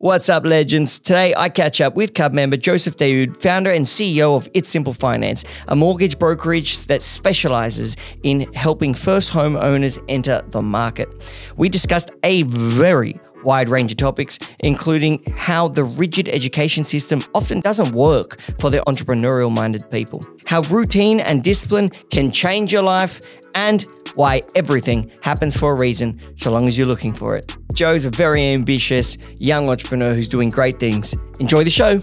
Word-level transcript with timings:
What's 0.00 0.28
up, 0.28 0.46
legends? 0.46 1.00
Today 1.00 1.34
I 1.36 1.48
catch 1.48 1.80
up 1.80 1.96
with 1.96 2.14
Cub 2.14 2.32
member 2.32 2.56
Joseph 2.56 2.96
Daoud, 2.96 3.42
founder 3.42 3.72
and 3.72 3.84
CEO 3.84 4.36
of 4.36 4.48
It's 4.54 4.68
Simple 4.68 4.92
Finance, 4.92 5.42
a 5.66 5.74
mortgage 5.74 6.20
brokerage 6.20 6.84
that 6.84 7.02
specializes 7.02 7.96
in 8.22 8.42
helping 8.52 8.94
first 8.94 9.30
home 9.30 9.56
owners 9.56 9.98
enter 10.08 10.44
the 10.50 10.62
market. 10.62 11.08
We 11.56 11.68
discussed 11.68 12.12
a 12.22 12.42
very 12.44 13.18
wide 13.42 13.68
range 13.68 13.90
of 13.90 13.96
topics, 13.96 14.38
including 14.60 15.20
how 15.36 15.66
the 15.66 15.82
rigid 15.82 16.28
education 16.28 16.84
system 16.84 17.20
often 17.34 17.58
doesn't 17.58 17.90
work 17.90 18.40
for 18.60 18.70
the 18.70 18.78
entrepreneurial 18.86 19.52
minded 19.52 19.90
people, 19.90 20.24
how 20.46 20.60
routine 20.70 21.18
and 21.18 21.42
discipline 21.42 21.90
can 22.12 22.30
change 22.30 22.72
your 22.72 22.82
life, 22.82 23.20
and 23.56 23.84
why 24.18 24.42
everything 24.56 25.08
happens 25.22 25.56
for 25.56 25.70
a 25.70 25.74
reason 25.76 26.18
so 26.34 26.50
long 26.50 26.66
as 26.66 26.76
you're 26.76 26.88
looking 26.88 27.12
for 27.12 27.36
it. 27.36 27.56
Joe's 27.72 28.04
a 28.04 28.10
very 28.10 28.42
ambitious 28.48 29.16
young 29.38 29.70
entrepreneur 29.70 30.12
who's 30.12 30.26
doing 30.26 30.50
great 30.50 30.80
things. 30.80 31.14
Enjoy 31.38 31.62
the 31.62 31.70
show. 31.70 32.00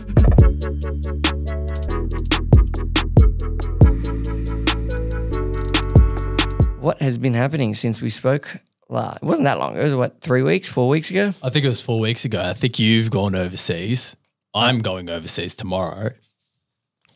What 6.79 7.01
has 7.01 7.17
been 7.17 7.33
happening 7.33 7.75
since 7.75 8.01
we 8.01 8.09
spoke? 8.09 8.55
It 8.55 9.21
wasn't 9.21 9.43
that 9.43 9.59
long. 9.59 9.75
It 9.75 9.83
was 9.83 9.93
what 9.93 10.21
three 10.21 10.41
weeks, 10.41 10.69
four 10.69 10.87
weeks 10.87 11.09
ago. 11.09 11.33
I 11.43 11.49
think 11.49 11.65
it 11.65 11.67
was 11.67 11.81
four 11.81 11.99
weeks 11.99 12.23
ago. 12.23 12.41
I 12.41 12.53
think 12.53 12.79
you've 12.79 13.11
gone 13.11 13.35
overseas. 13.35 14.15
I'm 14.53 14.79
going 14.79 15.09
overseas 15.09 15.53
tomorrow. 15.53 16.11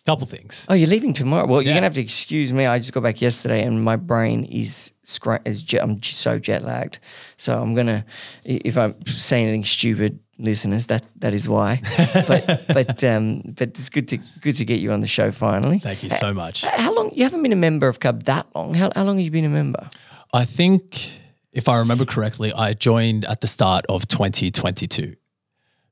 Couple 0.09 0.26
things. 0.26 0.66
Oh, 0.70 0.73
you're 0.73 0.90
leaving 0.90 1.13
tomorrow. 1.13 1.45
Well, 1.45 1.62
you're 1.62 1.70
Yeah. 1.70 1.76
gonna 1.77 1.86
have 1.86 1.94
to 1.95 2.02
excuse 2.02 2.52
me. 2.52 2.66
I 2.66 2.80
just 2.80 2.94
got 2.94 3.04
back 3.04 3.22
yesterday, 3.22 3.62
and 3.63 3.84
my 3.84 3.95
brain 3.95 4.44
is 4.45 4.91
scra- 5.05 5.45
is 5.45 5.62
jet, 5.62 5.84
I'm 5.84 5.99
j- 5.99 6.13
so 6.13 6.40
jet 6.40 6.63
lagged. 6.63 6.98
So 7.38 7.62
I'm 7.62 7.76
gonna, 7.76 8.04
i- 8.44 8.62
if 8.66 8.76
I'm 8.76 8.95
saying 9.05 9.44
anything 9.45 9.66
stupid, 9.66 10.18
listeners, 10.40 10.88
that 10.88 11.04
that 11.20 11.34
is 11.35 11.48
why. 11.48 11.82
but 12.27 12.66
but 12.73 13.04
um, 13.04 13.41
but 13.55 13.68
it's 13.70 13.90
good 13.90 14.08
to 14.08 14.18
good 14.41 14.55
to 14.55 14.65
get 14.65 14.80
you 14.80 14.91
on 14.91 15.02
the 15.02 15.07
show 15.07 15.30
finally. 15.32 15.77
Thank 15.77 16.02
you 16.02 16.10
so 16.10 16.34
much. 16.34 16.63
How 16.63 16.91
long? 16.96 17.12
You 17.13 17.24
haven't 17.24 17.43
been 17.43 17.54
a 17.54 17.63
member 17.70 17.87
of 17.87 17.99
Cub 17.99 18.24
that 18.24 18.48
long. 18.55 18.74
How 18.74 18.90
how 18.96 19.04
long 19.04 19.18
have 19.18 19.26
you 19.26 19.32
been 19.32 19.46
a 19.46 19.49
member? 19.49 19.90
I 20.34 20.46
think, 20.46 21.12
if 21.54 21.68
I 21.70 21.77
remember 21.77 22.05
correctly, 22.05 22.52
I 22.52 22.74
joined 22.74 23.26
at 23.26 23.41
the 23.41 23.48
start 23.48 23.85
of 23.90 24.07
2022. 24.07 25.15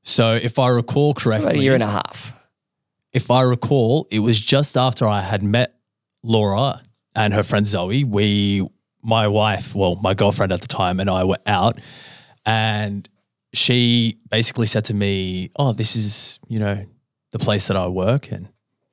So 0.02 0.34
if 0.34 0.58
I 0.58 0.68
recall 0.70 1.10
About 1.10 1.22
correctly, 1.22 1.58
a 1.58 1.62
year 1.62 1.74
and 1.74 1.82
a 1.84 1.86
half. 2.02 2.34
If 3.12 3.30
I 3.30 3.42
recall, 3.42 4.06
it 4.10 4.18
was 4.20 4.40
just 4.40 4.76
after 4.76 5.06
I 5.06 5.20
had 5.22 5.42
met 5.42 5.74
Laura 6.22 6.82
and 7.14 7.32
her 7.34 7.42
friend 7.42 7.66
Zoe. 7.66 8.04
We, 8.04 8.66
my 9.02 9.26
wife, 9.28 9.74
well, 9.74 9.96
my 9.96 10.14
girlfriend 10.14 10.52
at 10.52 10.60
the 10.60 10.68
time, 10.68 11.00
and 11.00 11.08
I 11.08 11.24
were 11.24 11.38
out, 11.46 11.78
and 12.46 13.08
she 13.54 14.18
basically 14.30 14.66
said 14.66 14.84
to 14.86 14.94
me, 14.94 15.50
"Oh, 15.56 15.72
this 15.72 15.96
is 15.96 16.38
you 16.48 16.58
know 16.58 16.84
the 17.32 17.38
place 17.38 17.68
that 17.68 17.76
I 17.76 17.86
work, 17.86 18.30
and 18.30 18.48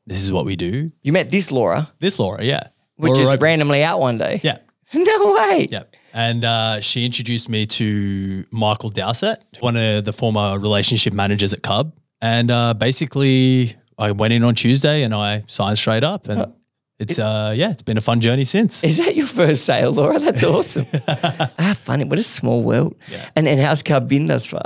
this 0.07 0.23
is 0.23 0.31
what 0.31 0.45
we 0.45 0.55
do." 0.55 0.91
You 1.03 1.11
met 1.13 1.29
this 1.29 1.51
Laura, 1.51 1.91
This 1.99 2.19
Laura, 2.19 2.43
yeah, 2.43 2.67
which 2.95 3.09
Laura 3.11 3.21
is 3.21 3.27
Ropes. 3.29 3.41
randomly 3.41 3.83
out 3.83 3.99
one 3.99 4.17
day. 4.17 4.39
yeah, 4.43 4.59
No 4.93 5.33
way. 5.33 5.67
yeah. 5.69 5.83
And 6.13 6.45
uh, 6.45 6.79
she 6.79 7.05
introduced 7.05 7.49
me 7.49 7.65
to 7.65 8.45
Michael 8.49 8.89
Dowsett, 8.89 9.43
one 9.59 9.75
of 9.75 10.05
the 10.05 10.13
former 10.13 10.57
relationship 10.57 11.11
managers 11.13 11.51
at 11.51 11.61
Cub. 11.61 11.93
And 12.21 12.49
uh, 12.49 12.73
basically, 12.73 13.75
I 13.97 14.11
went 14.11 14.33
in 14.33 14.43
on 14.43 14.55
Tuesday 14.55 15.03
and 15.03 15.13
I 15.13 15.43
signed 15.47 15.77
straight 15.77 16.03
up. 16.03 16.27
And 16.27 16.53
it's, 16.99 17.19
uh, 17.19 17.53
yeah, 17.55 17.71
it's 17.71 17.81
been 17.81 17.97
a 17.97 18.01
fun 18.01 18.21
journey 18.21 18.43
since. 18.43 18.83
Is 18.83 18.97
that 18.97 19.15
your 19.15 19.27
first 19.27 19.65
sale, 19.65 19.91
Laura? 19.91 20.19
That's 20.19 20.43
awesome. 20.55 20.85
ah, 21.07 21.75
funny. 21.77 22.05
What 22.05 22.19
a 22.19 22.23
small 22.23 22.63
world. 22.63 22.95
Yeah. 23.09 23.29
And 23.35 23.47
and 23.47 23.59
how's 23.59 23.83
Cub 23.83 24.07
been 24.07 24.25
thus 24.25 24.47
far? 24.47 24.65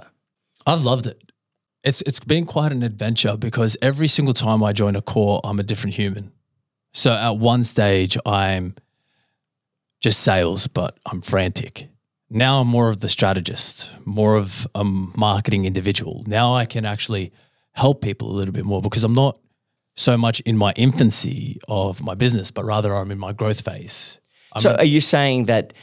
I've 0.65 0.83
loved 0.83 1.07
it. 1.07 1.31
It's 1.83 2.01
it's 2.01 2.19
been 2.19 2.45
quite 2.45 2.71
an 2.71 2.83
adventure 2.83 3.37
because 3.37 3.77
every 3.81 4.07
single 4.07 4.33
time 4.33 4.63
I 4.63 4.73
join 4.73 4.95
a 4.95 5.01
core, 5.01 5.41
I'm 5.43 5.59
a 5.59 5.63
different 5.63 5.95
human. 5.95 6.31
So 6.93 7.11
at 7.11 7.37
one 7.37 7.63
stage, 7.63 8.17
I'm 8.25 8.75
just 10.01 10.21
sales, 10.21 10.67
but 10.67 10.97
I'm 11.05 11.21
frantic. 11.21 11.87
Now 12.29 12.61
I'm 12.61 12.67
more 12.67 12.89
of 12.89 12.99
the 12.99 13.09
strategist, 13.09 13.91
more 14.05 14.35
of 14.35 14.67
a 14.75 14.83
marketing 14.83 15.65
individual. 15.65 16.23
Now 16.27 16.53
I 16.53 16.65
can 16.65 16.85
actually 16.85 17.31
help 17.73 18.01
people 18.01 18.31
a 18.31 18.35
little 18.35 18.53
bit 18.53 18.65
more 18.65 18.81
because 18.81 19.03
I'm 19.03 19.13
not 19.13 19.37
so 19.95 20.17
much 20.17 20.39
in 20.41 20.57
my 20.57 20.71
infancy 20.75 21.59
of 21.67 22.01
my 22.01 22.15
business, 22.15 22.51
but 22.51 22.63
rather 22.65 22.95
I'm 22.95 23.11
in 23.11 23.19
my 23.19 23.33
growth 23.33 23.61
phase. 23.61 24.19
I'm 24.53 24.61
so, 24.61 24.71
in- 24.71 24.77
are 24.79 24.85
you 24.85 25.01
saying 25.01 25.45
that 25.45 25.73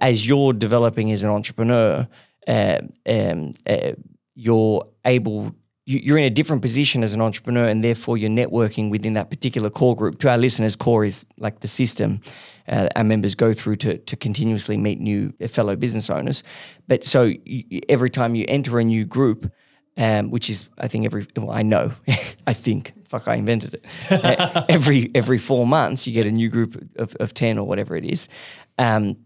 as 0.00 0.26
you're 0.26 0.52
developing 0.52 1.10
as 1.12 1.24
an 1.24 1.30
entrepreneur, 1.30 2.06
uh, 2.46 2.78
um, 3.08 3.52
uh, 3.66 3.92
you're 4.34 4.86
able, 5.04 5.54
you, 5.86 5.98
you're 5.98 6.18
in 6.18 6.24
a 6.24 6.30
different 6.30 6.62
position 6.62 7.02
as 7.02 7.14
an 7.14 7.20
entrepreneur, 7.20 7.66
and 7.66 7.82
therefore 7.82 8.16
you're 8.18 8.30
networking 8.30 8.90
within 8.90 9.14
that 9.14 9.30
particular 9.30 9.70
core 9.70 9.96
group? 9.96 10.18
To 10.20 10.30
our 10.30 10.38
listeners, 10.38 10.76
core 10.76 11.04
is 11.04 11.24
like 11.38 11.60
the 11.60 11.68
system 11.68 12.20
uh, 12.68 12.88
our 12.96 13.04
members 13.04 13.34
go 13.34 13.52
through 13.52 13.76
to 13.76 13.98
to 13.98 14.16
continuously 14.16 14.76
meet 14.76 15.00
new 15.00 15.32
fellow 15.48 15.74
business 15.76 16.08
owners. 16.10 16.42
But 16.86 17.04
so 17.04 17.32
you- 17.44 17.80
every 17.88 18.10
time 18.10 18.34
you 18.34 18.44
enter 18.48 18.78
a 18.78 18.84
new 18.84 19.04
group. 19.06 19.50
Um, 19.96 20.32
which 20.32 20.50
is, 20.50 20.68
I 20.76 20.88
think, 20.88 21.04
every 21.04 21.24
well, 21.36 21.52
I 21.52 21.62
know, 21.62 21.92
I 22.48 22.52
think, 22.52 22.92
fuck, 23.08 23.28
I 23.28 23.36
invented 23.36 23.74
it. 23.74 23.84
Uh, 24.10 24.64
every 24.68 25.10
every 25.14 25.38
four 25.38 25.68
months, 25.68 26.04
you 26.08 26.12
get 26.12 26.26
a 26.26 26.32
new 26.32 26.48
group 26.48 26.76
of, 26.96 27.14
of 27.20 27.32
ten 27.32 27.58
or 27.58 27.66
whatever 27.66 27.94
it 27.94 28.04
is. 28.04 28.28
Um, 28.76 29.16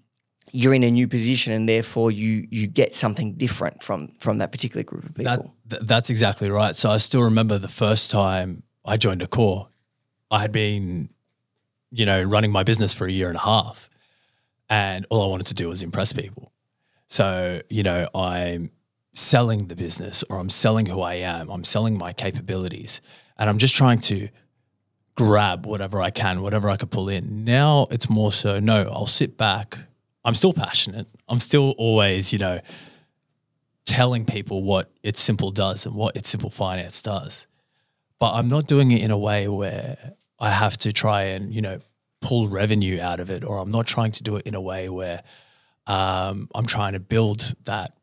you're 0.53 0.75
in 0.75 0.83
a 0.83 0.91
new 0.91 1.09
position, 1.09 1.53
and 1.53 1.69
therefore 1.69 2.11
you 2.11 2.47
you 2.51 2.67
get 2.67 2.95
something 2.95 3.35
different 3.35 3.83
from 3.83 4.09
from 4.19 4.39
that 4.39 4.53
particular 4.53 4.83
group 4.83 5.05
of 5.05 5.15
people. 5.15 5.55
That, 5.67 5.87
that's 5.87 6.11
exactly 6.11 6.51
right. 6.51 6.75
So 6.77 6.91
I 6.91 6.99
still 6.99 7.23
remember 7.23 7.59
the 7.59 7.69
first 7.69 8.11
time 8.11 8.63
I 8.85 8.97
joined 8.97 9.23
a 9.23 9.27
core. 9.27 9.69
I 10.31 10.41
had 10.41 10.53
been, 10.53 11.11
you 11.91 12.05
know, 12.07 12.23
running 12.23 12.53
my 12.53 12.63
business 12.63 12.93
for 12.95 13.07
a 13.07 13.13
year 13.13 13.29
and 13.29 13.37
a 13.37 13.41
half, 13.41 13.89
and 14.69 15.07
all 15.11 15.23
I 15.23 15.27
wanted 15.27 15.47
to 15.47 15.55
do 15.55 15.69
was 15.69 15.83
impress 15.83 16.13
people. 16.13 16.53
So 17.07 17.63
you 17.69 17.83
know, 17.83 18.09
I'm 18.15 18.71
selling 19.19 19.67
the 19.67 19.75
business, 19.75 20.23
or 20.31 20.39
I'm 20.39 20.49
selling 20.49 20.87
who 20.87 21.03
I 21.03 21.15
am. 21.15 21.51
I'm 21.51 21.65
selling 21.65 21.99
my 21.99 22.13
capabilities, 22.13 23.01
and 23.37 23.51
I'm 23.51 23.59
just 23.59 23.75
trying 23.75 23.99
to 24.01 24.29
grab 25.17 25.67
whatever 25.67 26.01
I 26.01 26.11
can, 26.11 26.41
whatever 26.43 26.71
I 26.71 26.77
could 26.77 26.93
pull 26.93 27.09
in. 27.09 27.45
Now 27.45 27.89
it's 27.91 28.09
more 28.09 28.31
so, 28.31 28.61
no, 28.61 28.83
I'll 28.83 29.09
sit 29.09 29.37
back. 29.37 29.79
I'm 30.25 30.35
still 30.35 30.53
passionate. 30.53 31.09
I'm 31.29 31.41
still 31.41 31.75
always, 31.79 32.33
you 32.33 32.39
know, 32.39 32.61
telling 33.85 34.25
people 34.25 34.63
what 34.63 34.91
It's 35.03 35.21
Simple 35.21 35.51
does 35.51 35.87
and 35.87 35.97
what 35.97 36.17
It's 36.17 36.29
Simple 36.29 36.51
Finance 36.51 37.03
does. 37.03 37.49
But 38.21 38.35
I'm 38.35 38.49
not 38.49 38.69
doing 38.69 38.93
it 38.93 39.03
in 39.03 39.11
a 39.11 39.19
way 39.19 39.49
where 39.49 40.15
I 40.39 40.51
have 40.51 40.77
to 40.79 40.93
try 40.93 41.23
and, 41.25 41.53
you 41.53 41.63
know, 41.63 41.81
pull 42.21 42.49
revenue 42.49 43.01
out 43.01 43.19
of 43.19 43.31
it, 43.31 43.43
or 43.43 43.59
I'm 43.59 43.73
not 43.73 43.87
trying 43.87 44.13
to 44.13 44.23
do 44.23 44.37
it 44.37 44.47
in 44.47 44.55
a 44.55 44.61
way 44.61 44.89
where 44.89 45.23
um, 45.89 46.49
I'm 46.55 46.67
trying 46.67 46.93
to 46.93 47.01
build 47.01 47.55
that 47.65 47.98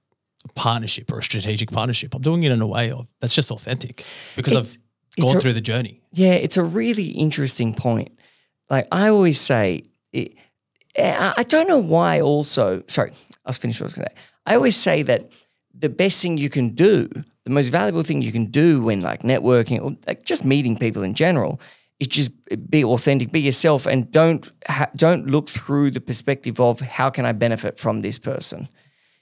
partnership 0.56 1.11
or 1.11 1.19
a 1.19 1.23
strategic 1.23 1.72
partnership. 1.72 2.13
I'm 2.13 2.22
doing 2.22 2.44
it 2.44 2.51
in 2.51 2.61
a 2.61 2.67
way 2.67 2.91
of 2.91 3.07
that's 3.19 3.33
just 3.33 3.51
authentic 3.51 4.06
because 4.35 4.53
It's- 4.53 4.78
I've 5.17 5.23
gone 5.25 5.38
a- 5.38 5.41
through 5.41 5.53
the 5.53 5.61
journey. 5.61 6.01
Yeah, 6.13 6.33
it's 6.33 6.57
a 6.57 6.63
really 6.63 7.07
interesting 7.07 7.73
point. 7.73 8.11
Like 8.69 8.88
I 8.91 9.09
always 9.09 9.39
say, 9.39 9.83
it, 10.13 10.33
I 10.97 11.44
don't 11.47 11.67
know 11.67 11.79
why. 11.79 12.22
Also, 12.22 12.83
sorry, 12.88 13.11
I'll 13.45 13.53
finish 13.53 13.79
what 13.79 13.85
I 13.85 13.88
was 13.88 13.95
going 13.95 14.07
to 14.09 14.16
say. 14.16 14.22
I 14.45 14.56
always 14.56 14.75
say 14.75 15.01
that 15.03 15.29
the 15.78 15.89
best 15.89 16.22
thing 16.22 16.38
you 16.38 16.50
can 16.50 16.69
do, 16.69 17.09
the 17.44 17.50
most 17.50 17.67
valuable 17.67 18.03
thing 18.03 18.22
you 18.22 18.31
can 18.31 18.45
do 18.45 18.81
when 18.81 19.01
like 19.01 19.23
networking 19.23 19.81
or 19.81 19.91
like 20.07 20.23
just 20.23 20.45
meeting 20.45 20.77
people 20.77 21.03
in 21.03 21.13
general, 21.13 21.59
is 22.00 22.07
just 22.07 22.31
be 22.69 22.83
authentic, 22.83 23.31
be 23.31 23.39
yourself, 23.41 23.85
and 23.85 24.12
don't 24.12 24.51
ha- 24.67 24.89
don't 24.95 25.27
look 25.27 25.50
through 25.50 25.91
the 25.91 26.01
perspective 26.01 26.59
of 26.59 26.79
how 26.81 27.09
can 27.09 27.25
I 27.25 27.31
benefit 27.33 27.77
from 27.77 28.01
this 28.01 28.17
person. 28.19 28.67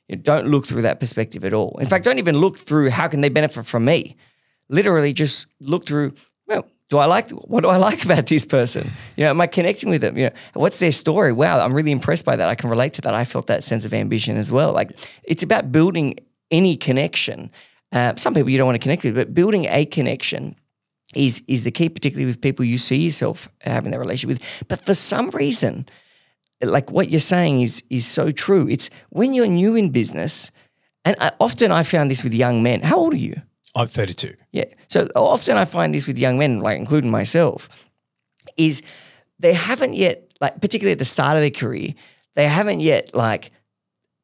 You 0.08 0.18
don't 0.18 0.48
look 0.48 0.68
through 0.68 0.82
that 0.84 1.00
perspective 1.00 1.46
at 1.46 1.54
all. 1.54 1.78
In 1.80 1.88
fact, 1.88 2.06
don't 2.06 2.20
even 2.20 2.38
look 2.38 2.58
through 2.58 2.90
how 2.90 3.08
can 3.08 3.22
they 3.22 3.30
benefit 3.30 3.66
from 3.66 3.86
me. 3.86 4.16
Literally, 4.70 5.14
just 5.14 5.48
look 5.62 5.86
through. 5.86 6.14
Well, 6.48 6.68
do 6.90 6.98
I 6.98 7.06
like 7.06 7.30
what 7.32 7.62
do 7.62 7.70
I 7.70 7.78
like 7.78 8.04
about 8.06 8.28
this 8.28 8.46
person? 8.46 8.90
You 9.16 9.26
know, 9.26 9.32
am 9.32 9.42
I 9.42 9.48
connecting 9.48 9.90
with 9.90 10.02
them? 10.02 10.18
You 10.18 10.26
know, 10.26 10.32
what's 10.54 10.80
their 10.80 10.92
story? 10.92 11.32
Wow, 11.32 11.64
I'm 11.64 11.74
really 11.74 11.92
impressed 11.92 12.26
by 12.26 12.36
that. 12.36 12.50
I 12.50 12.56
can 12.56 12.70
relate 12.70 12.94
to 12.94 13.02
that. 13.02 13.14
I 13.14 13.26
felt 13.26 13.48
that 13.48 13.64
sense 13.64 13.86
of 13.86 13.94
ambition 13.94 14.38
as 14.38 14.52
well. 14.52 14.74
Like 14.74 14.92
it's 15.24 15.44
about 15.44 15.72
building 15.72 16.16
any 16.52 16.76
connection. 16.76 17.50
Uh, 17.92 18.14
some 18.16 18.34
people 18.34 18.50
you 18.50 18.58
don't 18.58 18.68
want 18.68 18.76
to 18.76 18.84
connect 18.84 19.04
with, 19.04 19.16
but 19.16 19.34
building 19.34 19.66
a 19.70 19.86
connection 19.86 20.56
is 21.16 21.44
is 21.48 21.64
the 21.64 21.72
key, 21.72 21.90
particularly 21.90 22.26
with 22.26 22.42
people 22.42 22.66
you 22.66 22.78
see 22.78 22.98
yourself 22.98 23.48
having 23.62 23.92
that 23.92 24.00
relationship 24.00 24.40
with. 24.40 24.68
But 24.68 24.86
for 24.86 24.94
some 24.94 25.30
reason, 25.30 25.88
like 26.64 26.92
what 26.92 27.10
you're 27.10 27.20
saying 27.20 27.62
is 27.62 27.84
is 27.90 28.06
so 28.06 28.32
true. 28.32 28.68
It's 28.68 28.90
when 29.10 29.34
you're 29.34 29.48
new 29.48 29.76
in 29.76 29.90
business, 29.90 30.52
and 31.06 31.16
I, 31.20 31.32
often 31.40 31.72
I 31.72 31.84
found 31.84 32.12
this 32.12 32.24
with 32.24 32.34
young 32.34 32.64
men. 32.64 32.82
How 32.82 32.98
old 32.98 33.14
are 33.14 33.18
you? 33.18 33.42
I'm 33.76 33.88
32. 33.88 34.36
Yeah. 34.52 34.66
So 34.88 35.08
often 35.16 35.58
I 35.58 35.66
find 35.66 35.94
this 35.94 36.08
with 36.08 36.18
young 36.18 36.38
men, 36.38 36.60
like 36.60 36.78
including 36.78 37.10
myself, 37.10 37.70
is 38.56 38.84
they 39.40 39.54
haven't 39.54 39.96
yet, 39.96 40.32
like 40.40 40.62
particularly 40.62 40.92
at 40.92 41.00
the 41.00 41.06
start 41.06 41.36
of 41.36 41.42
their 41.42 41.50
career, 41.50 41.94
they 42.36 42.48
haven't 42.48 42.82
yet 42.82 43.16
like 43.16 43.52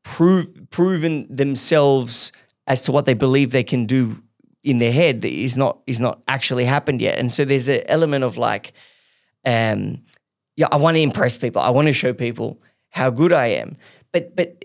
prove, 0.04 0.48
proven 0.70 1.28
themselves 1.36 2.32
as 2.68 2.84
to 2.84 2.92
what 2.92 3.06
they 3.06 3.16
believe 3.16 3.52
they 3.52 3.64
can 3.64 3.86
do 3.86 4.22
in 4.64 4.78
their 4.78 4.92
head 4.92 5.24
is 5.26 5.58
not 5.58 5.80
is 5.88 6.00
not 6.00 6.22
actually 6.28 6.66
happened 6.66 7.02
yet. 7.02 7.18
And 7.18 7.32
so 7.32 7.46
there's 7.46 7.68
an 7.68 7.82
element 7.88 8.24
of 8.24 8.38
like, 8.38 8.74
um, 9.46 10.04
yeah, 10.60 10.68
I 10.74 10.76
want 10.76 10.96
to 10.96 11.02
impress 11.02 11.38
people. 11.38 11.62
I 11.62 11.70
want 11.70 11.88
to 11.88 11.94
show 11.94 12.12
people 12.12 12.62
how 12.90 13.10
good 13.10 13.32
I 13.32 13.46
am. 13.46 13.78
But 14.12 14.36
but 14.36 14.62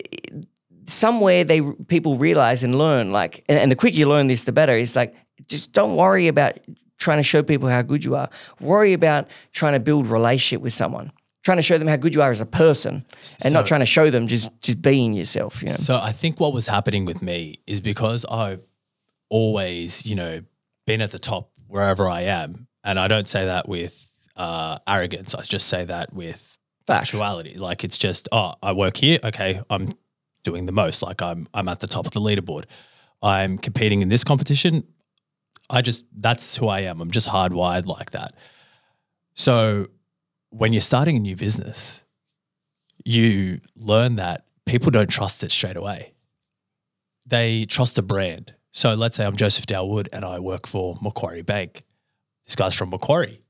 somewhere 0.87 1.45
they 1.45 1.61
people 1.61 2.17
realize 2.17 2.63
and 2.63 2.77
learn 2.77 3.13
like, 3.13 3.45
and, 3.47 3.57
and 3.57 3.71
the 3.71 3.77
quicker 3.77 3.95
you 3.95 4.09
learn 4.09 4.27
this, 4.27 4.43
the 4.43 4.51
better. 4.51 4.73
Is 4.73 4.93
like 4.97 5.15
just 5.47 5.71
don't 5.71 5.95
worry 5.95 6.27
about 6.27 6.59
trying 6.97 7.19
to 7.19 7.23
show 7.23 7.41
people 7.41 7.69
how 7.69 7.81
good 7.81 8.03
you 8.03 8.13
are. 8.13 8.29
Worry 8.59 8.91
about 8.91 9.29
trying 9.53 9.71
to 9.71 9.79
build 9.79 10.07
relationship 10.07 10.61
with 10.61 10.73
someone. 10.73 11.13
Trying 11.43 11.59
to 11.59 11.61
show 11.61 11.77
them 11.77 11.87
how 11.87 11.95
good 11.95 12.13
you 12.13 12.21
are 12.21 12.31
as 12.31 12.41
a 12.41 12.45
person, 12.45 13.05
and 13.45 13.53
not 13.53 13.65
trying 13.65 13.79
to 13.79 13.85
show 13.85 14.09
them 14.09 14.27
just 14.27 14.51
just 14.61 14.81
being 14.81 15.13
yourself. 15.13 15.61
You 15.61 15.69
know? 15.69 15.75
So 15.75 15.95
I 15.95 16.11
think 16.11 16.41
what 16.41 16.51
was 16.51 16.67
happening 16.67 17.05
with 17.05 17.21
me 17.21 17.59
is 17.65 17.79
because 17.79 18.25
I've 18.25 18.63
always, 19.29 20.05
you 20.05 20.15
know, 20.15 20.41
been 20.85 20.99
at 20.99 21.13
the 21.13 21.19
top 21.19 21.51
wherever 21.67 22.09
I 22.09 22.21
am, 22.23 22.67
and 22.83 22.99
I 22.99 23.07
don't 23.07 23.29
say 23.29 23.45
that 23.45 23.69
with 23.69 24.05
uh, 24.35 24.79
arrogance. 24.87 25.33
I 25.35 25.41
just 25.41 25.67
say 25.67 25.85
that 25.85 26.13
with 26.13 26.57
Facts. 26.87 27.09
actuality. 27.09 27.57
Like 27.57 27.83
it's 27.83 27.97
just, 27.97 28.27
oh, 28.31 28.53
I 28.61 28.73
work 28.73 28.97
here. 28.97 29.19
Okay, 29.23 29.61
I'm 29.69 29.89
doing 30.43 30.65
the 30.65 30.71
most. 30.71 31.01
Like 31.01 31.21
I'm, 31.21 31.47
I'm 31.53 31.67
at 31.67 31.79
the 31.79 31.87
top 31.87 32.05
of 32.05 32.13
the 32.13 32.21
leaderboard. 32.21 32.65
I'm 33.21 33.57
competing 33.57 34.01
in 34.01 34.09
this 34.09 34.23
competition. 34.23 34.83
I 35.69 35.81
just, 35.81 36.05
that's 36.15 36.57
who 36.57 36.67
I 36.67 36.81
am. 36.81 37.01
I'm 37.01 37.11
just 37.11 37.27
hardwired 37.27 37.87
like 37.87 38.11
that. 38.11 38.35
So 39.33 39.87
when 40.49 40.73
you're 40.73 40.81
starting 40.81 41.17
a 41.17 41.19
new 41.19 41.35
business, 41.35 42.03
you 43.03 43.61
learn 43.75 44.15
that 44.17 44.45
people 44.65 44.91
don't 44.91 45.09
trust 45.09 45.43
it 45.43 45.51
straight 45.51 45.77
away. 45.77 46.13
They 47.25 47.65
trust 47.65 47.97
a 47.97 48.01
brand. 48.01 48.53
So 48.71 48.93
let's 48.93 49.17
say 49.17 49.25
I'm 49.25 49.35
Joseph 49.35 49.65
Daoud 49.65 50.09
and 50.13 50.23
I 50.23 50.39
work 50.39 50.67
for 50.67 50.97
Macquarie 51.01 51.41
Bank. 51.41 51.83
This 52.45 52.55
guy's 52.55 52.75
from 52.75 52.89
Macquarie. 52.91 53.41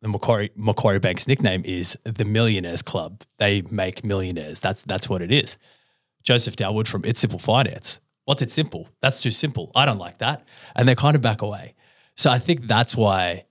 The 0.00 0.08
Macquarie 0.08 0.50
Macquarie 0.54 1.00
Bank's 1.00 1.26
nickname 1.26 1.62
is 1.64 1.98
the 2.04 2.24
Millionaires 2.24 2.82
Club. 2.82 3.22
They 3.38 3.62
make 3.62 4.04
millionaires. 4.04 4.60
That's 4.60 4.82
that's 4.82 5.08
what 5.08 5.22
it 5.22 5.32
is. 5.32 5.58
Joseph 6.22 6.56
Daoud 6.56 6.86
from 6.86 7.04
It's 7.04 7.20
Simple 7.20 7.38
Finance. 7.38 8.00
What's 8.24 8.42
it 8.42 8.50
simple? 8.52 8.88
That's 9.00 9.22
too 9.22 9.30
simple. 9.30 9.72
I 9.74 9.86
don't 9.86 9.98
like 9.98 10.18
that. 10.18 10.44
And 10.76 10.86
they 10.86 10.94
kind 10.94 11.16
of 11.16 11.22
back 11.22 11.40
away. 11.40 11.74
So 12.14 12.30
I 12.30 12.38
think 12.38 12.66
that's 12.66 12.94
why 12.94 13.46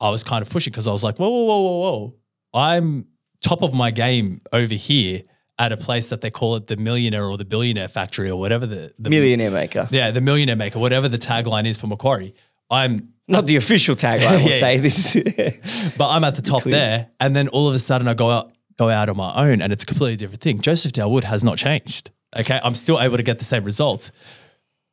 I 0.00 0.10
was 0.10 0.22
kind 0.22 0.40
of 0.42 0.48
pushing 0.48 0.70
because 0.70 0.86
I 0.86 0.92
was 0.92 1.02
like, 1.02 1.16
whoa, 1.18 1.28
whoa, 1.28 1.44
whoa, 1.44 1.60
whoa, 1.60 1.78
whoa. 1.80 2.14
I'm 2.54 3.06
top 3.40 3.62
of 3.62 3.74
my 3.74 3.90
game 3.90 4.40
over 4.52 4.74
here 4.74 5.22
at 5.58 5.72
a 5.72 5.76
place 5.76 6.08
that 6.10 6.20
they 6.20 6.30
call 6.30 6.56
it 6.56 6.66
the 6.66 6.76
millionaire 6.76 7.24
or 7.24 7.36
the 7.36 7.44
billionaire 7.44 7.88
factory 7.88 8.30
or 8.30 8.38
whatever 8.38 8.66
the, 8.66 8.92
the 8.98 9.10
Millionaire 9.10 9.50
maker. 9.50 9.88
yeah, 9.90 10.10
the 10.10 10.20
millionaire 10.20 10.56
maker, 10.56 10.78
whatever 10.78 11.08
the 11.08 11.18
tagline 11.18 11.66
is 11.66 11.78
for 11.78 11.86
Macquarie. 11.86 12.34
I'm 12.70 13.13
Not 13.26 13.46
the 13.46 13.56
official 13.56 13.96
tagline, 13.96 14.42
we'll 14.44 14.50
Yeah, 14.52 14.58
say. 14.58 14.78
This 14.78 15.94
but 15.96 16.10
I'm 16.10 16.24
at 16.24 16.36
the 16.36 16.42
top 16.42 16.62
there. 16.64 17.08
And 17.20 17.34
then 17.34 17.48
all 17.48 17.68
of 17.68 17.74
a 17.74 17.78
sudden 17.78 18.06
I 18.08 18.14
go 18.14 18.30
out 18.30 18.52
go 18.76 18.90
out 18.90 19.08
on 19.08 19.16
my 19.16 19.32
own 19.48 19.62
and 19.62 19.72
it's 19.72 19.84
a 19.84 19.86
completely 19.86 20.16
different 20.16 20.42
thing. 20.42 20.60
Joseph 20.60 20.92
Daoud 20.92 21.22
has 21.24 21.44
not 21.44 21.56
changed. 21.58 22.10
Okay. 22.36 22.60
I'm 22.62 22.74
still 22.74 23.00
able 23.00 23.16
to 23.16 23.22
get 23.22 23.38
the 23.38 23.44
same 23.44 23.64
results. 23.64 24.10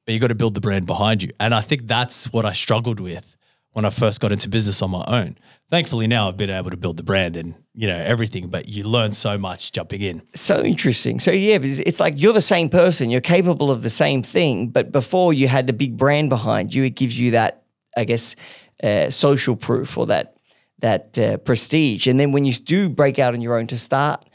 But 0.06 0.14
you 0.14 0.20
got 0.20 0.28
to 0.28 0.36
build 0.36 0.54
the 0.54 0.62
brand 0.62 0.86
behind 0.86 1.24
you. 1.24 1.32
And 1.40 1.54
I 1.54 1.62
think 1.62 1.88
that's 1.88 2.32
what 2.32 2.46
I 2.46 2.54
struggled 2.54 3.00
with 3.00 3.36
when 3.74 3.86
I 3.86 3.90
first 3.90 4.20
got 4.20 4.32
into 4.32 4.50
business 4.50 4.82
on 4.82 4.92
my 4.92 5.04
own. 5.08 5.38
Thankfully 5.70 6.06
now 6.08 6.28
I've 6.28 6.38
been 6.38 6.50
able 6.50 6.70
to 6.72 6.78
build 6.78 6.98
the 6.98 7.04
brand 7.04 7.38
and 7.38 7.56
you 7.74 7.88
know 7.88 7.98
everything, 7.98 8.50
but 8.50 8.68
you 8.68 8.84
learn 8.84 9.14
so 9.14 9.38
much 9.38 9.72
jumping 9.72 10.02
in. 10.02 10.22
so 10.36 10.62
interesting. 10.64 11.20
So 11.20 11.32
yeah, 11.32 11.58
but 11.58 11.68
it's 11.70 11.80
it's 11.80 12.00
like 12.00 12.16
you're 12.18 12.34
the 12.34 12.42
same 12.42 12.68
person. 12.70 13.10
You're 13.10 13.22
capable 13.22 13.72
of 13.72 13.82
the 13.82 13.90
same 13.90 14.22
thing, 14.24 14.68
but 14.68 14.92
before 14.92 15.34
you 15.34 15.48
had 15.48 15.68
the 15.68 15.74
big 15.74 15.98
brand 15.98 16.30
behind 16.30 16.76
you, 16.76 16.84
it 16.84 16.92
gives 16.96 17.18
you 17.18 17.32
that, 17.32 17.61
I 17.98 18.06
guess, 18.06 18.36
uh, 18.84 19.10
social 19.10 19.56
proof 19.56 19.98
or 19.98 20.08
that 20.08 20.36
that 20.80 21.18
uh, 21.18 21.38
prestige. 21.38 22.08
And 22.08 22.20
then 22.20 22.32
when 22.32 22.46
you 22.46 22.54
do 22.54 22.90
break 22.90 23.20
out 23.20 23.34
on 23.34 23.42
your 23.42 23.56
own 23.56 23.68
to 23.68 23.78
start 23.78 24.26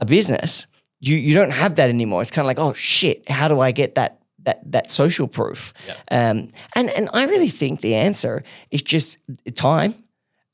a 0.00 0.04
business, 0.04 0.66
you 1.00 1.16
you 1.16 1.34
don't 1.34 1.52
have 1.52 1.74
that 1.76 1.88
anymore. 1.88 2.22
It's 2.22 2.30
kind 2.30 2.44
of 2.44 2.48
like, 2.48 2.58
oh 2.58 2.74
shit, 2.74 3.28
how 3.28 3.48
do 3.48 3.60
I 3.60 3.72
get 3.72 3.94
that 3.94 4.20
that 4.44 4.60
that 4.72 4.90
social 4.90 5.28
proof? 5.28 5.72
Um, 6.10 6.50
and 6.74 6.90
and 6.90 7.08
I 7.12 7.24
really 7.26 7.48
think 7.48 7.80
the 7.80 7.94
answer 7.94 8.42
is 8.70 8.82
just 8.82 9.18
time 9.54 9.94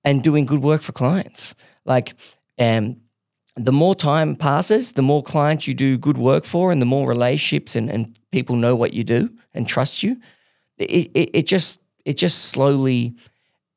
and 0.04 0.22
doing 0.22 0.46
good 0.46 0.62
work 0.62 0.82
for 0.82 0.92
clients. 0.92 1.54
Like, 1.84 2.14
um, 2.58 2.96
the 3.56 3.72
more 3.72 3.94
time 3.94 4.34
passes, 4.36 4.92
the 4.92 5.02
more 5.02 5.22
clients 5.22 5.66
you 5.66 5.74
do 5.74 5.98
good 5.98 6.18
work 6.18 6.44
for, 6.44 6.72
and 6.72 6.80
the 6.80 6.86
more 6.86 7.08
relationships 7.08 7.76
and, 7.76 7.90
and 7.90 8.18
people 8.30 8.56
know 8.56 8.74
what 8.74 8.92
you 8.94 9.04
do 9.04 9.30
and 9.52 9.68
trust 9.68 10.02
you. 10.02 10.16
It, 10.78 11.10
it, 11.14 11.30
it 11.34 11.46
just 11.46 11.81
it 12.04 12.16
just 12.16 12.46
slowly, 12.46 13.14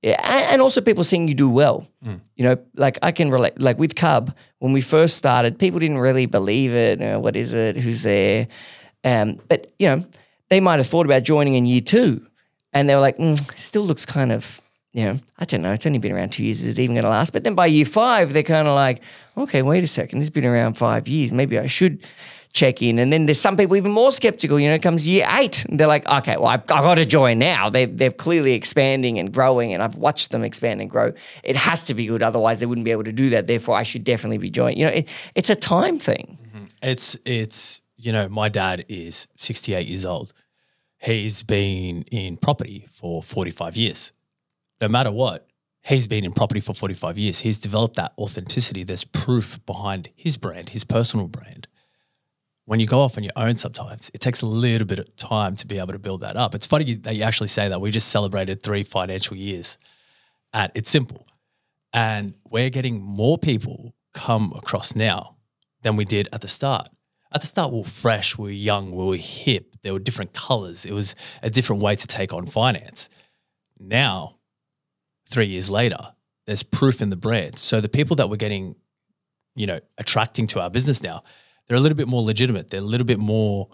and 0.04 0.62
also 0.62 0.82
people 0.82 1.04
seeing 1.04 1.28
you 1.28 1.36
do 1.36 1.50
well. 1.50 1.88
You 2.36 2.44
know, 2.46 2.58
like 2.76 2.98
I 3.02 3.12
can 3.12 3.32
relate. 3.32 3.60
Like 3.60 3.80
with 3.80 3.96
Cub, 3.96 4.36
when 4.60 4.74
we 4.74 4.82
first 4.82 5.18
started, 5.18 5.58
people 5.58 5.80
didn't 5.80 6.00
really 6.00 6.26
believe 6.26 6.74
it. 6.74 7.00
You 7.00 7.06
know, 7.06 7.20
what 7.20 7.36
is 7.36 7.54
it? 7.54 7.78
Who's 7.78 8.02
there? 8.02 8.48
Um, 9.04 9.40
but 9.48 9.74
you 9.80 9.88
know, 9.88 10.06
they 10.50 10.60
might 10.60 10.78
have 10.78 10.88
thought 10.88 11.06
about 11.06 11.24
joining 11.24 11.56
in 11.56 11.66
year 11.66 11.82
two, 11.82 12.26
and 12.74 12.90
they 12.90 12.96
were 12.96 13.02
like, 13.02 13.18
mm, 13.18 13.58
still 13.58 13.84
looks 13.84 14.06
kind 14.06 14.32
of 14.32 14.62
you 14.96 15.04
know, 15.04 15.20
I 15.38 15.44
don't 15.44 15.62
know, 15.62 15.74
it's 15.74 15.86
only 15.86 16.00
been 16.00 16.14
around 16.14 16.30
two 16.32 16.46
years. 16.46 16.64
Is 16.64 16.80
it 16.80 16.82
even 16.82 16.96
going 16.96 17.04
to 17.04 17.10
last? 17.10 17.34
But 17.34 17.44
then 17.44 17.54
by 17.54 17.66
year 17.66 17.84
five, 17.84 18.32
they're 18.32 18.44
kind 18.44 18.66
of 18.66 18.76
like, 18.76 19.04
okay, 19.38 19.62
wait 19.62 19.84
a 19.84 19.88
second, 19.88 20.20
this 20.20 20.28
has 20.28 20.30
been 20.30 20.46
around 20.46 20.78
five 20.78 21.10
years. 21.10 21.34
Maybe 21.34 21.60
I 21.60 21.68
should 21.68 22.08
check 22.56 22.82
in. 22.82 22.98
And 22.98 23.14
then 23.14 23.26
there's 23.26 23.40
some 23.40 23.58
people 23.58 23.76
even 23.76 23.92
more 23.92 24.12
skeptical. 24.12 24.60
You 24.60 24.70
know, 24.70 24.76
it 24.76 24.82
comes 24.82 25.08
year 25.08 25.28
eight, 25.30 25.66
and 25.66 25.80
they're 25.80 25.88
like, 25.88 26.08
okay, 26.08 26.38
well, 26.38 26.48
I've, 26.48 26.62
I've 26.62 26.66
got 26.84 26.96
to 26.96 27.06
join 27.06 27.38
now. 27.38 27.70
They, 27.70 27.86
they're 27.86 28.12
clearly 28.12 28.54
expanding 28.54 29.20
and 29.20 29.32
growing, 29.32 29.74
and 29.74 29.84
I've 29.84 29.96
watched 29.96 30.32
them 30.32 30.44
expand 30.44 30.82
and 30.82 30.90
grow. 30.90 31.14
It 31.44 31.56
has 31.56 31.84
to 31.86 31.94
be 31.94 32.08
good, 32.08 32.24
otherwise 32.24 32.62
they 32.62 32.66
wouldn't 32.66 32.86
be 32.86 32.92
able 32.92 33.04
to 33.04 33.12
do 33.12 33.30
that. 33.32 33.46
Therefore, 33.46 33.76
I 33.76 33.84
should 33.84 34.04
definitely 34.04 34.40
be 34.40 34.50
joining. 34.50 34.80
You 34.80 34.86
know, 34.86 34.94
it, 34.94 35.10
it's 35.36 35.50
a 35.50 35.56
time 35.56 36.00
thing. 36.00 36.40
Mm-hmm. 36.48 36.66
It's 36.82 37.18
it's 37.26 37.82
you 37.98 38.12
know, 38.12 38.30
my 38.30 38.50
dad 38.50 38.86
is 38.88 39.28
68 39.38 39.88
years 39.88 40.06
old. 40.06 40.34
He's 41.00 41.44
been 41.44 42.04
in 42.04 42.38
property 42.38 42.88
for 42.92 43.22
45 43.22 43.78
years. 43.78 44.12
No 44.82 44.88
matter 44.88 45.12
what, 45.12 45.48
he's 45.82 46.08
been 46.08 46.26
in 46.26 46.32
property 46.32 46.60
for 46.60 46.74
45 46.74 47.18
years. 47.18 47.40
He's 47.40 47.58
developed 47.58 47.96
that 47.96 48.14
authenticity. 48.18 48.84
There's 48.84 49.04
proof 49.04 49.64
behind 49.66 50.10
his 50.16 50.38
brand, 50.38 50.70
his 50.70 50.84
personal 50.84 51.28
brand. 51.28 51.68
When 52.66 52.80
you 52.80 52.88
go 52.88 53.02
off 53.02 53.18
on 53.18 53.24
your 53.24 53.34
own 53.36 53.58
sometimes, 53.58 54.10
it 54.14 54.22
takes 54.22 54.42
a 54.42 54.48
little 54.48 54.88
bit 54.88 54.98
of 54.98 55.16
time 55.18 55.56
to 55.58 55.68
be 55.68 55.78
able 55.78 55.94
to 55.94 56.00
build 56.00 56.22
that 56.22 56.36
up. 56.36 56.56
It's 56.56 56.66
funny 56.66 56.96
that 56.96 57.16
you 57.16 57.24
actually 57.24 57.48
say 57.50 57.70
that. 57.70 57.80
We 57.80 57.92
just 57.92 58.10
celebrated 58.10 58.64
three 58.64 58.84
financial 58.84 59.38
years 59.38 59.78
at 60.52 60.72
It's 60.74 60.90
Simple. 60.90 61.28
And 61.94 62.34
we're 62.50 62.72
getting 62.72 63.02
more 63.02 63.38
people 63.38 63.94
come 64.14 64.52
across 64.56 64.96
now 64.96 65.38
than 65.84 65.96
we 65.96 66.06
did 66.06 66.28
at 66.34 66.42
the 66.42 66.48
start. 66.48 66.90
At 67.34 67.42
the 67.42 67.48
start, 67.48 67.72
we 67.72 67.80
were 67.80 67.84
fresh, 67.84 68.38
we 68.38 68.44
were 68.46 68.52
young, 68.52 68.92
we 68.92 69.06
were 69.06 69.18
hip. 69.18 69.76
There 69.84 69.94
were 69.94 70.00
different 70.00 70.34
colors. 70.34 70.86
It 70.86 70.94
was 70.94 71.16
a 71.44 71.50
different 71.50 71.84
way 71.84 71.96
to 71.96 72.08
take 72.08 72.34
on 72.34 72.48
finance. 72.48 73.10
Now, 73.80 74.38
three 75.30 75.46
years 75.46 75.70
later, 75.70 76.14
there's 76.48 76.64
proof 76.64 77.02
in 77.02 77.10
the 77.10 77.18
brand. 77.18 77.60
So 77.60 77.82
the 77.82 77.90
people 77.90 78.16
that 78.16 78.30
we're 78.30 78.38
getting, 78.38 78.76
you 79.56 79.68
know, 79.68 79.80
attracting 79.98 80.48
to 80.48 80.62
our 80.62 80.70
business 80.70 81.04
now, 81.04 81.24
they're 81.68 81.78
a 81.78 81.80
little 81.80 81.98
bit 81.98 82.08
more 82.08 82.22
legitimate. 82.22 82.70
They're 82.70 82.80
a 82.80 82.84
little 82.84 83.08
bit 83.08 83.20
more 83.20 83.70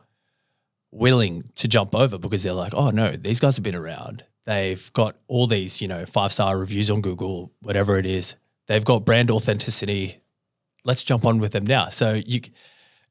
willing 0.92 1.44
to 1.56 1.68
jump 1.68 1.96
over 1.96 2.18
because 2.18 2.44
they're 2.44 2.54
like, 2.54 2.74
oh 2.74 2.90
no, 2.90 3.12
these 3.12 3.40
guys 3.40 3.56
have 3.56 3.64
been 3.64 3.76
around. 3.76 4.24
They've 4.46 4.92
got 4.94 5.16
all 5.28 5.48
these, 5.48 5.82
you 5.82 5.88
know, 5.88 6.06
five 6.06 6.32
star 6.34 6.58
reviews 6.58 6.90
on 6.90 7.02
Google, 7.02 7.52
whatever 7.62 7.98
it 7.98 8.06
is. 8.06 8.36
They've 8.68 8.84
got 8.84 9.06
brand 9.06 9.30
authenticity. 9.32 10.22
Let's 10.84 11.04
jump 11.04 11.26
on 11.26 11.40
with 11.40 11.52
them 11.52 11.66
now. 11.66 11.90
So 11.90 12.14
you, 12.26 12.42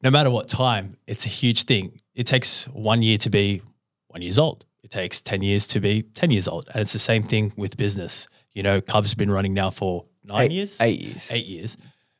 no 0.02 0.10
matter 0.10 0.30
what 0.30 0.48
time, 0.48 0.96
it's 1.06 1.24
a 1.26 1.28
huge 1.28 1.64
thing. 1.64 2.00
It 2.14 2.26
takes 2.26 2.64
one 2.68 3.02
year 3.02 3.18
to 3.18 3.30
be 3.30 3.62
one 4.08 4.22
years 4.22 4.38
old. 4.38 4.64
It 4.82 4.90
takes 4.90 5.20
10 5.20 5.42
years 5.42 5.66
to 5.68 5.80
be 5.80 6.02
10 6.02 6.30
years 6.30 6.48
old. 6.48 6.68
And 6.72 6.80
it's 6.80 6.92
the 6.92 6.98
same 6.98 7.22
thing 7.22 7.52
with 7.56 7.76
business. 7.76 8.26
You 8.54 8.62
know, 8.62 8.80
Cubs 8.80 9.14
been 9.14 9.30
running 9.30 9.54
now 9.54 9.70
for 9.70 10.06
nine 10.24 10.46
Eight- 10.46 10.52
years? 10.52 10.80
eight 10.80 11.00
years. 11.00 11.28
Eight 11.30 11.46
years. 11.46 11.76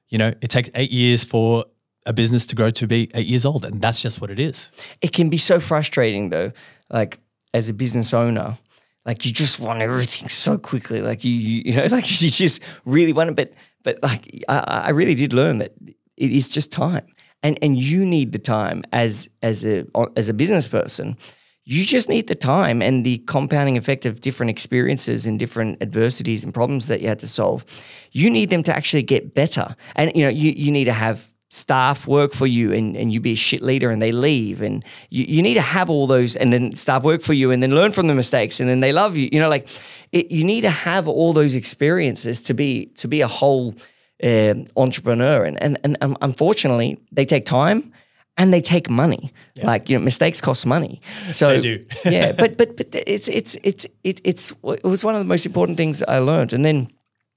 You 0.08 0.18
know, 0.18 0.28
it 0.40 0.48
takes 0.50 0.70
eight 0.74 0.90
years 0.92 1.24
for 1.24 1.64
a 2.06 2.12
business 2.12 2.46
to 2.46 2.56
grow 2.56 2.70
to 2.70 2.86
be 2.86 3.10
eight 3.14 3.26
years 3.26 3.44
old. 3.44 3.64
And 3.64 3.80
that's 3.80 4.00
just 4.00 4.20
what 4.20 4.30
it 4.30 4.40
is. 4.40 4.72
it 5.02 5.12
can 5.12 5.28
be 5.28 5.38
so 5.38 5.60
frustrating 5.60 6.30
though 6.30 6.52
like 6.90 7.18
as 7.54 7.68
a 7.68 7.74
business 7.74 8.12
owner 8.12 8.58
like 9.06 9.24
you 9.24 9.32
just 9.32 9.60
want 9.60 9.80
everything 9.80 10.28
so 10.28 10.58
quickly 10.58 11.00
like 11.00 11.24
you 11.24 11.32
you, 11.32 11.62
you 11.66 11.76
know 11.76 11.86
like 11.90 12.20
you 12.20 12.28
just 12.28 12.62
really 12.84 13.12
want 13.12 13.30
it 13.30 13.36
but 13.36 13.52
but 13.82 14.02
like 14.02 14.44
I, 14.48 14.84
I 14.86 14.90
really 14.90 15.14
did 15.14 15.32
learn 15.32 15.58
that 15.58 15.72
it 16.16 16.30
is 16.30 16.48
just 16.48 16.72
time 16.72 17.06
and 17.42 17.58
and 17.62 17.78
you 17.78 18.04
need 18.04 18.32
the 18.32 18.38
time 18.38 18.84
as 18.92 19.28
as 19.42 19.64
a 19.64 19.86
as 20.16 20.28
a 20.28 20.34
business 20.34 20.68
person 20.68 21.16
you 21.64 21.84
just 21.84 22.08
need 22.08 22.26
the 22.26 22.34
time 22.34 22.82
and 22.82 23.04
the 23.04 23.18
compounding 23.18 23.76
effect 23.76 24.04
of 24.04 24.22
different 24.22 24.50
experiences 24.50 25.26
and 25.26 25.38
different 25.38 25.80
adversities 25.82 26.42
and 26.42 26.52
problems 26.52 26.88
that 26.88 27.00
you 27.00 27.08
had 27.08 27.18
to 27.20 27.28
solve 27.28 27.64
you 28.12 28.28
need 28.30 28.50
them 28.50 28.62
to 28.62 28.74
actually 28.74 29.02
get 29.02 29.34
better 29.34 29.74
and 29.96 30.12
you 30.14 30.24
know 30.24 30.30
you, 30.30 30.52
you 30.52 30.70
need 30.70 30.84
to 30.84 30.92
have 30.92 31.29
staff 31.50 32.06
work 32.06 32.32
for 32.32 32.46
you 32.46 32.72
and, 32.72 32.96
and 32.96 33.12
you 33.12 33.20
be 33.20 33.32
a 33.32 33.36
shit 33.36 33.60
leader 33.60 33.90
and 33.90 34.00
they 34.00 34.12
leave 34.12 34.62
and 34.62 34.84
you, 35.10 35.24
you 35.24 35.42
need 35.42 35.54
to 35.54 35.60
have 35.60 35.90
all 35.90 36.06
those 36.06 36.36
and 36.36 36.52
then 36.52 36.74
staff 36.76 37.02
work 37.02 37.22
for 37.22 37.32
you 37.32 37.50
and 37.50 37.60
then 37.60 37.74
learn 37.74 37.90
from 37.90 38.06
the 38.06 38.14
mistakes 38.14 38.60
and 38.60 38.68
then 38.68 38.78
they 38.78 38.92
love 38.92 39.16
you. 39.16 39.28
You 39.32 39.40
know 39.40 39.48
like 39.48 39.68
it, 40.12 40.30
you 40.30 40.44
need 40.44 40.60
to 40.62 40.70
have 40.70 41.08
all 41.08 41.32
those 41.32 41.56
experiences 41.56 42.40
to 42.42 42.54
be 42.54 42.86
to 42.96 43.08
be 43.08 43.20
a 43.20 43.26
whole 43.26 43.74
uh, 44.22 44.54
entrepreneur. 44.76 45.44
And, 45.44 45.60
and 45.60 45.78
and 45.82 45.98
um, 46.00 46.16
unfortunately 46.20 46.98
they 47.10 47.24
take 47.24 47.46
time 47.46 47.92
and 48.36 48.54
they 48.54 48.60
take 48.60 48.88
money. 48.88 49.32
Like 49.60 49.90
you 49.90 49.98
know 49.98 50.04
mistakes 50.04 50.40
cost 50.40 50.64
money. 50.66 51.00
So 51.28 51.48
They 51.48 51.60
do. 51.60 51.84
yeah 52.04 52.30
but 52.30 52.56
but 52.58 52.76
but 52.76 52.86
it's 52.94 53.28
it's 53.28 53.56
it's 53.64 53.86
it, 54.04 54.20
it's 54.22 54.54
it 54.62 54.84
was 54.84 55.02
one 55.04 55.16
of 55.16 55.20
the 55.20 55.28
most 55.28 55.46
important 55.46 55.78
things 55.78 56.00
I 56.04 56.18
learned. 56.18 56.52
And 56.52 56.64
then 56.64 56.88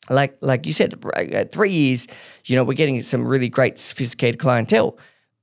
like 0.10 0.38
like 0.42 0.66
you 0.66 0.74
said, 0.74 0.94
at 1.16 1.52
three 1.52 1.72
years, 1.72 2.08
you 2.46 2.56
know, 2.56 2.64
we're 2.64 2.74
getting 2.74 3.02
some 3.02 3.28
really 3.28 3.50
great, 3.50 3.80
sophisticated 3.80 4.40
clientele. 4.40 4.98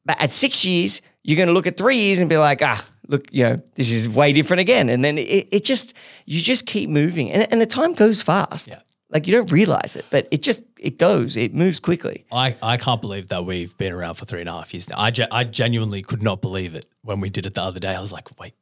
But 0.04 0.20
at 0.20 0.32
six 0.32 0.64
years, 0.64 1.02
you're 1.22 1.36
going 1.36 1.48
to 1.48 1.52
look 1.52 1.66
at 1.66 1.76
three 1.76 1.96
years 1.96 2.20
and 2.20 2.28
be 2.28 2.38
like, 2.38 2.62
ah, 2.62 2.86
look, 3.08 3.26
you 3.32 3.44
know, 3.44 3.62
this 3.74 3.90
is 3.90 4.08
way 4.08 4.32
different 4.32 4.60
again. 4.60 4.88
And 4.88 5.04
then 5.04 5.18
it, 5.18 5.48
it 5.50 5.64
just, 5.64 5.94
you 6.24 6.40
just 6.40 6.66
keep 6.66 6.88
moving, 6.88 7.30
and, 7.30 7.46
and 7.52 7.60
the 7.60 7.66
time 7.66 7.92
goes 7.92 8.22
fast. 8.22 8.68
Yeah. 8.68 8.80
Like 9.10 9.26
you 9.26 9.36
don't 9.36 9.50
realize 9.50 9.96
it, 9.96 10.06
but 10.10 10.28
it 10.30 10.40
just 10.40 10.62
it 10.78 10.96
goes, 10.96 11.36
it 11.36 11.52
moves 11.52 11.80
quickly. 11.80 12.24
I, 12.30 12.54
I 12.62 12.76
can't 12.76 13.00
believe 13.00 13.28
that 13.28 13.44
we've 13.44 13.76
been 13.76 13.92
around 13.92 14.14
for 14.14 14.24
three 14.24 14.40
and 14.40 14.48
a 14.48 14.52
half 14.52 14.72
years 14.72 14.88
now. 14.88 14.98
I, 14.98 15.10
ge- 15.10 15.28
I 15.32 15.42
genuinely 15.42 16.00
could 16.02 16.22
not 16.22 16.40
believe 16.40 16.76
it 16.76 16.86
when 17.02 17.18
we 17.18 17.28
did 17.28 17.44
it 17.44 17.54
the 17.54 17.62
other 17.62 17.80
day. 17.80 17.88
I 17.88 18.00
was 18.00 18.12
like, 18.12 18.38
wait, 18.38 18.54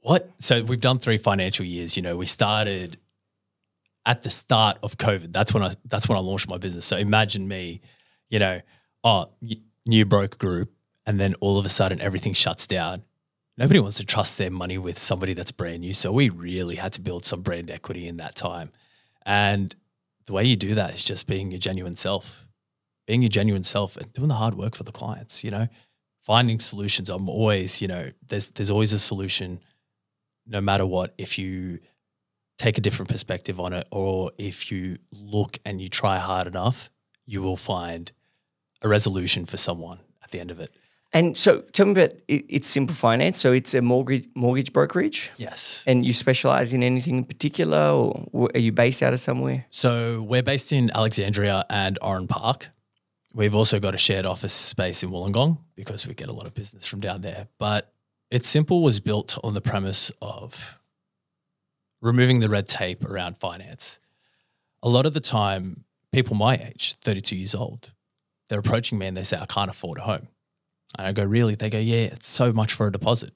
what? 0.00 0.30
So 0.38 0.62
we've 0.62 0.80
done 0.80 1.00
three 1.00 1.18
financial 1.18 1.66
years. 1.66 1.96
You 1.96 2.02
know, 2.02 2.16
we 2.16 2.26
started 2.26 2.98
at 4.06 4.22
the 4.22 4.30
start 4.30 4.78
of 4.82 4.96
COVID. 4.96 5.32
That's 5.32 5.52
when 5.52 5.62
I 5.62 5.74
that's 5.84 6.08
when 6.08 6.18
I 6.18 6.20
launched 6.20 6.48
my 6.48 6.58
business. 6.58 6.86
So 6.86 6.96
imagine 6.96 7.46
me, 7.46 7.80
you 8.28 8.38
know, 8.38 8.60
oh, 9.04 9.30
new 9.86 10.04
broker 10.04 10.36
group, 10.36 10.72
and 11.06 11.20
then 11.20 11.34
all 11.40 11.58
of 11.58 11.66
a 11.66 11.68
sudden 11.68 12.00
everything 12.00 12.32
shuts 12.32 12.66
down. 12.66 13.02
Nobody 13.56 13.78
wants 13.78 13.98
to 13.98 14.06
trust 14.06 14.38
their 14.38 14.50
money 14.50 14.78
with 14.78 14.98
somebody 14.98 15.34
that's 15.34 15.52
brand 15.52 15.80
new. 15.80 15.92
So 15.92 16.12
we 16.12 16.30
really 16.30 16.76
had 16.76 16.94
to 16.94 17.00
build 17.00 17.26
some 17.26 17.42
brand 17.42 17.70
equity 17.70 18.08
in 18.08 18.16
that 18.16 18.34
time. 18.34 18.70
And 19.26 19.74
the 20.26 20.32
way 20.32 20.44
you 20.44 20.56
do 20.56 20.74
that 20.74 20.94
is 20.94 21.04
just 21.04 21.26
being 21.26 21.50
your 21.50 21.60
genuine 21.60 21.96
self, 21.96 22.46
being 23.06 23.20
your 23.20 23.28
genuine 23.28 23.64
self 23.64 23.96
and 23.98 24.10
doing 24.14 24.28
the 24.28 24.34
hard 24.34 24.54
work 24.54 24.74
for 24.74 24.84
the 24.84 24.92
clients, 24.92 25.44
you 25.44 25.50
know, 25.50 25.68
finding 26.22 26.58
solutions. 26.58 27.10
I'm 27.10 27.28
always, 27.28 27.82
you 27.82 27.88
know, 27.88 28.10
there's 28.28 28.50
there's 28.52 28.70
always 28.70 28.94
a 28.94 28.98
solution 28.98 29.60
no 30.46 30.60
matter 30.60 30.86
what 30.86 31.14
if 31.18 31.38
you 31.38 31.80
take 32.60 32.76
a 32.78 32.80
different 32.80 33.08
perspective 33.10 33.58
on 33.58 33.72
it 33.72 33.86
or 33.90 34.32
if 34.38 34.70
you 34.70 34.98
look 35.12 35.58
and 35.64 35.80
you 35.80 35.88
try 35.88 36.18
hard 36.18 36.46
enough, 36.46 36.90
you 37.26 37.40
will 37.42 37.56
find 37.56 38.12
a 38.82 38.88
resolution 38.88 39.46
for 39.46 39.56
someone 39.56 39.98
at 40.22 40.30
the 40.30 40.40
end 40.40 40.50
of 40.50 40.60
it. 40.60 40.70
And 41.12 41.36
so, 41.36 41.62
tell 41.72 41.86
me 41.86 41.92
about 41.92 42.12
it, 42.28 42.44
it's 42.48 42.68
Simple 42.68 42.94
Finance. 42.94 43.36
So 43.40 43.52
it's 43.52 43.74
a 43.74 43.82
mortgage 43.82 44.28
mortgage 44.36 44.72
brokerage, 44.72 45.32
Yes. 45.38 45.82
and 45.86 46.06
you 46.06 46.12
specialize 46.12 46.72
in 46.72 46.82
anything 46.84 47.16
in 47.18 47.24
particular, 47.24 47.78
or 48.32 48.48
are 48.54 48.60
you 48.60 48.70
based 48.70 49.02
out 49.02 49.12
of 49.12 49.18
somewhere? 49.18 49.66
So 49.70 50.22
we're 50.22 50.44
based 50.44 50.70
in 50.72 50.88
Alexandria 50.94 51.64
and 51.68 51.98
Oran 52.00 52.28
Park. 52.28 52.68
We've 53.34 53.56
also 53.56 53.80
got 53.80 53.94
a 53.94 53.98
shared 53.98 54.24
office 54.26 54.52
space 54.52 55.02
in 55.02 55.10
Wollongong 55.10 55.58
because 55.74 56.06
we 56.06 56.14
get 56.14 56.28
a 56.28 56.32
lot 56.32 56.46
of 56.46 56.54
business 56.54 56.86
from 56.86 57.00
down 57.00 57.22
there. 57.22 57.48
But 57.58 57.92
It's 58.30 58.48
Simple 58.48 58.80
was 58.82 59.00
built 59.00 59.36
on 59.42 59.54
the 59.54 59.60
premise 59.60 60.12
of 60.22 60.78
removing 62.00 62.40
the 62.40 62.48
red 62.48 62.68
tape 62.68 63.04
around 63.04 63.38
finance. 63.38 63.98
A 64.82 64.88
lot 64.88 65.06
of 65.06 65.14
the 65.14 65.20
time, 65.20 65.84
people 66.12 66.36
my 66.36 66.56
age, 66.56 66.96
32 67.02 67.36
years 67.36 67.54
old, 67.54 67.92
they're 68.48 68.58
approaching 68.58 68.98
me 68.98 69.06
and 69.06 69.16
they 69.16 69.22
say, 69.22 69.38
I 69.38 69.46
can't 69.46 69.70
afford 69.70 69.98
a 69.98 70.02
home. 70.02 70.28
And 70.98 71.06
I 71.06 71.12
go, 71.12 71.24
Really? 71.24 71.54
They 71.54 71.70
go, 71.70 71.78
Yeah, 71.78 72.06
it's 72.06 72.28
so 72.28 72.52
much 72.52 72.72
for 72.72 72.86
a 72.86 72.92
deposit. 72.92 73.32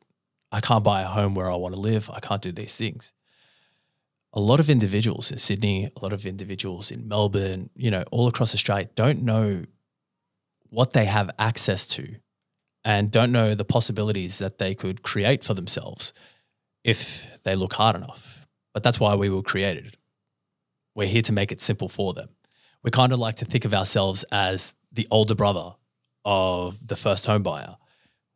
I 0.50 0.60
can't 0.60 0.84
buy 0.84 1.02
a 1.02 1.06
home 1.06 1.34
where 1.34 1.50
I 1.50 1.56
want 1.56 1.74
to 1.74 1.80
live. 1.80 2.10
I 2.10 2.20
can't 2.20 2.42
do 2.42 2.52
these 2.52 2.76
things 2.76 3.12
a 4.34 4.40
lot 4.40 4.58
of 4.58 4.68
individuals 4.68 5.30
in 5.30 5.38
Sydney, 5.38 5.90
a 5.96 6.00
lot 6.02 6.12
of 6.12 6.26
individuals 6.26 6.90
in 6.90 7.08
Melbourne, 7.08 7.70
you 7.76 7.90
know, 7.90 8.02
all 8.10 8.26
across 8.26 8.52
Australia 8.52 8.88
don't 8.96 9.22
know 9.22 9.64
what 10.70 10.92
they 10.92 11.04
have 11.04 11.30
access 11.38 11.86
to 11.86 12.16
and 12.84 13.12
don't 13.12 13.30
know 13.30 13.54
the 13.54 13.64
possibilities 13.64 14.38
that 14.38 14.58
they 14.58 14.74
could 14.74 15.02
create 15.02 15.44
for 15.44 15.54
themselves 15.54 16.12
if 16.82 17.26
they 17.44 17.54
look 17.54 17.74
hard 17.74 17.94
enough. 17.94 18.33
But 18.74 18.82
that's 18.82 19.00
why 19.00 19.14
we 19.14 19.30
were 19.30 19.42
created. 19.42 19.96
We're 20.94 21.08
here 21.08 21.22
to 21.22 21.32
make 21.32 21.50
it 21.52 21.62
simple 21.62 21.88
for 21.88 22.12
them. 22.12 22.28
We 22.82 22.90
kind 22.90 23.12
of 23.12 23.18
like 23.18 23.36
to 23.36 23.46
think 23.46 23.64
of 23.64 23.72
ourselves 23.72 24.24
as 24.30 24.74
the 24.92 25.08
older 25.10 25.34
brother 25.34 25.74
of 26.24 26.86
the 26.86 26.96
first 26.96 27.24
home 27.24 27.42
buyer. 27.42 27.76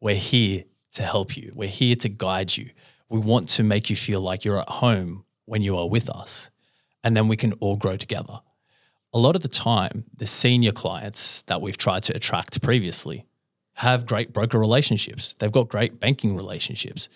We're 0.00 0.14
here 0.14 0.64
to 0.94 1.02
help 1.02 1.36
you. 1.36 1.52
We're 1.54 1.68
here 1.68 1.96
to 1.96 2.08
guide 2.08 2.56
you. 2.56 2.70
We 3.08 3.18
want 3.18 3.48
to 3.50 3.62
make 3.62 3.90
you 3.90 3.96
feel 3.96 4.20
like 4.20 4.44
you're 4.44 4.60
at 4.60 4.68
home 4.68 5.24
when 5.44 5.62
you 5.62 5.76
are 5.76 5.88
with 5.88 6.08
us, 6.10 6.50
and 7.02 7.16
then 7.16 7.26
we 7.26 7.36
can 7.36 7.52
all 7.54 7.76
grow 7.76 7.96
together. 7.96 8.40
A 9.14 9.18
lot 9.18 9.34
of 9.34 9.42
the 9.42 9.48
time, 9.48 10.04
the 10.14 10.26
senior 10.26 10.72
clients 10.72 11.42
that 11.42 11.62
we've 11.62 11.78
tried 11.78 12.02
to 12.04 12.16
attract 12.16 12.62
previously 12.62 13.26
have 13.74 14.06
great 14.06 14.32
broker 14.32 14.58
relationships. 14.58 15.34
They've 15.38 15.52
got 15.52 15.68
great 15.68 15.98
banking 15.98 16.36
relationships. 16.36 17.08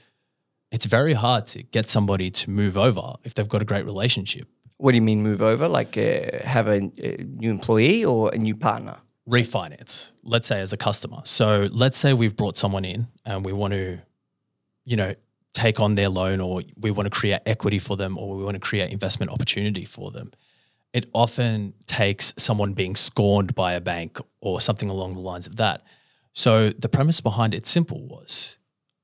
It's 0.73 0.87
very 0.87 1.13
hard 1.13 1.47
to 1.47 1.63
get 1.63 1.89
somebody 1.89 2.31
to 2.31 2.51
move 2.51 2.77
over 2.77 3.15
if 3.23 3.35
they've 3.35 3.49
got 3.49 3.63
a 3.63 3.65
great 3.65 3.85
relationship. 3.85 4.49
What 4.79 4.93
do 4.93 4.97
you 4.97 5.03
mean 5.03 5.23
move 5.23 5.43
over? 5.43 5.69
Like 5.69 5.97
uh, 5.97 6.45
have 6.45 6.67
a, 6.67 6.91
a 6.99 7.23
new 7.23 7.51
employee 7.51 8.05
or 8.05 8.35
a 8.35 8.39
new 8.39 8.57
partner? 8.57 8.97
refinance, 9.29 10.13
let's 10.23 10.49
say 10.49 10.61
as 10.61 10.73
a 10.73 10.77
customer. 10.77 11.21
So 11.25 11.69
let's 11.71 11.99
say 11.99 12.13
we've 12.13 12.37
brought 12.37 12.59
someone 12.59 12.85
in 12.85 13.09
and 13.25 13.45
we 13.45 13.53
want 13.53 13.73
to, 13.73 14.01
you 14.85 14.97
know, 14.97 15.15
take 15.55 15.81
on 15.81 15.95
their 15.95 16.09
loan 16.09 16.41
or 16.41 16.63
we 16.77 16.91
want 16.91 17.07
to 17.07 17.11
create 17.11 17.41
equity 17.47 17.79
for 17.79 17.97
them 17.97 18.19
or 18.19 18.37
we 18.37 18.45
want 18.45 18.55
to 18.55 18.61
create 18.61 18.91
investment 18.91 19.31
opportunity 19.31 19.85
for 19.85 20.11
them. 20.11 20.33
It 20.93 21.07
often 21.15 21.75
takes 21.87 22.35
someone 22.37 22.73
being 22.73 22.97
scorned 22.97 23.55
by 23.55 23.75
a 23.75 23.81
bank 23.81 24.19
or 24.41 24.61
something 24.61 24.91
along 24.91 25.15
the 25.15 25.21
lines 25.21 25.47
of 25.47 25.57
that. 25.57 25.83
So 26.33 26.71
the 26.71 26.89
premise 26.89 27.21
behind 27.21 27.55
it 27.55 27.67
simple 27.67 28.07
was 28.07 28.57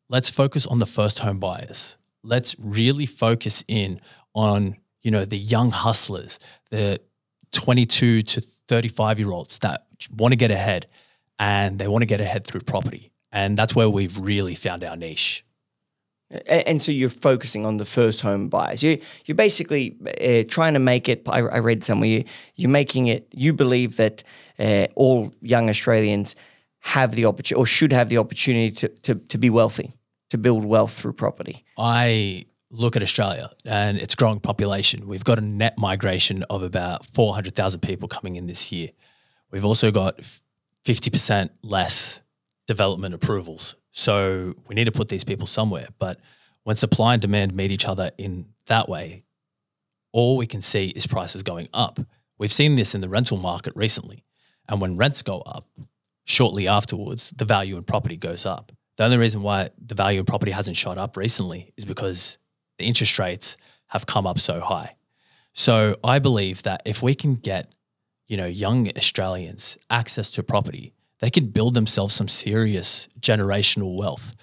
let's 0.09 0.31
focus 0.31 0.67
on 0.67 0.79
the 0.79 0.87
first 0.87 1.21
home 1.21 1.38
buyers. 1.38 1.97
Let's 2.23 2.57
really 2.59 3.07
focus 3.07 3.65
in 3.69 4.00
on, 4.35 4.77
you 5.03 5.11
know, 5.11 5.25
the 5.25 5.38
young 5.38 5.71
hustlers, 5.71 6.38
the 6.71 7.00
22 7.53 8.23
to 8.23 8.41
35 8.41 9.19
year 9.19 9.31
olds 9.31 9.59
that 9.61 9.87
want 10.11 10.33
to 10.33 10.37
get 10.37 10.50
ahead 10.50 10.87
and 11.38 11.79
they 11.79 11.88
want 11.88 12.03
to 12.03 12.07
get 12.07 12.21
ahead 12.21 12.47
through 12.47 12.61
property. 12.61 13.11
And 13.33 13.57
that's 13.57 13.75
where 13.75 13.88
we've 13.88 14.19
really 14.19 14.55
found 14.55 14.85
our 14.85 14.97
niche. 14.97 15.45
And 16.47 16.83
so 16.83 16.93
you're 16.93 17.09
focusing 17.09 17.65
on 17.65 17.79
the 17.79 17.87
first 17.87 18.21
home 18.21 18.49
buyers. 18.49 18.83
You 18.83 18.99
you're 19.25 19.35
basically 19.35 19.97
uh, 20.21 20.45
trying 20.47 20.75
to 20.75 20.79
make 20.79 21.09
it. 21.09 21.23
I, 21.27 21.38
I 21.38 21.59
read 21.59 21.85
somewhere 21.85 22.09
you, 22.09 22.25
you're 22.55 22.71
making 22.71 23.07
it. 23.07 23.27
You 23.33 23.55
believe 23.55 23.97
that 23.97 24.23
uh, 24.59 24.88
all 24.95 25.33
young 25.41 25.71
Australians 25.71 26.37
have 26.81 27.15
the 27.15 27.25
opportunity 27.25 27.59
or 27.59 27.65
should 27.65 27.93
have 27.95 28.11
the 28.11 28.19
opportunity 28.19 28.71
to, 28.73 28.88
to 28.88 29.15
to 29.15 29.38
be 29.38 29.49
wealthy, 29.49 29.95
to 30.30 30.38
build 30.38 30.64
wealth 30.64 30.92
through 30.92 31.14
property. 31.14 31.64
I 31.76 32.47
look 32.70 32.97
at 32.97 33.02
Australia 33.02 33.50
and 33.64 33.99
its 33.99 34.14
growing 34.14 34.40
population. 34.40 35.08
We've 35.08 35.25
got 35.25 35.38
a 35.38 35.42
net 35.42 35.78
migration 35.78 36.42
of 36.44 36.62
about 36.62 37.06
400,000 37.06 37.80
people 37.80 38.08
coming 38.08 38.37
in 38.37 38.47
this 38.47 38.70
year. 38.70 38.90
We've 39.50 39.64
also 39.64 39.90
got 39.90 40.20
50% 40.85 41.50
less 41.62 42.20
development 42.66 43.14
approvals. 43.14 43.76
So 43.90 44.54
we 44.66 44.75
need 44.75 44.85
to 44.85 44.92
put 44.92 45.08
these 45.08 45.25
people 45.25 45.47
somewhere. 45.47 45.88
But 45.99 46.20
when 46.64 46.76
supply 46.76 47.14
and 47.14 47.23
demand 47.23 47.54
meet 47.54 47.70
each 47.70 47.87
other 47.87 48.11
in 48.18 48.47
that 48.66 48.88
way, 48.88 49.25
all 50.12 50.37
we 50.37 50.47
can 50.47 50.61
see 50.61 50.88
is 50.88 51.06
prices 51.06 51.42
going 51.42 51.68
up. 51.73 51.99
We've 52.37 52.52
seen 52.52 52.76
this 52.76 52.94
in 52.94 53.00
the 53.00 53.08
rental 53.08 53.38
market 53.38 53.75
recently. 53.75 54.25
And 54.68 54.80
when 54.80 54.97
rents 54.97 55.23
go 55.23 55.40
up, 55.40 55.66
shortly 56.25 56.68
afterwards, 56.68 57.32
the 57.37 57.47
value 57.47 57.76
in 57.78 57.85
property 57.85 58.16
goes 58.16 58.44
up. 58.44 58.73
The 58.99 59.05
only 59.05 59.17
reason 59.17 59.43
why 59.43 59.71
the 59.78 59.95
value 59.95 60.19
in 60.19 60.26
property 60.26 60.50
hasn't 60.50 60.76
shot 60.76 60.99
up 60.99 61.17
recently 61.17 61.73
is 61.76 61.85
because 61.85 62.37
the 62.78 62.85
interest 62.85 63.19
rates 63.19 63.57
have 63.87 64.07
come 64.07 64.26
up 64.26 64.40
so 64.40 64.61
high. 64.61 64.97
So 65.55 65.97
I 66.02 66.19
believe 66.19 66.64
that 66.64 66.83
if 66.85 67.00
we 67.00 67.14
can 67.14 67.35
get, 67.35 67.73
you 68.26 68.37
know, 68.37 68.47
young 68.47 68.90
Australians 68.97 69.78
access 69.88 70.31
to 70.33 70.43
property, 70.43 70.95
they 71.21 71.31
can 71.31 71.47
build 71.47 71.75
themselves 71.75 72.12
some 72.12 72.28
serious 72.28 73.09
generational 73.21 73.97
wealth. 73.97 74.35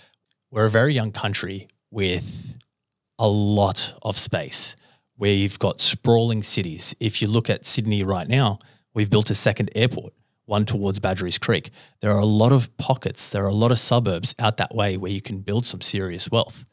We're 0.52 0.66
a 0.66 0.70
very 0.70 0.94
young 0.94 1.12
country 1.12 1.68
with 1.92 2.58
a 3.20 3.28
lot 3.28 3.94
of 4.02 4.18
space. 4.18 4.76
We've 5.18 5.60
got 5.60 5.82
sprawling 5.82 6.44
cities. 6.44 6.96
If 7.00 7.22
you 7.22 7.28
look 7.28 7.50
at 7.50 7.66
Sydney 7.66 8.04
right 8.04 8.28
now, 8.28 8.60
we've 8.94 9.10
built 9.10 9.30
a 9.30 9.36
second 9.36 9.70
airport, 9.76 10.14
one 10.46 10.66
towards 10.66 11.00
Badgerys 11.00 11.40
Creek. 11.40 11.72
There 12.02 12.12
are 12.12 12.20
a 12.20 12.26
lot 12.26 12.52
of 12.52 12.76
pockets, 12.78 13.30
there 13.30 13.44
are 13.44 13.50
a 13.50 13.54
lot 13.54 13.72
of 13.72 13.80
suburbs 13.80 14.34
out 14.40 14.58
that 14.58 14.74
way 14.74 14.98
where 14.98 15.12
you 15.12 15.22
can 15.22 15.40
build 15.40 15.66
some 15.66 15.82
serious 15.82 16.30
wealth. 16.30 16.66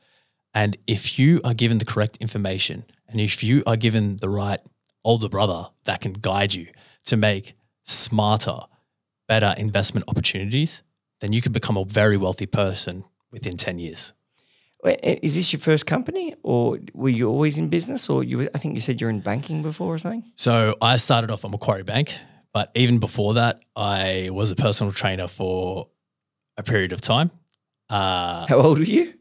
And 0.55 0.77
if 0.87 1.19
you 1.19 1.41
are 1.45 1.55
given 1.55 1.79
the 1.79 1.85
correct 1.85 2.19
information 2.19 2.85
and 3.09 3.21
if 3.21 3.43
you 3.43 3.63
are 3.67 3.77
given 3.77 4.17
the 4.17 4.29
right 4.29 4.61
older 5.05 5.29
brother 5.29 5.69
that 5.85 6.01
can 6.01 6.13
guide 6.13 6.55
you 6.55 6.69
to 7.07 7.17
make 7.17 7.55
smarter, 7.85 8.61
better 9.27 9.55
investment 9.57 10.05
opportunities, 10.09 10.83
then 11.21 11.33
you 11.33 11.41
could 11.41 11.53
become 11.53 11.77
a 11.77 11.85
very 11.85 12.17
wealthy 12.17 12.47
person 12.47 13.05
within 13.31 13.57
10 13.57 13.79
years. 13.79 14.13
Is 14.85 15.37
this 15.37 15.53
your 15.53 15.61
first 15.61 15.87
company, 15.87 16.35
or 16.43 16.79
were 16.93 17.09
you 17.09 17.29
always 17.29 17.57
in 17.57 17.69
business, 17.69 18.11
or 18.11 18.25
you? 18.25 18.49
I 18.53 18.59
think 18.59 18.75
you 18.75 18.81
said 18.81 19.01
you're 19.01 19.11
in 19.11 19.21
banking 19.21 19.63
before 19.63 19.95
or 19.95 19.99
something. 19.99 20.25
So 20.35 20.77
I 20.83 20.97
started 20.97 21.31
off 21.31 21.45
at 21.45 21.53
Macquarie 21.53 21.85
Bank, 21.85 22.17
but 22.53 22.71
even 22.75 22.99
before 22.99 23.35
that, 23.35 23.63
I 23.77 24.29
was 24.33 24.51
a 24.51 24.57
personal 24.57 24.93
trainer 24.93 25.29
for 25.29 25.89
a 26.57 26.63
period 26.63 26.93
of 26.93 27.01
time. 27.01 27.31
Uh, 27.89 28.47
How 28.47 28.57
old 28.61 28.79
were 28.79 28.85
you? 28.85 29.15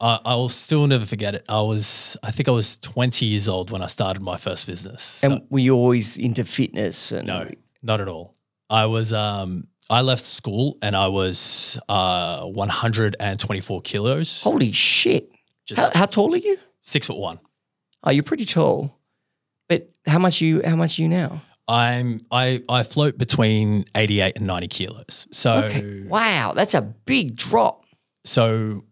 I, 0.00 0.18
I 0.24 0.34
will 0.34 0.48
still 0.48 0.86
never 0.86 1.06
forget 1.06 1.34
it. 1.34 1.44
I 1.48 1.60
was, 1.60 2.16
I 2.22 2.30
think 2.30 2.48
I 2.48 2.52
was 2.52 2.76
20 2.78 3.26
years 3.26 3.48
old 3.48 3.70
when 3.70 3.82
I 3.82 3.86
started 3.86 4.20
my 4.22 4.36
first 4.36 4.66
business. 4.66 5.02
So- 5.02 5.30
And 5.32 5.42
were 5.50 5.60
you 5.60 5.74
always 5.74 6.16
into 6.16 6.44
fitness? 6.44 7.12
And 7.12 7.26
no, 7.26 7.48
not 7.82 8.00
at 8.00 8.08
all. 8.08 8.34
I 8.70 8.86
was, 8.86 9.12
um, 9.12 9.68
I 9.90 10.00
left 10.00 10.22
school 10.24 10.78
and 10.82 10.96
I 10.96 11.08
was 11.08 11.78
uh, 11.88 12.44
124 12.46 13.82
kilos, 13.82 14.42
Holy 14.42 14.72
shit! 14.72 15.30
just 15.66 15.80
How, 15.80 15.90
how 15.94 16.06
tall 16.06 16.34
are 16.34 16.38
you? 16.38 16.56
six 16.80 17.06
foot 17.06 17.18
one. 17.18 17.38
Oh, 18.02 18.10
you're 18.10 18.22
pretty 18.24 18.44
tall. 18.46 18.98
But 19.68 19.90
how 20.06 20.18
much 20.18 20.40
you? 20.40 20.60
How 20.64 20.76
much 20.76 20.98
are 20.98 21.02
you 21.02 21.08
now? 21.08 21.40
I'm, 21.66 22.20
I, 22.30 22.62
I 22.68 22.82
float 22.82 23.16
between 23.18 23.86
88 23.94 24.36
and 24.36 24.46
90 24.46 24.68
kilos. 24.68 25.26
So, 25.30 25.64
Okay. 25.64 26.02
Wow, 26.02 26.52
that's 26.54 26.74
a 26.74 26.82
big 26.82 27.36
drop. 27.36 27.84
so 28.24 28.84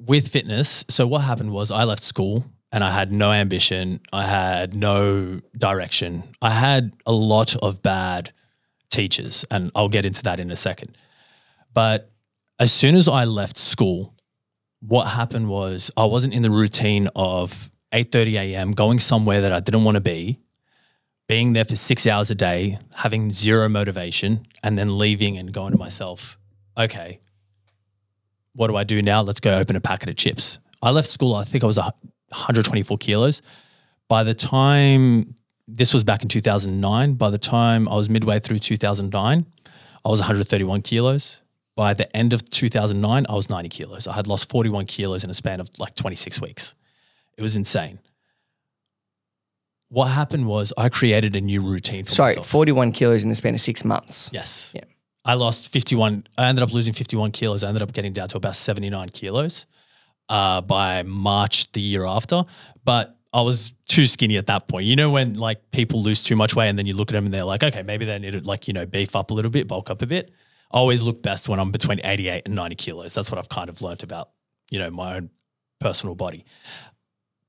with 0.00 0.28
fitness, 0.28 0.84
so 0.88 1.06
what 1.06 1.20
happened 1.22 1.50
was 1.50 1.70
I 1.72 1.82
left 1.84 2.04
school 2.04 2.44
and 2.70 2.84
I 2.84 2.90
had 2.92 3.10
no 3.10 3.32
ambition. 3.32 4.00
I 4.12 4.24
had 4.24 4.74
no 4.74 5.40
direction. 5.56 6.22
I 6.40 6.50
had 6.50 6.92
a 7.04 7.12
lot 7.12 7.56
of 7.56 7.82
bad 7.82 8.32
teachers, 8.90 9.44
and 9.50 9.70
I'll 9.74 9.88
get 9.88 10.04
into 10.04 10.22
that 10.22 10.38
in 10.38 10.50
a 10.50 10.56
second. 10.56 10.96
But 11.74 12.10
as 12.60 12.72
soon 12.72 12.94
as 12.94 13.08
I 13.08 13.24
left 13.24 13.56
school, 13.56 14.14
what 14.80 15.06
happened 15.06 15.48
was 15.48 15.90
I 15.96 16.04
wasn't 16.04 16.32
in 16.34 16.42
the 16.42 16.50
routine 16.50 17.08
of 17.16 17.70
8:30 17.92 18.34
a.m. 18.34 18.70
going 18.72 18.98
somewhere 19.00 19.40
that 19.40 19.52
I 19.52 19.60
didn't 19.60 19.82
want 19.84 19.96
to 19.96 20.00
be, 20.00 20.38
being 21.28 21.52
there 21.52 21.64
for 21.64 21.76
six 21.76 22.06
hours 22.06 22.30
a 22.30 22.34
day, 22.34 22.78
having 22.94 23.30
zero 23.30 23.68
motivation, 23.68 24.46
and 24.62 24.78
then 24.78 24.98
leaving 24.98 25.36
and 25.36 25.52
going 25.52 25.72
to 25.72 25.78
myself, 25.78 26.38
okay, 26.76 27.20
what 28.54 28.68
do 28.68 28.76
I 28.76 28.82
do 28.82 29.00
now? 29.02 29.20
Let's 29.20 29.40
go 29.40 29.56
open 29.58 29.76
a 29.76 29.80
packet 29.80 30.08
of 30.08 30.16
chips. 30.16 30.58
I 30.82 30.90
left 30.90 31.08
school, 31.08 31.34
I 31.34 31.44
think 31.44 31.62
I 31.62 31.66
was 31.66 31.78
a 31.78 31.82
124 32.30 32.98
kilos. 32.98 33.42
By 34.08 34.24
the 34.24 34.34
time 34.34 35.34
this 35.68 35.92
was 35.92 36.02
back 36.02 36.22
in 36.22 36.28
2009, 36.28 37.14
by 37.14 37.30
the 37.30 37.38
time 37.38 37.88
I 37.88 37.94
was 37.94 38.08
midway 38.08 38.40
through 38.40 38.58
2009, 38.58 39.46
I 40.04 40.08
was 40.08 40.20
131 40.20 40.82
kilos. 40.82 41.42
By 41.76 41.94
the 41.94 42.14
end 42.16 42.32
of 42.32 42.48
2009, 42.48 43.26
I 43.28 43.34
was 43.34 43.50
90 43.50 43.68
kilos. 43.68 44.06
I 44.06 44.14
had 44.14 44.26
lost 44.26 44.48
41 44.48 44.86
kilos 44.86 45.24
in 45.24 45.30
a 45.30 45.34
span 45.34 45.60
of 45.60 45.68
like 45.78 45.94
26 45.94 46.40
weeks. 46.40 46.74
It 47.36 47.42
was 47.42 47.54
insane. 47.54 48.00
What 49.90 50.06
happened 50.06 50.46
was 50.46 50.72
I 50.76 50.88
created 50.88 51.34
a 51.34 51.40
new 51.40 51.62
routine 51.62 52.04
for 52.04 52.10
Sorry, 52.10 52.30
myself. 52.30 52.46
41 52.48 52.92
kilos 52.92 53.22
in 53.22 53.30
the 53.30 53.34
span 53.34 53.54
of 53.54 53.60
six 53.60 53.84
months. 53.84 54.30
Yes. 54.32 54.72
Yeah. 54.74 54.84
I 55.24 55.34
lost 55.34 55.68
51. 55.68 56.26
I 56.36 56.48
ended 56.48 56.62
up 56.62 56.72
losing 56.72 56.92
51 56.92 57.32
kilos. 57.32 57.64
I 57.64 57.68
ended 57.68 57.82
up 57.82 57.92
getting 57.92 58.12
down 58.12 58.28
to 58.28 58.36
about 58.36 58.56
79 58.56 59.08
kilos 59.10 59.66
uh, 60.28 60.60
by 60.60 61.02
March 61.02 61.72
the 61.72 61.80
year 61.80 62.04
after. 62.04 62.44
But 62.84 63.18
I 63.32 63.42
was 63.42 63.72
too 63.86 64.06
skinny 64.06 64.36
at 64.36 64.46
that 64.46 64.68
point. 64.68 64.86
You 64.86 64.96
know, 64.96 65.10
when 65.10 65.34
like 65.34 65.70
people 65.70 66.02
lose 66.02 66.22
too 66.22 66.36
much 66.36 66.54
weight 66.54 66.68
and 66.68 66.78
then 66.78 66.86
you 66.86 66.94
look 66.94 67.10
at 67.10 67.14
them 67.14 67.24
and 67.24 67.34
they're 67.34 67.44
like, 67.44 67.62
okay, 67.62 67.82
maybe 67.82 68.04
they 68.04 68.18
need 68.18 68.32
to 68.32 68.40
like, 68.40 68.68
you 68.68 68.74
know, 68.74 68.86
beef 68.86 69.14
up 69.14 69.30
a 69.30 69.34
little 69.34 69.50
bit, 69.50 69.68
bulk 69.68 69.90
up 69.90 70.02
a 70.02 70.06
bit. 70.06 70.30
I 70.70 70.78
always 70.78 71.02
look 71.02 71.22
best 71.22 71.48
when 71.48 71.58
I'm 71.58 71.70
between 71.70 72.00
88 72.04 72.42
and 72.46 72.54
90 72.54 72.76
kilos. 72.76 73.14
That's 73.14 73.30
what 73.30 73.38
I've 73.38 73.48
kind 73.48 73.68
of 73.68 73.80
learned 73.80 74.02
about, 74.02 74.30
you 74.70 74.78
know, 74.78 74.90
my 74.90 75.16
own 75.16 75.30
personal 75.78 76.14
body. 76.14 76.44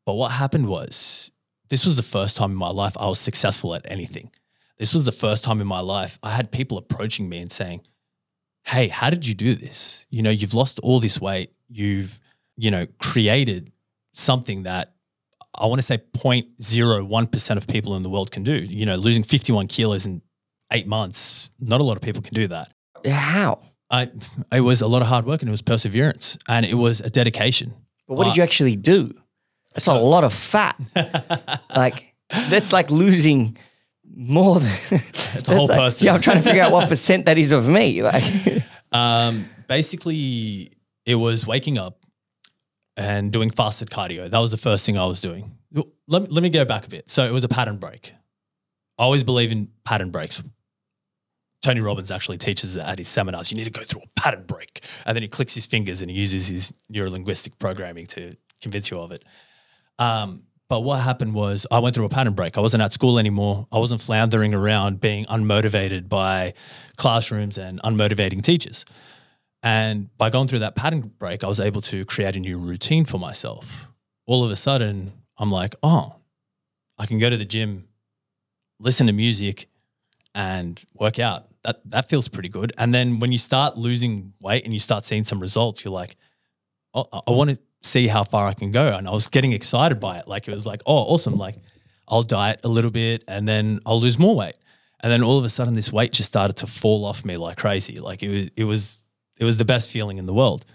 But 0.05 0.13
what 0.13 0.31
happened 0.31 0.67
was 0.67 1.31
this 1.69 1.85
was 1.85 1.95
the 1.95 2.03
first 2.03 2.37
time 2.37 2.51
in 2.51 2.57
my 2.57 2.69
life 2.69 2.97
I 2.99 3.07
was 3.07 3.19
successful 3.19 3.73
at 3.75 3.85
anything. 3.89 4.31
This 4.77 4.93
was 4.93 5.03
the 5.03 5.11
first 5.11 5.43
time 5.43 5.61
in 5.61 5.67
my 5.67 5.81
life 5.81 6.19
I 6.23 6.31
had 6.31 6.51
people 6.51 6.77
approaching 6.77 7.29
me 7.29 7.39
and 7.39 7.51
saying, 7.51 7.81
Hey, 8.63 8.87
how 8.87 9.09
did 9.09 9.25
you 9.25 9.33
do 9.33 9.55
this? 9.55 10.05
You 10.09 10.21
know, 10.21 10.29
you've 10.29 10.53
lost 10.53 10.79
all 10.79 10.99
this 10.99 11.19
weight. 11.19 11.53
You've, 11.69 12.19
you 12.57 12.71
know, 12.71 12.87
created 12.99 13.71
something 14.13 14.63
that 14.63 14.93
I 15.55 15.65
want 15.65 15.79
to 15.79 15.85
say 15.85 15.97
0.01% 15.97 17.57
of 17.57 17.67
people 17.67 17.95
in 17.95 18.03
the 18.03 18.09
world 18.09 18.31
can 18.31 18.43
do. 18.43 18.53
You 18.53 18.85
know, 18.85 18.95
losing 18.95 19.23
51 19.23 19.67
kilos 19.67 20.05
in 20.05 20.21
eight 20.71 20.87
months, 20.87 21.49
not 21.59 21.81
a 21.81 21.83
lot 21.83 21.97
of 21.97 22.01
people 22.01 22.21
can 22.21 22.33
do 22.33 22.47
that. 22.47 22.71
How? 23.05 23.59
I, 23.89 24.11
it 24.51 24.61
was 24.61 24.81
a 24.81 24.87
lot 24.87 25.01
of 25.01 25.07
hard 25.07 25.25
work 25.25 25.41
and 25.41 25.49
it 25.49 25.51
was 25.51 25.63
perseverance 25.63 26.37
and 26.47 26.65
it 26.65 26.75
was 26.75 27.01
a 27.01 27.09
dedication. 27.09 27.73
But 28.07 28.15
what 28.15 28.25
did 28.25 28.31
uh, 28.31 28.35
you 28.35 28.43
actually 28.43 28.75
do? 28.75 29.15
That's 29.73 29.87
a 29.87 29.93
lot 29.93 30.23
of 30.23 30.33
fat. 30.33 30.75
like 31.75 32.13
that's 32.49 32.73
like 32.73 32.89
losing 32.91 33.57
more 34.15 34.59
than 34.59 34.71
it's 34.91 35.47
a 35.47 35.55
whole 35.55 35.67
person. 35.81 36.05
Yeah, 36.05 36.15
I'm 36.15 36.21
trying 36.21 36.37
to 36.37 36.43
figure 36.43 36.61
out 36.61 36.71
what 36.71 36.87
percent 36.89 37.25
that 37.25 37.37
is 37.37 37.51
of 37.51 37.67
me. 37.67 38.01
Like 38.01 38.23
Um, 38.91 39.47
basically, 39.67 40.73
it 41.05 41.15
was 41.15 41.45
waking 41.45 41.77
up 41.77 42.05
and 42.97 43.31
doing 43.31 43.49
fasted 43.49 43.89
cardio. 43.89 44.29
That 44.29 44.39
was 44.39 44.51
the 44.51 44.57
first 44.57 44.85
thing 44.85 44.97
I 44.97 45.05
was 45.05 45.21
doing. 45.21 45.55
Let 46.07 46.23
me, 46.23 46.27
let 46.31 46.43
me 46.43 46.49
go 46.49 46.65
back 46.65 46.87
a 46.87 46.89
bit. 46.89 47.09
So 47.09 47.25
it 47.25 47.31
was 47.31 47.43
a 47.43 47.47
pattern 47.47 47.77
break. 47.77 48.13
I 48.97 49.03
always 49.03 49.23
believe 49.23 49.51
in 49.51 49.69
pattern 49.85 50.09
breaks. 50.09 50.41
Tony 51.61 51.81
Robbins 51.81 52.09
actually 52.09 52.37
teaches 52.37 52.73
that 52.73 52.87
at 52.87 52.97
his 52.97 53.07
seminars. 53.07 53.51
You 53.51 53.57
need 53.57 53.65
to 53.65 53.69
go 53.69 53.83
through 53.83 54.01
a 54.01 54.19
pattern 54.19 54.43
break. 54.45 54.83
And 55.05 55.15
then 55.15 55.21
he 55.21 55.27
clicks 55.27 55.53
his 55.53 55.65
fingers 55.65 56.01
and 56.01 56.09
he 56.09 56.17
uses 56.17 56.47
his 56.47 56.73
neurolinguistic 56.91 57.59
programming 57.59 58.07
to 58.07 58.35
convince 58.61 58.89
you 58.91 58.99
of 58.99 59.11
it. 59.11 59.23
Um, 59.99 60.43
but 60.69 60.81
what 60.81 61.01
happened 61.01 61.33
was 61.33 61.65
I 61.71 61.79
went 61.79 61.95
through 61.95 62.05
a 62.05 62.09
pattern 62.09 62.33
break. 62.33 62.57
I 62.57 62.61
wasn't 62.61 62.83
at 62.83 62.93
school 62.93 63.19
anymore. 63.19 63.67
I 63.71 63.79
wasn't 63.79 64.01
floundering 64.01 64.53
around 64.53 65.01
being 65.01 65.25
unmotivated 65.25 66.07
by 66.09 66.53
classrooms 66.95 67.57
and 67.57 67.81
unmotivating 67.81 68.41
teachers. 68.41 68.85
And 69.61 70.15
by 70.17 70.29
going 70.29 70.47
through 70.47 70.59
that 70.59 70.75
pattern 70.75 71.11
break, 71.19 71.43
I 71.43 71.47
was 71.47 71.59
able 71.59 71.81
to 71.81 72.05
create 72.05 72.35
a 72.35 72.39
new 72.39 72.57
routine 72.57 73.03
for 73.05 73.17
myself. 73.17 73.87
All 74.25 74.43
of 74.43 74.51
a 74.51 74.55
sudden, 74.55 75.11
I'm 75.37 75.51
like, 75.51 75.75
oh, 75.83 76.15
I 76.97 77.05
can 77.07 77.17
go 77.19 77.29
to 77.29 77.37
the 77.37 77.45
gym, 77.45 77.87
listen 78.79 79.07
to 79.07 79.13
music, 79.13 79.67
and 80.35 80.81
work 80.93 81.19
out. 81.19 81.47
That 81.63 81.81
that 81.89 82.09
feels 82.09 82.27
pretty 82.29 82.47
good. 82.49 82.71
And 82.77 82.93
then 82.93 83.19
when 83.19 83.31
you 83.31 83.37
start 83.37 83.77
losing 83.77 84.33
weight 84.39 84.63
and 84.63 84.71
you 84.71 84.79
start 84.79 85.03
seeing 85.03 85.23
some 85.25 85.39
results, 85.41 85.83
you're 85.83 85.93
like, 85.93 86.15
oh, 86.93 87.07
I- 87.11 87.21
I 87.27 87.31
want 87.31 87.49
to 87.49 87.59
see 87.81 88.07
how 88.07 88.23
far 88.23 88.47
I 88.47 88.53
can 88.53 88.71
go. 88.71 88.87
And 88.95 89.07
I 89.07 89.11
was 89.11 89.27
getting 89.27 89.53
excited 89.53 89.99
by 89.99 90.17
it. 90.17 90.27
Like 90.27 90.47
it 90.47 90.53
was 90.53 90.65
like, 90.65 90.81
oh, 90.85 90.97
awesome. 90.97 91.35
Like 91.35 91.55
I'll 92.07 92.23
diet 92.23 92.59
a 92.63 92.67
little 92.67 92.91
bit 92.91 93.23
and 93.27 93.47
then 93.47 93.79
I'll 93.85 94.01
lose 94.01 94.19
more 94.19 94.35
weight. 94.35 94.57
And 95.01 95.11
then 95.11 95.23
all 95.23 95.37
of 95.37 95.45
a 95.45 95.49
sudden 95.49 95.75
this 95.75 95.93
weight 95.93 96.11
just 96.11 96.27
started 96.27 96.57
to 96.57 96.67
fall 96.67 97.05
off 97.05 97.23
me 97.23 97.37
like 97.37 97.57
crazy. 97.57 97.99
Like 97.99 98.21
it 98.21 98.29
was 98.29 98.49
it 98.55 98.63
was 98.65 99.01
it 99.37 99.45
was 99.45 99.57
the 99.57 99.65
best 99.65 99.89
feeling 99.89 100.17
in 100.17 100.25
the 100.25 100.33
world. 100.33 100.65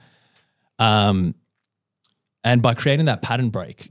Um 0.78 1.34
and 2.42 2.62
by 2.62 2.74
creating 2.74 3.06
that 3.06 3.22
pattern 3.22 3.50
break, 3.50 3.90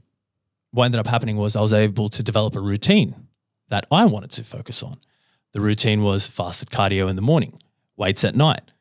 what 0.70 0.84
ended 0.86 1.00
up 1.00 1.06
happening 1.06 1.36
was 1.36 1.54
I 1.54 1.60
was 1.60 1.72
able 1.72 2.08
to 2.08 2.22
develop 2.22 2.56
a 2.56 2.60
routine 2.60 3.28
that 3.68 3.86
I 3.90 4.04
wanted 4.06 4.30
to 4.32 4.44
focus 4.44 4.82
on. 4.82 4.94
The 5.52 5.60
routine 5.60 6.02
was 6.02 6.26
fasted 6.26 6.70
cardio 6.70 7.08
in 7.08 7.16
the 7.16 7.22
morning, 7.22 7.60
weights 7.96 8.24
at 8.24 8.34
night. 8.34 8.72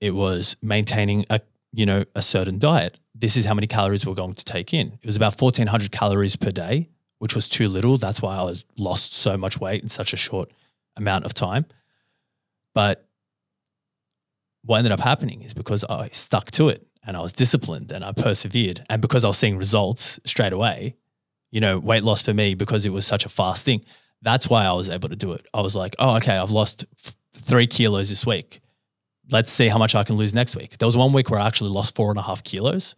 It 0.00 0.14
was 0.14 0.56
maintaining 0.60 1.24
a 1.30 1.40
you 1.72 1.86
know 1.86 2.04
a 2.14 2.22
certain 2.22 2.58
diet. 2.58 2.98
This 3.20 3.36
is 3.36 3.44
how 3.44 3.54
many 3.54 3.66
calories 3.66 4.06
we're 4.06 4.14
going 4.14 4.34
to 4.34 4.44
take 4.44 4.72
in. 4.72 4.98
It 5.02 5.06
was 5.06 5.16
about 5.16 5.40
1400 5.40 5.90
calories 5.90 6.36
per 6.36 6.50
day, 6.50 6.88
which 7.18 7.34
was 7.34 7.48
too 7.48 7.68
little. 7.68 7.98
That's 7.98 8.22
why 8.22 8.36
I 8.36 8.44
was 8.44 8.64
lost 8.76 9.12
so 9.12 9.36
much 9.36 9.58
weight 9.58 9.82
in 9.82 9.88
such 9.88 10.12
a 10.12 10.16
short 10.16 10.50
amount 10.96 11.24
of 11.24 11.34
time. 11.34 11.66
But 12.74 13.08
what 14.64 14.78
ended 14.78 14.92
up 14.92 15.00
happening 15.00 15.42
is 15.42 15.54
because 15.54 15.84
I 15.84 16.10
stuck 16.12 16.50
to 16.52 16.68
it 16.68 16.86
and 17.04 17.16
I 17.16 17.20
was 17.20 17.32
disciplined 17.32 17.90
and 17.90 18.04
I 18.04 18.12
persevered 18.12 18.84
and 18.88 19.02
because 19.02 19.24
I 19.24 19.28
was 19.28 19.38
seeing 19.38 19.56
results 19.56 20.20
straight 20.24 20.52
away, 20.52 20.94
you 21.50 21.60
know, 21.60 21.78
weight 21.78 22.04
loss 22.04 22.22
for 22.22 22.34
me 22.34 22.54
because 22.54 22.86
it 22.86 22.92
was 22.92 23.06
such 23.06 23.24
a 23.24 23.28
fast 23.28 23.64
thing. 23.64 23.84
That's 24.22 24.48
why 24.48 24.64
I 24.64 24.72
was 24.72 24.88
able 24.88 25.08
to 25.08 25.16
do 25.16 25.32
it. 25.32 25.46
I 25.54 25.60
was 25.60 25.74
like, 25.74 25.96
oh, 25.98 26.16
okay, 26.16 26.36
I've 26.36 26.50
lost 26.50 26.84
three 27.32 27.66
kilos 27.66 28.10
this 28.10 28.26
week. 28.26 28.60
Let's 29.30 29.50
see 29.50 29.68
how 29.68 29.78
much 29.78 29.94
I 29.94 30.04
can 30.04 30.16
lose 30.16 30.34
next 30.34 30.54
week. 30.56 30.78
There 30.78 30.86
was 30.86 30.96
one 30.96 31.12
week 31.12 31.30
where 31.30 31.40
I 31.40 31.46
actually 31.46 31.70
lost 31.70 31.94
four 31.94 32.10
and 32.10 32.18
a 32.18 32.22
half 32.22 32.42
kilos, 32.42 32.94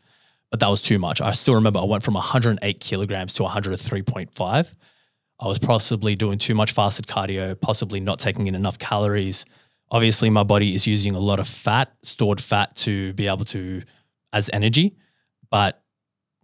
but 0.51 0.61
that 0.61 0.69
was 0.69 0.81
too 0.81 0.99
much. 0.99 1.21
I 1.21 1.33
still 1.33 1.55
remember 1.55 1.79
I 1.79 1.85
went 1.85 2.03
from 2.03 2.15
108 2.15 2.81
kilograms 2.81 3.33
to 3.35 3.45
103.5. 3.45 4.75
I 5.43 5.47
was 5.47 5.59
possibly 5.59 6.15
doing 6.15 6.39
too 6.39 6.55
much 6.55 6.73
fasted 6.73 7.07
cardio, 7.07 7.59
possibly 7.59 8.01
not 8.01 8.19
taking 8.19 8.47
in 8.47 8.55
enough 8.55 8.79
calories. 8.79 9.47
Obviously, 9.91 10.29
my 10.29 10.43
body 10.43 10.75
is 10.75 10.87
using 10.87 11.15
a 11.15 11.21
lot 11.21 11.41
of 11.41 11.49
fat, 11.49 11.93
stored 12.03 12.41
fat 12.41 12.77
to 12.77 13.13
be 13.15 13.29
able 13.29 13.45
to 13.47 13.83
as 14.33 14.51
energy, 14.53 14.97
but 15.51 15.83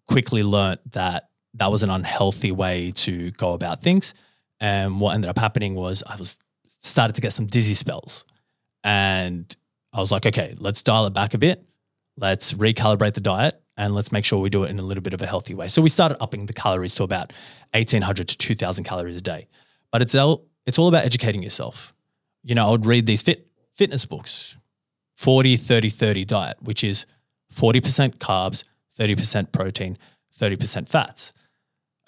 quickly 0.07 0.42
learnt 0.42 0.81
that 0.92 1.29
that 1.55 1.71
was 1.71 1.83
an 1.83 1.90
unhealthy 1.90 2.53
way 2.53 2.92
to 2.92 3.33
go 3.33 3.53
about 3.53 3.83
things. 3.83 4.14
And 4.61 5.01
what 5.01 5.14
ended 5.14 5.29
up 5.29 5.38
happening 5.38 5.75
was 5.75 6.03
I 6.07 6.16
was 6.16 6.38
started 6.83 7.14
to 7.14 7.21
get 7.21 7.33
some 7.33 7.47
dizzy 7.47 7.75
spells. 7.75 8.25
And 8.85 9.55
I 9.92 10.01
was 10.01 10.12
like, 10.12 10.27
okay, 10.27 10.55
let's 10.59 10.83
dial 10.83 11.07
it 11.07 11.12
back 11.12 11.35
a 11.35 11.38
bit. 11.38 11.64
Let's 12.16 12.53
recalibrate 12.55 13.14
the 13.14 13.21
diet 13.21 13.61
and 13.77 13.95
let's 13.95 14.11
make 14.11 14.25
sure 14.25 14.41
we 14.41 14.51
do 14.51 14.65
it 14.65 14.71
in 14.71 14.79
a 14.79 14.83
little 14.83 15.03
bit 15.03 15.12
of 15.12 15.21
a 15.21 15.27
healthy 15.27 15.55
way. 15.55 15.69
So 15.69 15.83
we 15.83 15.89
started 15.89 16.23
upping 16.23 16.47
the 16.47 16.53
calories 16.53 16.95
to 16.97 17.03
about 17.03 17.33
1800 17.75 18.29
to 18.29 18.39
2000 18.39 18.85
calories 18.85 19.17
a 19.17 19.21
day. 19.21 19.49
But 19.93 20.03
it's 20.03 20.15
all, 20.15 20.47
it's 20.65 20.79
all 20.79 20.89
about 20.89 21.05
educating 21.05 21.43
yourself. 21.43 21.95
You 22.43 22.55
know, 22.55 22.69
I 22.69 22.71
would 22.71 22.87
read 22.87 23.07
these 23.07 23.23
fit, 23.23 23.47
fitness 23.75 24.07
books 24.07 24.57
40, 25.17 25.57
30, 25.57 25.91
30 25.91 26.25
diet, 26.25 26.57
which 26.61 26.85
is 26.85 27.07
40% 27.55 28.17
carbs, 28.17 28.65
30% 28.99 29.53
protein, 29.53 29.99
30% 30.39 30.89
fats. 30.89 31.33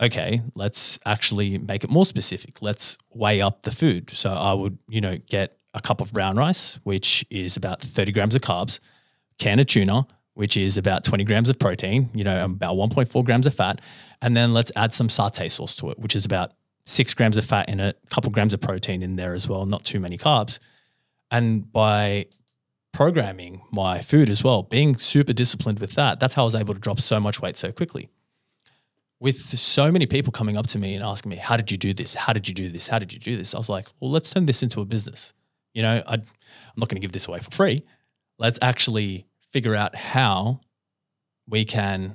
Okay, 0.01 0.43
let's 0.55 0.99
actually 1.05 1.59
make 1.59 1.83
it 1.83 1.91
more 1.91 2.07
specific. 2.07 2.63
Let's 2.63 2.99
weigh 3.13 3.41
up 3.41 3.63
the 3.63 3.73
food. 3.73 4.11
So 4.11 4.31
I 4.31 4.53
would, 4.53 4.79
you 4.89 5.01
know, 5.01 5.19
get 5.29 5.59
a 5.75 5.81
cup 5.81 6.01
of 6.01 6.13
brown 6.13 6.37
rice, 6.37 6.79
which 6.85 7.27
is 7.31 7.57
about 7.57 7.81
30 7.81 8.13
grams 8.13 8.37
of 8.37 8.43
carbs, 8.43 8.79
can 9.39 9.59
of 9.59 9.67
tuna, 9.67 10.07
which 10.39 10.57
is 10.57 10.79
about 10.79 11.03
20 11.03 11.25
grams 11.25 11.51
of 11.51 11.59
protein, 11.59 12.09
you 12.15 12.23
know, 12.23 12.45
um, 12.45 12.53
about 12.53 12.77
1.4 12.77 13.25
grams 13.25 13.45
of 13.45 13.53
fat. 13.53 13.81
And 14.23 14.37
then 14.37 14.55
let's 14.55 14.71
add 14.77 14.95
some 14.95 15.09
satay 15.09 15.51
sauce 15.51 15.75
to 15.75 15.91
it, 15.91 15.99
which 15.99 16.15
is 16.15 16.25
about 16.25 16.53
six 16.87 17.13
grams 17.13 17.37
of 17.39 17.45
fat 17.45 17.69
in 17.69 17.81
it, 17.81 17.99
a 18.05 18.07
couple 18.15 18.31
grams 18.31 18.55
of 18.55 18.61
protein 18.61 19.03
in 19.03 19.17
there 19.17 19.35
as 19.35 19.49
well, 19.49 19.67
not 19.67 19.83
too 19.83 19.99
many 19.99 20.17
carbs. 20.17 20.61
And 21.33 21.73
by 21.73 22.27
programming 22.93 23.63
my 23.73 24.01
food 24.01 24.31
as 24.31 24.45
well, 24.45 24.63
being 24.63 24.97
super 24.97 25.33
disciplined 25.33 25.81
with 25.81 25.95
that, 25.95 26.21
that's 26.21 26.35
how 26.35 26.43
I 26.43 26.45
was 26.45 26.55
able 26.55 26.75
to 26.75 26.79
drop 26.79 27.01
so 27.01 27.19
much 27.19 27.43
weight 27.43 27.57
so 27.57 27.73
quickly. 27.73 28.09
With 29.19 29.59
so 29.59 29.91
many 29.91 30.07
people 30.07 30.31
coming 30.31 30.57
up 30.57 30.69
to 30.69 30.79
me 30.79 30.95
and 30.95 31.03
asking 31.03 31.31
me, 31.31 31.37
How 31.37 31.57
did 31.57 31.73
you 31.73 31.77
do 31.77 31.93
this? 31.93 32.15
How 32.15 32.33
did 32.33 32.47
you 32.47 32.55
do 32.55 32.71
this? 32.71 32.87
How 32.87 33.01
did 33.01 33.13
you 33.13 33.19
do 33.19 33.37
this? 33.37 33.57
I 33.57 33.59
was 33.59 33.69
like, 33.69 33.89
Well, 33.99 34.13
let's 34.13 34.31
turn 34.31 34.47
this 34.47 34.63
into 34.63 34.81
a 34.81 34.85
business. 34.85 35.33
You 35.75 35.83
know, 35.83 36.01
i 36.07 36.15
am 36.15 36.23
not 36.77 36.89
going 36.89 37.01
to 37.01 37.05
give 37.05 37.11
this 37.11 37.27
away 37.27 37.41
for 37.41 37.51
free. 37.51 37.83
Let's 38.39 38.61
actually 38.63 39.28
figure 39.59 39.75
out 39.75 39.97
how 39.97 40.61
we 41.49 41.65
can 41.65 42.15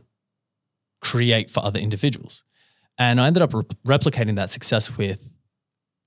create 1.02 1.50
for 1.50 1.62
other 1.66 1.78
individuals. 1.78 2.42
And 2.98 3.20
I 3.20 3.28
ended 3.28 3.44
up 3.44 3.54
re- 3.54 3.64
replicating 3.86 4.38
that 4.38 4.50
success 4.50 4.96
with 4.96 5.30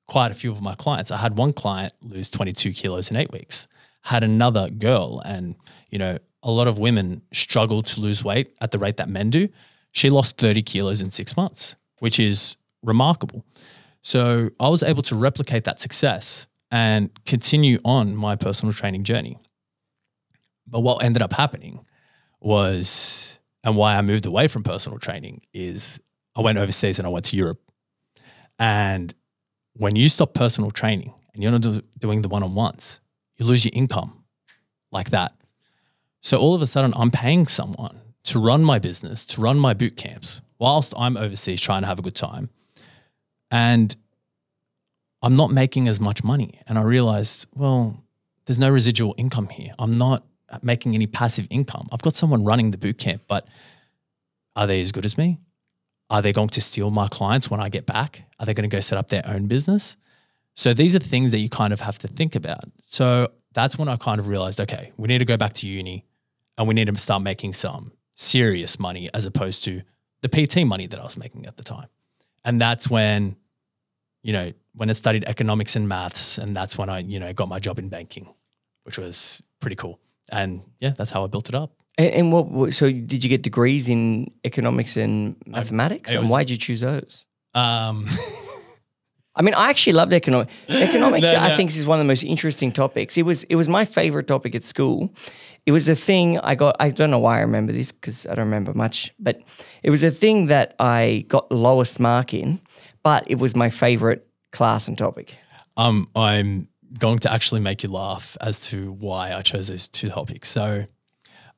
quite 0.08 0.32
a 0.32 0.34
few 0.34 0.50
of 0.50 0.62
my 0.62 0.74
clients. 0.74 1.10
I 1.10 1.18
had 1.18 1.36
one 1.36 1.52
client 1.52 1.92
lose 2.00 2.30
22 2.30 2.72
kilos 2.72 3.10
in 3.10 3.18
eight 3.18 3.30
weeks, 3.32 3.68
had 4.04 4.24
another 4.24 4.70
girl, 4.70 5.20
and, 5.26 5.56
you 5.90 5.98
know, 5.98 6.16
a 6.42 6.50
lot 6.50 6.68
of 6.68 6.78
women 6.78 7.20
struggle 7.34 7.82
to 7.82 8.00
lose 8.00 8.24
weight 8.24 8.56
at 8.62 8.70
the 8.70 8.78
rate 8.78 8.96
that 8.96 9.10
men 9.10 9.28
do. 9.28 9.50
She 9.92 10.08
lost 10.08 10.38
30 10.38 10.62
kilos 10.62 11.02
in 11.02 11.10
six 11.10 11.36
months, 11.36 11.76
which 11.98 12.18
is 12.18 12.56
remarkable. 12.82 13.44
So 14.00 14.48
I 14.58 14.70
was 14.70 14.82
able 14.82 15.02
to 15.02 15.14
replicate 15.14 15.64
that 15.64 15.82
success 15.82 16.46
and 16.70 17.10
continue 17.26 17.78
on 17.84 18.16
my 18.16 18.36
personal 18.36 18.72
training 18.72 19.04
journey. 19.04 19.36
But 20.66 20.80
what 20.80 21.04
ended 21.04 21.22
up 21.22 21.32
happening 21.32 21.84
was, 22.40 23.38
and 23.64 23.76
why 23.76 23.96
I 23.96 24.02
moved 24.02 24.26
away 24.26 24.48
from 24.48 24.62
personal 24.62 24.98
training 24.98 25.42
is 25.52 26.00
I 26.34 26.40
went 26.40 26.58
overseas 26.58 26.98
and 26.98 27.06
I 27.06 27.10
went 27.10 27.24
to 27.26 27.36
Europe. 27.36 27.60
And 28.58 29.14
when 29.74 29.96
you 29.96 30.08
stop 30.08 30.34
personal 30.34 30.70
training 30.70 31.12
and 31.34 31.42
you're 31.42 31.52
not 31.52 31.60
do, 31.60 31.82
doing 31.98 32.22
the 32.22 32.28
one 32.28 32.42
on 32.42 32.54
ones, 32.54 33.00
you 33.36 33.44
lose 33.46 33.64
your 33.64 33.72
income 33.74 34.24
like 34.90 35.10
that. 35.10 35.32
So 36.20 36.38
all 36.38 36.54
of 36.54 36.62
a 36.62 36.66
sudden, 36.66 36.92
I'm 36.96 37.10
paying 37.10 37.46
someone 37.46 38.00
to 38.24 38.38
run 38.38 38.64
my 38.64 38.78
business, 38.78 39.24
to 39.26 39.40
run 39.40 39.58
my 39.58 39.74
boot 39.74 39.96
camps, 39.96 40.40
whilst 40.58 40.92
I'm 40.96 41.16
overseas 41.16 41.60
trying 41.60 41.82
to 41.82 41.86
have 41.86 41.98
a 41.98 42.02
good 42.02 42.16
time. 42.16 42.50
And 43.50 43.94
I'm 45.22 45.36
not 45.36 45.52
making 45.52 45.86
as 45.88 46.00
much 46.00 46.24
money. 46.24 46.60
And 46.66 46.78
I 46.78 46.82
realized, 46.82 47.46
well, 47.54 48.02
there's 48.46 48.58
no 48.58 48.70
residual 48.70 49.14
income 49.16 49.48
here. 49.48 49.72
I'm 49.78 49.96
not 49.96 50.24
making 50.62 50.94
any 50.94 51.06
passive 51.06 51.46
income. 51.50 51.88
I've 51.92 52.02
got 52.02 52.16
someone 52.16 52.44
running 52.44 52.70
the 52.70 52.78
boot 52.78 52.98
camp, 52.98 53.22
but 53.28 53.46
are 54.54 54.66
they 54.66 54.80
as 54.80 54.92
good 54.92 55.04
as 55.04 55.18
me? 55.18 55.38
Are 56.08 56.22
they 56.22 56.32
going 56.32 56.48
to 56.50 56.60
steal 56.60 56.90
my 56.90 57.08
clients 57.08 57.50
when 57.50 57.60
I 57.60 57.68
get 57.68 57.84
back? 57.84 58.22
Are 58.38 58.46
they 58.46 58.54
going 58.54 58.68
to 58.68 58.74
go 58.74 58.80
set 58.80 58.96
up 58.98 59.08
their 59.08 59.22
own 59.26 59.46
business? 59.46 59.96
So 60.54 60.72
these 60.72 60.94
are 60.94 61.00
things 61.00 61.32
that 61.32 61.38
you 61.38 61.48
kind 61.50 61.72
of 61.72 61.80
have 61.80 61.98
to 62.00 62.08
think 62.08 62.34
about. 62.34 62.64
So 62.82 63.28
that's 63.52 63.78
when 63.78 63.88
I 63.88 63.96
kind 63.96 64.18
of 64.20 64.28
realized, 64.28 64.60
okay, 64.60 64.92
we 64.96 65.08
need 65.08 65.18
to 65.18 65.24
go 65.24 65.36
back 65.36 65.52
to 65.54 65.68
uni 65.68 66.06
and 66.56 66.66
we 66.66 66.74
need 66.74 66.86
to 66.86 66.96
start 66.96 67.22
making 67.22 67.52
some 67.52 67.92
serious 68.14 68.78
money 68.78 69.10
as 69.12 69.26
opposed 69.26 69.64
to 69.64 69.82
the 70.22 70.28
PT 70.28 70.66
money 70.66 70.86
that 70.86 70.98
I 70.98 71.04
was 71.04 71.16
making 71.16 71.46
at 71.46 71.56
the 71.56 71.64
time. 71.64 71.88
And 72.44 72.60
that's 72.60 72.88
when, 72.88 73.36
you 74.22 74.32
know, 74.32 74.52
when 74.74 74.88
I 74.88 74.92
studied 74.92 75.24
economics 75.24 75.76
and 75.76 75.88
maths, 75.88 76.38
and 76.38 76.54
that's 76.54 76.78
when 76.78 76.88
I, 76.88 77.00
you 77.00 77.18
know, 77.18 77.32
got 77.32 77.48
my 77.48 77.58
job 77.58 77.78
in 77.78 77.88
banking, 77.88 78.28
which 78.84 78.98
was 78.98 79.42
pretty 79.60 79.76
cool. 79.76 80.00
And 80.30 80.62
yeah, 80.80 80.90
that's 80.96 81.10
how 81.10 81.24
I 81.24 81.26
built 81.28 81.48
it 81.48 81.54
up. 81.54 81.72
And, 81.98 82.12
and 82.12 82.32
what? 82.32 82.74
So 82.74 82.90
did 82.90 83.24
you 83.24 83.30
get 83.30 83.42
degrees 83.42 83.88
in 83.88 84.30
economics 84.44 84.96
and 84.96 85.36
mathematics? 85.46 86.10
it 86.12 86.16
and 86.16 86.22
was- 86.24 86.30
why 86.30 86.42
did 86.42 86.50
you 86.50 86.58
choose 86.58 86.80
those? 86.80 87.24
Um, 87.54 88.06
I 89.38 89.42
mean, 89.42 89.54
I 89.54 89.68
actually 89.68 89.92
loved 89.92 90.12
economics. 90.14 90.52
Economics, 90.68 91.26
No, 91.30 91.38
I 91.38 91.56
think, 91.56 91.70
is 91.70 91.86
one 91.86 91.98
of 91.98 92.04
the 92.04 92.08
most 92.08 92.24
interesting 92.24 92.72
topics. 92.72 93.18
It 93.18 93.22
was 93.22 93.44
it 93.44 93.56
was 93.56 93.68
my 93.68 93.84
favorite 93.84 94.26
topic 94.26 94.54
at 94.54 94.64
school. 94.64 95.14
It 95.66 95.72
was 95.72 95.88
a 95.88 95.94
thing 95.94 96.38
I 96.38 96.54
got. 96.54 96.76
I 96.80 96.90
don't 96.90 97.10
know 97.10 97.18
why 97.18 97.38
I 97.38 97.40
remember 97.42 97.72
this 97.72 97.92
because 97.92 98.26
I 98.26 98.34
don't 98.34 98.46
remember 98.46 98.72
much, 98.72 99.12
but 99.18 99.42
it 99.82 99.90
was 99.90 100.02
a 100.02 100.10
thing 100.10 100.46
that 100.46 100.74
I 100.78 101.24
got 101.28 101.48
the 101.50 101.56
lowest 101.56 102.00
mark 102.00 102.32
in, 102.32 102.60
but 103.02 103.24
it 103.28 103.38
was 103.38 103.54
my 103.54 103.68
favorite 103.68 104.26
class 104.52 104.88
and 104.88 104.96
topic. 104.96 105.34
um, 105.76 106.08
I'm 106.16 106.68
going 106.98 107.18
to 107.20 107.32
actually 107.32 107.60
make 107.60 107.82
you 107.82 107.90
laugh 107.90 108.36
as 108.40 108.68
to 108.68 108.92
why 108.92 109.32
I 109.34 109.42
chose 109.42 109.68
those 109.68 109.88
two 109.88 110.08
topics. 110.08 110.48
So, 110.48 110.86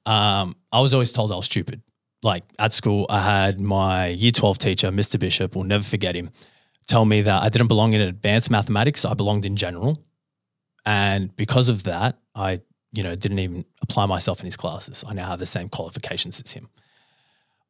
um, 0.07 0.57
I 0.73 0.81
was 0.81 0.95
always 0.95 1.13
told 1.13 1.33
I 1.33 1.37
was 1.37 1.47
stupid. 1.47 1.83
Like 2.23 2.45
at 2.59 2.73
school, 2.73 3.07
I 3.09 3.21
had 3.21 3.61
my 3.61 4.09
year 4.09 4.33
12 4.33 4.59
teacher, 4.59 4.91
Mr. 4.91 5.19
Bishop, 5.21 5.55
We'll 5.55 5.65
never 5.65 5.85
forget 5.85 6.17
him, 6.17 6.31
tell 6.87 7.05
me 7.05 7.23
that 7.23 7.43
I 7.43 7.49
didn't 7.49 7.69
belong 7.69 7.93
in 7.93 8.01
advanced 8.01 8.51
mathematics. 8.51 9.05
I 9.05 9.15
belonged 9.15 9.45
in 9.45 9.55
general. 9.55 10.03
And 10.85 11.37
because 11.37 11.69
of 11.69 11.85
that, 11.85 12.19
I, 12.35 12.63
you 12.93 13.03
know, 13.03 13.15
didn't 13.15 13.39
even 13.39 13.65
apply 13.83 14.07
myself 14.07 14.41
in 14.41 14.47
his 14.47 14.57
classes. 14.57 15.05
I 15.07 15.13
now 15.13 15.27
have 15.27 15.39
the 15.39 15.47
same 15.47 15.69
qualifications 15.69 16.41
as 16.41 16.53
him. 16.53 16.71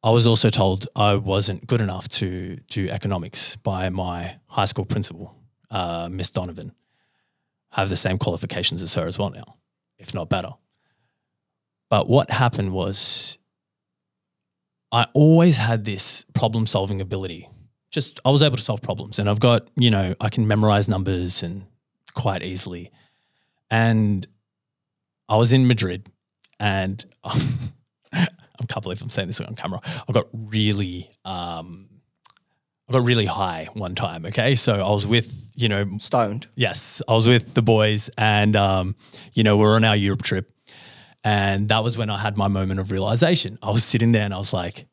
I 0.01 0.11
was 0.11 0.25
also 0.25 0.49
told 0.49 0.87
I 0.95 1.15
wasn't 1.15 1.67
good 1.67 1.81
enough 1.81 2.07
to 2.09 2.55
do 2.69 2.87
economics 2.87 3.57
by 3.57 3.89
my 3.89 4.37
high 4.47 4.65
school 4.65 4.85
principal, 4.85 5.35
uh, 5.69 6.07
Miss 6.09 6.29
Donovan. 6.29 6.71
Have 7.71 7.89
the 7.89 7.95
same 7.95 8.17
qualifications 8.17 8.81
as 8.81 8.93
her 8.95 9.07
as 9.07 9.17
well 9.19 9.29
now, 9.29 9.57
if 9.97 10.13
not 10.13 10.29
better. 10.29 10.51
But 11.89 12.07
what 12.07 12.29
happened 12.29 12.71
was 12.71 13.37
I 14.91 15.07
always 15.13 15.57
had 15.57 15.85
this 15.85 16.25
problem 16.33 16.65
solving 16.65 17.01
ability. 17.01 17.49
Just 17.91 18.19
I 18.25 18.29
was 18.29 18.43
able 18.43 18.57
to 18.57 18.63
solve 18.63 18.81
problems 18.81 19.19
and 19.19 19.29
I've 19.29 19.39
got, 19.39 19.67
you 19.75 19.91
know, 19.91 20.15
I 20.21 20.29
can 20.29 20.47
memorize 20.47 20.87
numbers 20.87 21.43
and 21.43 21.65
quite 22.13 22.43
easily. 22.43 22.91
And 23.71 24.27
I 25.27 25.37
was 25.37 25.53
in 25.53 25.67
Madrid 25.67 26.07
and 26.59 27.03
I 27.23 28.27
can't 28.67 28.83
believe 28.83 29.01
I'm 29.01 29.09
saying 29.09 29.27
this 29.27 29.39
on 29.41 29.55
camera. 29.55 29.79
I 30.07 30.11
got 30.11 30.27
really 30.33 31.09
um 31.25 31.88
I 32.89 32.93
got 32.93 33.05
really 33.05 33.27
high 33.27 33.67
one 33.73 33.93
time, 33.93 34.25
okay? 34.25 34.55
So 34.55 34.73
I 34.73 34.89
was 34.89 35.05
with, 35.05 35.31
you 35.55 35.69
know, 35.69 35.87
Stoned. 35.99 36.47
Yes, 36.55 37.03
I 37.07 37.13
was 37.13 37.27
with 37.27 37.53
the 37.53 37.61
boys, 37.61 38.09
and 38.17 38.55
um, 38.55 38.95
you 39.33 39.43
know, 39.43 39.57
we 39.57 39.65
are 39.65 39.75
on 39.75 39.83
our 39.83 39.95
Europe 39.95 40.23
trip, 40.23 40.51
and 41.23 41.69
that 41.69 41.83
was 41.83 41.99
when 41.99 42.09
I 42.09 42.17
had 42.17 42.35
my 42.35 42.47
moment 42.47 42.79
of 42.79 42.89
realization. 42.89 43.59
I 43.61 43.69
was 43.69 43.83
sitting 43.83 44.11
there, 44.11 44.23
and 44.23 44.33
I 44.33 44.37
was 44.37 44.53
like, 44.53 44.87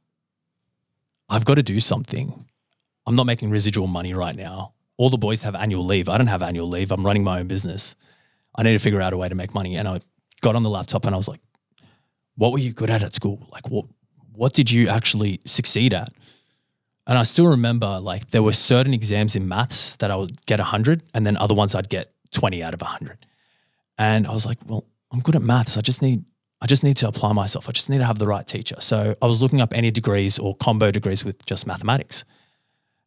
"I've 1.31 1.47
got 1.47 1.55
to 1.55 1.63
do 1.63 1.81
something. 1.81 2.45
I'm 3.07 3.15
not 3.15 3.25
making 3.25 3.49
residual 3.49 3.87
money 3.87 4.13
right 4.13 4.37
now. 4.37 4.75
All 4.99 5.09
the 5.09 5.17
boys 5.17 5.43
have 5.45 5.55
annual 5.55 5.85
leave. 5.87 6.11
I 6.11 6.19
don't 6.19 6.27
have 6.27 6.43
annual 6.43 6.69
leave. 6.69 6.93
I'm 6.93 7.07
running 7.07 7.25
my 7.25 7.41
own 7.41 7.47
business. 7.47 7.97
I 8.55 8.63
need 8.63 8.73
to 8.73 8.79
figure 8.79 9.01
out 9.01 9.15
a 9.15 9.17
way 9.17 9.31
to 9.31 9.35
make 9.35 9.55
money." 9.55 9.77
And 9.77 9.89
I 9.89 10.01
got 10.43 10.55
on 10.55 10.63
the 10.63 10.71
laptop, 10.71 11.07
and 11.07 11.15
I 11.15 11.17
was 11.17 11.29
like, 11.29 11.41
"What 12.35 12.53
were 12.53 12.59
you 12.59 12.75
good 12.75 12.91
at 12.91 13.03
at 13.03 13.15
school? 13.15 13.49
Like, 13.51 13.71
what 13.71 13.87
what 14.35 14.53
did 14.53 14.71
you 14.71 14.89
actually 14.89 15.41
succeed 15.47 15.95
at?" 15.95 16.13
And 17.07 17.17
I 17.17 17.23
still 17.23 17.47
remember 17.47 18.01
like 18.01 18.31
there 18.31 18.43
were 18.43 18.53
certain 18.53 18.93
exams 18.93 19.37
in 19.37 19.47
maths 19.47 19.97
that 19.97 20.11
I 20.11 20.17
would 20.17 20.45
get 20.47 20.59
100 20.59 21.03
and 21.15 21.25
then 21.25 21.37
other 21.37 21.55
ones 21.55 21.75
I'd 21.75 21.89
get 21.89 22.09
20 22.33 22.63
out 22.63 22.75
of 22.75 22.81
100. 22.81 23.25
And 23.99 24.27
I 24.27 24.33
was 24.33 24.45
like, 24.45 24.59
well, 24.67 24.85
I'm 25.13 25.21
good 25.21 25.37
at 25.37 25.43
maths. 25.43 25.79
I 25.79 25.81
just 25.81 26.03
need 26.03 26.25
I 26.61 26.67
just 26.67 26.83
need 26.83 26.97
to 26.97 27.09
apply 27.09 27.33
myself. 27.33 27.69
I 27.69 27.73
just 27.73 27.91
need 27.91 27.99
to 27.99 28.07
have 28.07 28.19
the 28.19 28.27
right 28.27 28.47
teacher. 28.47 28.77
So 28.81 29.15
I 29.21 29.27
was 29.27 29.43
looking 29.43 29.61
up 29.61 29.75
any 29.75 29.91
degrees 29.91 30.39
or 30.39 30.57
combo 30.57 30.91
degrees 30.91 31.23
with 31.23 31.45
just 31.45 31.67
mathematics. 31.67 32.25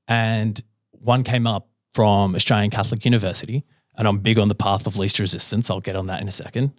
And 0.08 0.62
one 0.92 1.24
came 1.24 1.48
up 1.48 1.68
from 1.94 2.36
Australian 2.36 2.70
Catholic 2.70 3.04
University 3.06 3.66
and 3.98 4.08
I'm 4.08 4.20
big 4.20 4.38
on 4.38 4.50
the 4.50 4.56
path 4.56 4.86
of 4.86 4.98
least 4.98 5.20
resistance. 5.20 5.70
I'll 5.70 5.82
get 5.82 5.96
on 5.96 6.08
that 6.08 6.22
in 6.22 6.28
a 6.28 6.32
second. 6.32 6.74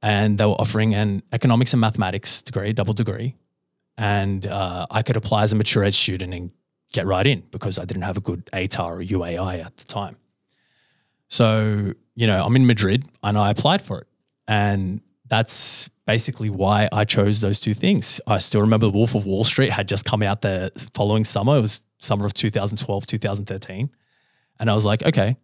And 0.00 0.38
they 0.38 0.46
were 0.46 0.52
offering 0.52 0.94
an 0.94 1.22
economics 1.30 1.72
and 1.74 1.80
mathematics 1.80 2.42
degree, 2.42 2.72
double 2.72 2.94
degree 2.94 3.36
and 3.98 4.46
uh, 4.46 4.86
I 4.90 5.02
could 5.02 5.16
apply 5.16 5.42
as 5.42 5.52
a 5.52 5.56
mature 5.56 5.84
ed 5.84 5.94
student 5.94 6.34
and 6.34 6.50
get 6.92 7.06
right 7.06 7.26
in 7.26 7.42
because 7.50 7.78
I 7.78 7.84
didn't 7.84 8.02
have 8.02 8.16
a 8.16 8.20
good 8.20 8.46
ATAR 8.52 8.98
or 8.98 9.00
UAI 9.00 9.64
at 9.64 9.76
the 9.76 9.84
time. 9.84 10.16
So, 11.28 11.94
you 12.14 12.26
know, 12.26 12.44
I'm 12.44 12.54
in 12.56 12.66
Madrid 12.66 13.04
and 13.22 13.38
I 13.38 13.50
applied 13.50 13.82
for 13.82 14.00
it. 14.00 14.06
And 14.46 15.00
that's 15.28 15.88
basically 16.06 16.50
why 16.50 16.88
I 16.92 17.04
chose 17.04 17.40
those 17.40 17.58
two 17.58 17.74
things. 17.74 18.20
I 18.26 18.38
still 18.38 18.60
remember 18.60 18.86
The 18.86 18.92
Wolf 18.92 19.14
of 19.14 19.24
Wall 19.24 19.44
Street 19.44 19.70
had 19.70 19.88
just 19.88 20.04
come 20.04 20.22
out 20.22 20.42
the 20.42 20.70
following 20.94 21.24
summer. 21.24 21.56
It 21.56 21.62
was 21.62 21.82
summer 21.98 22.26
of 22.26 22.34
2012, 22.34 23.06
2013. 23.06 23.90
And 24.60 24.70
I 24.70 24.74
was 24.74 24.84
like, 24.84 25.02
okay, 25.02 25.36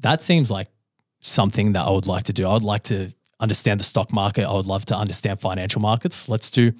that 0.00 0.22
seems 0.22 0.50
like 0.50 0.68
something 1.20 1.72
that 1.72 1.86
I 1.86 1.90
would 1.90 2.06
like 2.06 2.24
to 2.24 2.32
do. 2.32 2.46
I 2.46 2.52
would 2.52 2.62
like 2.62 2.82
to 2.84 3.14
understand 3.40 3.80
the 3.80 3.84
stock 3.84 4.12
market. 4.12 4.46
I 4.46 4.52
would 4.52 4.66
love 4.66 4.84
to 4.86 4.96
understand 4.96 5.40
financial 5.40 5.80
markets. 5.80 6.28
Let's 6.28 6.50
do 6.50 6.72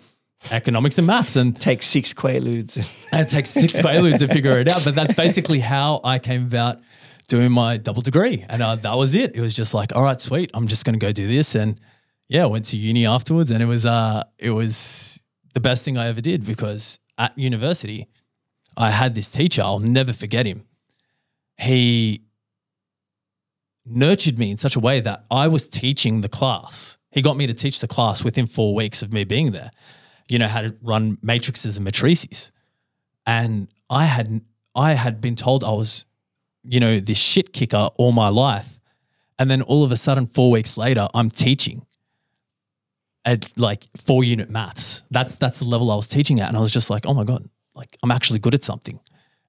economics 0.50 0.98
and 0.98 1.06
maths 1.06 1.36
and 1.36 1.58
Take 1.60 1.82
six 1.82 2.12
Quaaludes. 2.12 2.76
and 3.12 3.22
it 3.22 3.28
takes 3.28 3.50
six 3.50 3.80
Quaaludes 3.80 4.18
to 4.18 4.28
figure 4.28 4.58
it 4.58 4.68
out. 4.68 4.84
But 4.84 4.94
that's 4.94 5.14
basically 5.14 5.60
how 5.60 6.00
I 6.04 6.18
came 6.18 6.44
about 6.44 6.80
doing 7.28 7.52
my 7.52 7.76
double 7.76 8.02
degree. 8.02 8.44
And 8.48 8.62
uh, 8.62 8.76
that 8.76 8.96
was 8.96 9.14
it. 9.14 9.34
It 9.34 9.40
was 9.40 9.54
just 9.54 9.74
like, 9.74 9.94
all 9.94 10.02
right, 10.02 10.20
sweet. 10.20 10.50
I'm 10.54 10.66
just 10.66 10.84
going 10.84 10.94
to 10.94 10.98
go 10.98 11.12
do 11.12 11.26
this. 11.26 11.54
And 11.54 11.80
yeah, 12.28 12.44
I 12.44 12.46
went 12.46 12.66
to 12.66 12.76
uni 12.76 13.06
afterwards 13.06 13.50
and 13.50 13.62
it 13.62 13.66
was, 13.66 13.86
uh, 13.86 14.24
it 14.38 14.50
was 14.50 15.20
the 15.54 15.60
best 15.60 15.84
thing 15.84 15.96
I 15.96 16.08
ever 16.08 16.20
did 16.20 16.44
because 16.44 16.98
at 17.18 17.36
university, 17.38 18.08
I 18.76 18.90
had 18.90 19.14
this 19.14 19.30
teacher. 19.30 19.62
I'll 19.62 19.78
never 19.78 20.12
forget 20.12 20.46
him. 20.46 20.64
He 21.56 22.24
nurtured 23.86 24.38
me 24.38 24.50
in 24.50 24.56
such 24.56 24.76
a 24.76 24.80
way 24.80 25.00
that 25.00 25.24
I 25.30 25.48
was 25.48 25.68
teaching 25.68 26.20
the 26.20 26.28
class. 26.28 26.98
He 27.10 27.22
got 27.22 27.36
me 27.36 27.46
to 27.46 27.54
teach 27.54 27.80
the 27.80 27.86
class 27.86 28.24
within 28.24 28.46
four 28.46 28.74
weeks 28.74 29.02
of 29.02 29.12
me 29.12 29.24
being 29.24 29.52
there. 29.52 29.70
You 30.28 30.38
know 30.38 30.48
how 30.48 30.62
to 30.62 30.74
run 30.82 31.18
matrices 31.22 31.76
and 31.76 31.84
matrices, 31.84 32.50
and 33.26 33.68
I 33.90 34.04
had 34.04 34.40
I 34.74 34.92
had 34.94 35.20
been 35.20 35.36
told 35.36 35.62
I 35.62 35.70
was, 35.70 36.04
you 36.62 36.80
know, 36.80 36.98
this 36.98 37.18
shit 37.18 37.52
kicker 37.52 37.90
all 37.96 38.12
my 38.12 38.28
life, 38.28 38.80
and 39.38 39.50
then 39.50 39.62
all 39.62 39.84
of 39.84 39.92
a 39.92 39.96
sudden, 39.96 40.26
four 40.26 40.50
weeks 40.50 40.76
later, 40.76 41.08
I'm 41.14 41.30
teaching 41.30 41.86
at 43.24 43.50
like 43.58 43.84
four 43.96 44.24
unit 44.24 44.50
maths. 44.50 45.02
That's 45.10 45.34
that's 45.34 45.58
the 45.58 45.66
level 45.66 45.90
I 45.90 45.96
was 45.96 46.08
teaching 46.08 46.40
at, 46.40 46.48
and 46.48 46.56
I 46.56 46.60
was 46.60 46.70
just 46.70 46.90
like, 46.90 47.06
oh 47.06 47.14
my 47.14 47.24
god, 47.24 47.48
like 47.74 47.96
I'm 48.02 48.10
actually 48.10 48.38
good 48.38 48.54
at 48.54 48.62
something. 48.62 49.00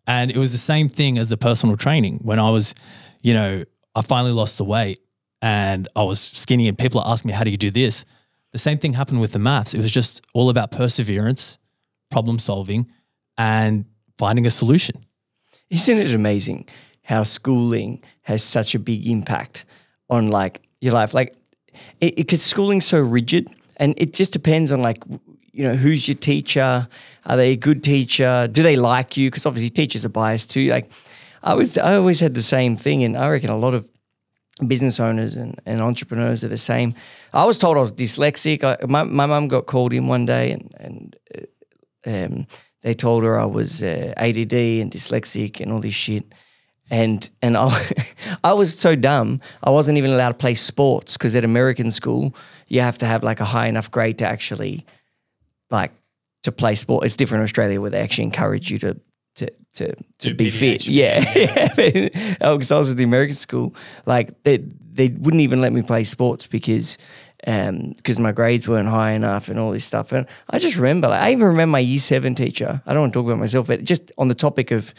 And 0.08 0.30
it 0.30 0.38
was 0.38 0.52
the 0.52 0.60
same 0.60 0.88
thing 0.90 1.18
as 1.18 1.30
the 1.30 1.38
personal 1.38 1.78
training 1.78 2.20
when 2.22 2.38
I 2.38 2.50
was, 2.52 2.76
you 3.24 3.34
know, 3.34 3.64
I 3.96 4.02
finally 4.02 4.34
lost 4.34 4.58
the 4.58 4.64
weight 4.64 5.00
and 5.42 5.88
I 5.96 6.04
was 6.04 6.20
skinny, 6.20 6.68
and 6.68 6.78
people 6.78 7.00
are 7.00 7.08
asking 7.12 7.30
me, 7.30 7.34
how 7.34 7.44
do 7.44 7.52
you 7.52 7.58
do 7.58 7.72
this? 7.72 8.06
The 8.56 8.60
same 8.60 8.78
thing 8.78 8.94
happened 8.94 9.20
with 9.20 9.34
the 9.34 9.40
maths. 9.40 9.74
It 9.74 9.82
was 9.82 9.92
just 9.92 10.26
all 10.34 10.50
about 10.50 10.72
perseverance, 10.72 11.58
problem 12.10 12.40
solving, 12.40 12.90
and 13.38 13.84
finding 14.18 14.46
a 14.46 14.50
solution. 14.50 15.04
Isn't 15.70 15.98
it 15.98 16.16
amazing 16.16 16.70
how 17.04 17.24
schooling 17.24 18.02
has 18.22 18.46
such 18.46 18.74
a 18.74 18.80
big 18.80 19.08
impact 19.08 19.66
on 20.10 20.30
like 20.30 20.62
your 20.80 20.94
life? 20.94 21.14
Like, 21.14 21.36
because 22.00 22.42
schooling's 22.42 22.86
so 22.86 23.02
rigid, 23.02 23.50
and 23.76 23.94
it 23.98 24.14
just 24.14 24.32
depends 24.32 24.72
on 24.72 24.82
like 24.82 25.04
you 25.52 25.68
know 25.68 25.76
who's 25.76 26.08
your 26.08 26.16
teacher. 26.16 26.88
Are 27.26 27.36
they 27.36 27.52
a 27.52 27.58
good 27.58 27.84
teacher? 27.84 28.48
Do 28.50 28.64
they 28.64 28.78
like 28.78 29.18
you? 29.18 29.30
Because 29.30 29.46
obviously 29.46 29.70
teachers 29.70 30.06
are 30.06 30.16
biased 30.24 30.50
too. 30.50 30.68
Like, 30.68 30.90
I 31.44 31.56
was 31.56 31.78
I 31.78 31.98
always 31.98 32.22
had 32.22 32.36
the 32.36 32.42
same 32.42 32.78
thing, 32.78 33.04
and 33.04 33.18
I 33.18 33.30
reckon 33.32 33.50
a 33.50 33.58
lot 33.58 33.74
of 33.74 33.86
business 34.68 35.00
owners 35.00 35.36
and, 35.36 35.60
and 35.66 35.82
entrepreneurs 35.82 36.44
are 36.44 36.48
the 36.48 36.58
same. 36.58 36.94
I 37.34 37.46
was 37.46 37.58
told 37.58 37.78
I 37.78 37.82
was 37.82 37.92
dyslexic. 37.92 38.64
I, 38.64 38.86
my 38.86 39.04
my 39.04 39.48
got 39.48 39.66
called 39.66 39.94
in 39.94 40.08
one 40.08 40.26
day 40.26 40.52
and 40.52 40.74
and 40.80 41.16
uh, 41.36 41.46
um, 42.10 42.48
they 42.82 42.94
told 42.94 43.24
her 43.24 43.40
I 43.40 43.46
was 43.46 43.82
uh, 43.82 44.14
ADD 44.16 44.54
and 44.54 44.92
dyslexic 44.92 45.60
and 45.60 45.72
all 45.72 45.80
this 45.80 45.94
shit. 45.94 46.24
And 46.90 47.28
and 47.42 47.58
I, 47.58 47.78
I 48.44 48.54
was 48.54 48.78
so 48.78 48.96
dumb. 48.96 49.42
I 49.64 49.72
wasn't 49.72 49.98
even 49.98 50.12
allowed 50.12 50.30
to 50.30 50.36
play 50.36 50.54
sports 50.56 51.18
because 51.18 51.36
at 51.36 51.44
American 51.44 51.92
school 51.92 52.36
you 52.68 52.82
have 52.82 52.98
to 53.00 53.06
have 53.06 53.24
like 53.24 53.40
a 53.40 53.46
high 53.46 53.68
enough 53.68 53.92
grade 53.92 54.20
to 54.20 54.28
actually 54.28 54.86
like 55.70 55.92
to 56.44 56.52
play 56.52 56.76
sport. 56.76 57.06
It's 57.06 57.16
different 57.16 57.42
in 57.42 57.46
Australia 57.46 57.82
where 57.82 57.90
they 57.90 58.00
actually 58.00 58.26
encourage 58.26 58.72
you 58.72 58.80
to 58.80 59.00
to 59.76 59.96
to, 59.96 60.30
Do 60.30 60.34
be 60.34 60.50
fit. 60.50 60.88
Yeah, 60.88 61.24
yeah. 61.36 62.36
oh, 62.42 62.58
because 62.58 62.72
I 62.72 62.78
was 62.78 62.90
at 62.92 62.98
the 62.98 63.04
American 63.04 63.36
school, 63.36 63.76
like 64.06 64.44
they 64.44 64.58
they 64.58 65.10
wouldn't 65.10 65.42
even 65.42 65.62
let 65.62 65.74
me 65.74 65.82
play 65.82 66.04
sports 66.04 66.48
because 66.48 66.98
um, 67.48 67.94
because 67.96 68.20
my 68.20 68.32
grades 68.32 68.68
weren't 68.68 68.90
high 68.90 69.12
enough 69.12 69.50
and 69.50 69.60
all 69.60 69.72
this 69.72 69.86
stuff. 69.86 70.12
And 70.12 70.26
I 70.50 70.60
just 70.60 70.78
remember, 70.78 71.10
like, 71.10 71.22
I 71.22 71.32
even 71.32 71.48
remember 71.48 71.72
my 71.72 71.80
year 71.80 72.00
seven 72.00 72.36
teacher. 72.36 72.82
I 72.86 72.94
don't 72.94 73.02
want 73.02 73.14
to 73.14 73.20
talk 73.20 73.28
about 73.28 73.40
myself, 73.40 73.68
but 73.68 73.84
just 73.84 74.12
on 74.18 74.28
the 74.28 74.36
topic 74.36 74.72
of 74.72 74.94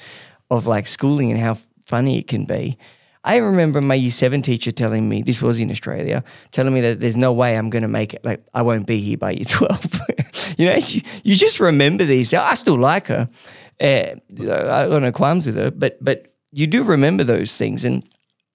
of 0.51 0.67
like 0.67 0.87
schooling 0.87 1.31
and 1.31 1.41
how 1.41 1.59
funny 1.87 2.19
it 2.19 2.29
can 2.29 2.45
be. 2.45 2.79
I 3.25 3.39
remember 3.39 3.81
my 3.81 3.97
year 3.97 4.11
seven 4.11 4.41
teacher 4.41 4.71
telling 4.71 5.09
me 5.09 5.23
this 5.23 5.43
was 5.43 5.59
in 5.59 5.71
Australia, 5.73 6.23
telling 6.53 6.73
me 6.73 6.81
that 6.83 7.01
there's 7.01 7.17
no 7.17 7.33
way 7.33 7.59
I'm 7.59 7.71
going 7.71 7.83
to 7.83 7.89
make 7.89 8.15
it. 8.15 8.25
Like 8.25 8.45
I 8.55 8.62
won't 8.62 8.87
be 8.87 9.01
here 9.01 9.17
by 9.17 9.33
year 9.33 9.45
twelve. 9.49 9.85
you 10.57 10.67
know, 10.67 10.77
you, 10.77 11.03
you 11.25 11.35
just 11.35 11.59
remember 11.59 12.05
these. 12.05 12.33
I 12.33 12.55
still 12.55 12.79
like 12.79 13.09
her. 13.09 13.27
Uh, 13.81 14.17
I 14.41 14.89
got 14.89 15.03
no 15.03 15.12
qualms 15.12 15.47
with 15.47 15.57
her, 15.57 15.71
but 15.71 15.99
but 16.03 16.33
you 16.53 16.67
do 16.67 16.83
remember 16.83 17.25
those 17.25 17.57
things, 17.57 17.85
and 17.85 18.03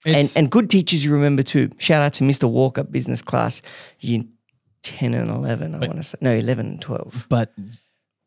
and 0.05 0.15
It's- 0.15 0.35
and 0.35 0.49
good 0.49 0.69
teachers 0.69 1.05
you 1.05 1.13
remember 1.13 1.43
too. 1.43 1.69
Shout 1.77 2.01
out 2.01 2.13
to 2.13 2.23
Mr. 2.23 2.49
Walker, 2.49 2.83
business 2.83 3.21
class, 3.21 3.61
year 3.99 4.23
ten 4.81 5.13
and 5.13 5.29
eleven. 5.29 5.75
I 5.75 5.79
want 5.79 5.97
to 5.97 6.03
say 6.03 6.17
no, 6.21 6.31
eleven 6.33 6.65
and 6.67 6.81
twelve. 6.81 7.27
But 7.29 7.53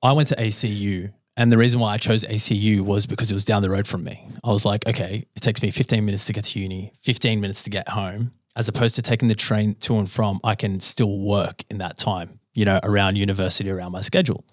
I 0.02 0.12
went 0.12 0.28
to 0.28 0.36
ACU, 0.36 1.12
and 1.36 1.50
the 1.52 1.58
reason 1.58 1.80
why 1.80 1.94
I 1.94 1.96
chose 1.98 2.24
ACU 2.24 2.82
was 2.82 3.06
because 3.06 3.30
it 3.30 3.34
was 3.34 3.44
down 3.44 3.62
the 3.62 3.70
road 3.70 3.86
from 3.88 4.04
me. 4.04 4.24
I 4.44 4.50
was 4.50 4.64
like, 4.64 4.86
okay, 4.86 5.24
it 5.34 5.40
takes 5.40 5.62
me 5.62 5.70
15 5.72 6.04
minutes 6.04 6.26
to 6.26 6.32
get 6.32 6.44
to 6.44 6.60
uni, 6.60 6.92
15 7.00 7.40
minutes 7.40 7.62
to 7.64 7.70
get 7.70 7.88
home, 7.88 8.32
as 8.54 8.68
opposed 8.68 8.94
to 8.96 9.02
taking 9.02 9.28
the 9.28 9.34
train 9.34 9.74
to 9.80 9.96
and 9.98 10.08
from. 10.08 10.38
I 10.44 10.54
can 10.54 10.78
still 10.78 11.18
work 11.18 11.64
in 11.70 11.78
that 11.78 11.96
time, 11.98 12.38
you 12.54 12.64
know, 12.66 12.78
around 12.84 13.16
university, 13.16 13.68
around 13.70 13.90
my 13.92 14.02
schedule. 14.02 14.44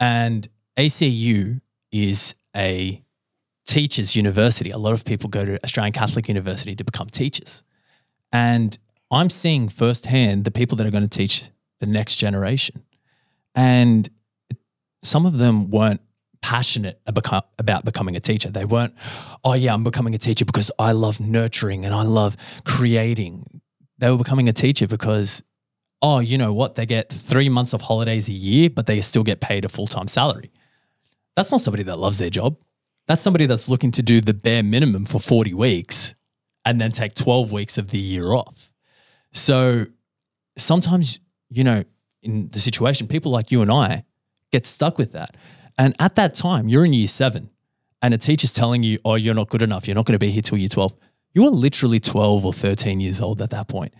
And 0.00 0.48
ACU 0.80 1.60
is 1.92 2.34
a 2.56 3.02
teachers' 3.66 4.16
university. 4.16 4.70
A 4.70 4.78
lot 4.78 4.94
of 4.94 5.04
people 5.04 5.28
go 5.28 5.44
to 5.44 5.62
Australian 5.62 5.92
Catholic 5.92 6.26
University 6.26 6.74
to 6.74 6.84
become 6.84 7.08
teachers. 7.08 7.62
And 8.32 8.78
I'm 9.10 9.28
seeing 9.28 9.68
firsthand 9.68 10.46
the 10.46 10.50
people 10.50 10.78
that 10.78 10.86
are 10.86 10.90
going 10.90 11.06
to 11.06 11.18
teach 11.18 11.50
the 11.80 11.86
next 11.86 12.14
generation. 12.14 12.82
And 13.54 14.08
some 15.02 15.26
of 15.26 15.36
them 15.36 15.68
weren't 15.70 16.00
passionate 16.40 16.98
about, 17.06 17.84
becoming 17.84 18.16
a 18.16 18.20
teacher. 18.20 18.48
They 18.48 18.64
weren't, 18.64 18.94
oh, 19.44 19.52
yeah, 19.52 19.74
I'm 19.74 19.84
becoming 19.84 20.14
a 20.14 20.18
teacher 20.18 20.46
because 20.46 20.70
I 20.78 20.92
love 20.92 21.20
nurturing 21.20 21.84
and 21.84 21.94
I 21.94 22.04
love 22.04 22.38
creating. 22.64 23.60
They 23.98 24.10
were 24.10 24.16
becoming 24.16 24.48
a 24.48 24.54
teacher 24.54 24.86
because, 24.86 25.42
oh, 26.00 26.20
you 26.20 26.38
know 26.38 26.54
what? 26.54 26.76
They 26.76 26.86
get 26.86 27.12
three 27.12 27.50
months 27.50 27.74
of 27.74 27.82
holidays 27.82 28.30
a 28.30 28.32
year, 28.32 28.70
but 28.70 28.86
they 28.86 29.02
still 29.02 29.24
get 29.24 29.42
paid 29.42 29.66
a 29.66 29.68
full 29.68 29.86
time 29.86 30.06
salary. 30.06 30.50
That's 31.36 31.50
not 31.50 31.60
somebody 31.60 31.82
that 31.84 31.98
loves 31.98 32.18
their 32.18 32.30
job. 32.30 32.56
That's 33.06 33.22
somebody 33.22 33.46
that's 33.46 33.68
looking 33.68 33.90
to 33.92 34.02
do 34.02 34.20
the 34.20 34.34
bare 34.34 34.62
minimum 34.62 35.04
for 35.04 35.18
40 35.18 35.54
weeks 35.54 36.14
and 36.64 36.80
then 36.80 36.92
take 36.92 37.14
12 37.14 37.50
weeks 37.50 37.78
of 37.78 37.90
the 37.90 37.98
year 37.98 38.32
off. 38.32 38.70
So 39.32 39.86
sometimes, 40.56 41.18
you 41.48 41.64
know, 41.64 41.84
in 42.22 42.50
the 42.52 42.60
situation, 42.60 43.08
people 43.08 43.32
like 43.32 43.50
you 43.50 43.62
and 43.62 43.70
I 43.70 44.04
get 44.52 44.66
stuck 44.66 44.98
with 44.98 45.12
that. 45.12 45.36
And 45.78 45.94
at 45.98 46.14
that 46.16 46.34
time, 46.34 46.68
you're 46.68 46.84
in 46.84 46.92
year 46.92 47.08
seven 47.08 47.50
and 48.02 48.14
a 48.14 48.18
teacher's 48.18 48.52
telling 48.52 48.82
you, 48.82 48.98
oh, 49.04 49.14
you're 49.14 49.34
not 49.34 49.48
good 49.48 49.62
enough. 49.62 49.86
You're 49.86 49.94
not 49.94 50.06
going 50.06 50.18
to 50.18 50.18
be 50.18 50.30
here 50.30 50.42
till 50.42 50.58
year 50.58 50.68
12. 50.68 50.94
You 51.32 51.46
are 51.46 51.50
literally 51.50 52.00
12 52.00 52.44
or 52.44 52.52
13 52.52 53.00
years 53.00 53.20
old 53.20 53.40
at 53.40 53.50
that 53.50 53.68
point. 53.68 53.94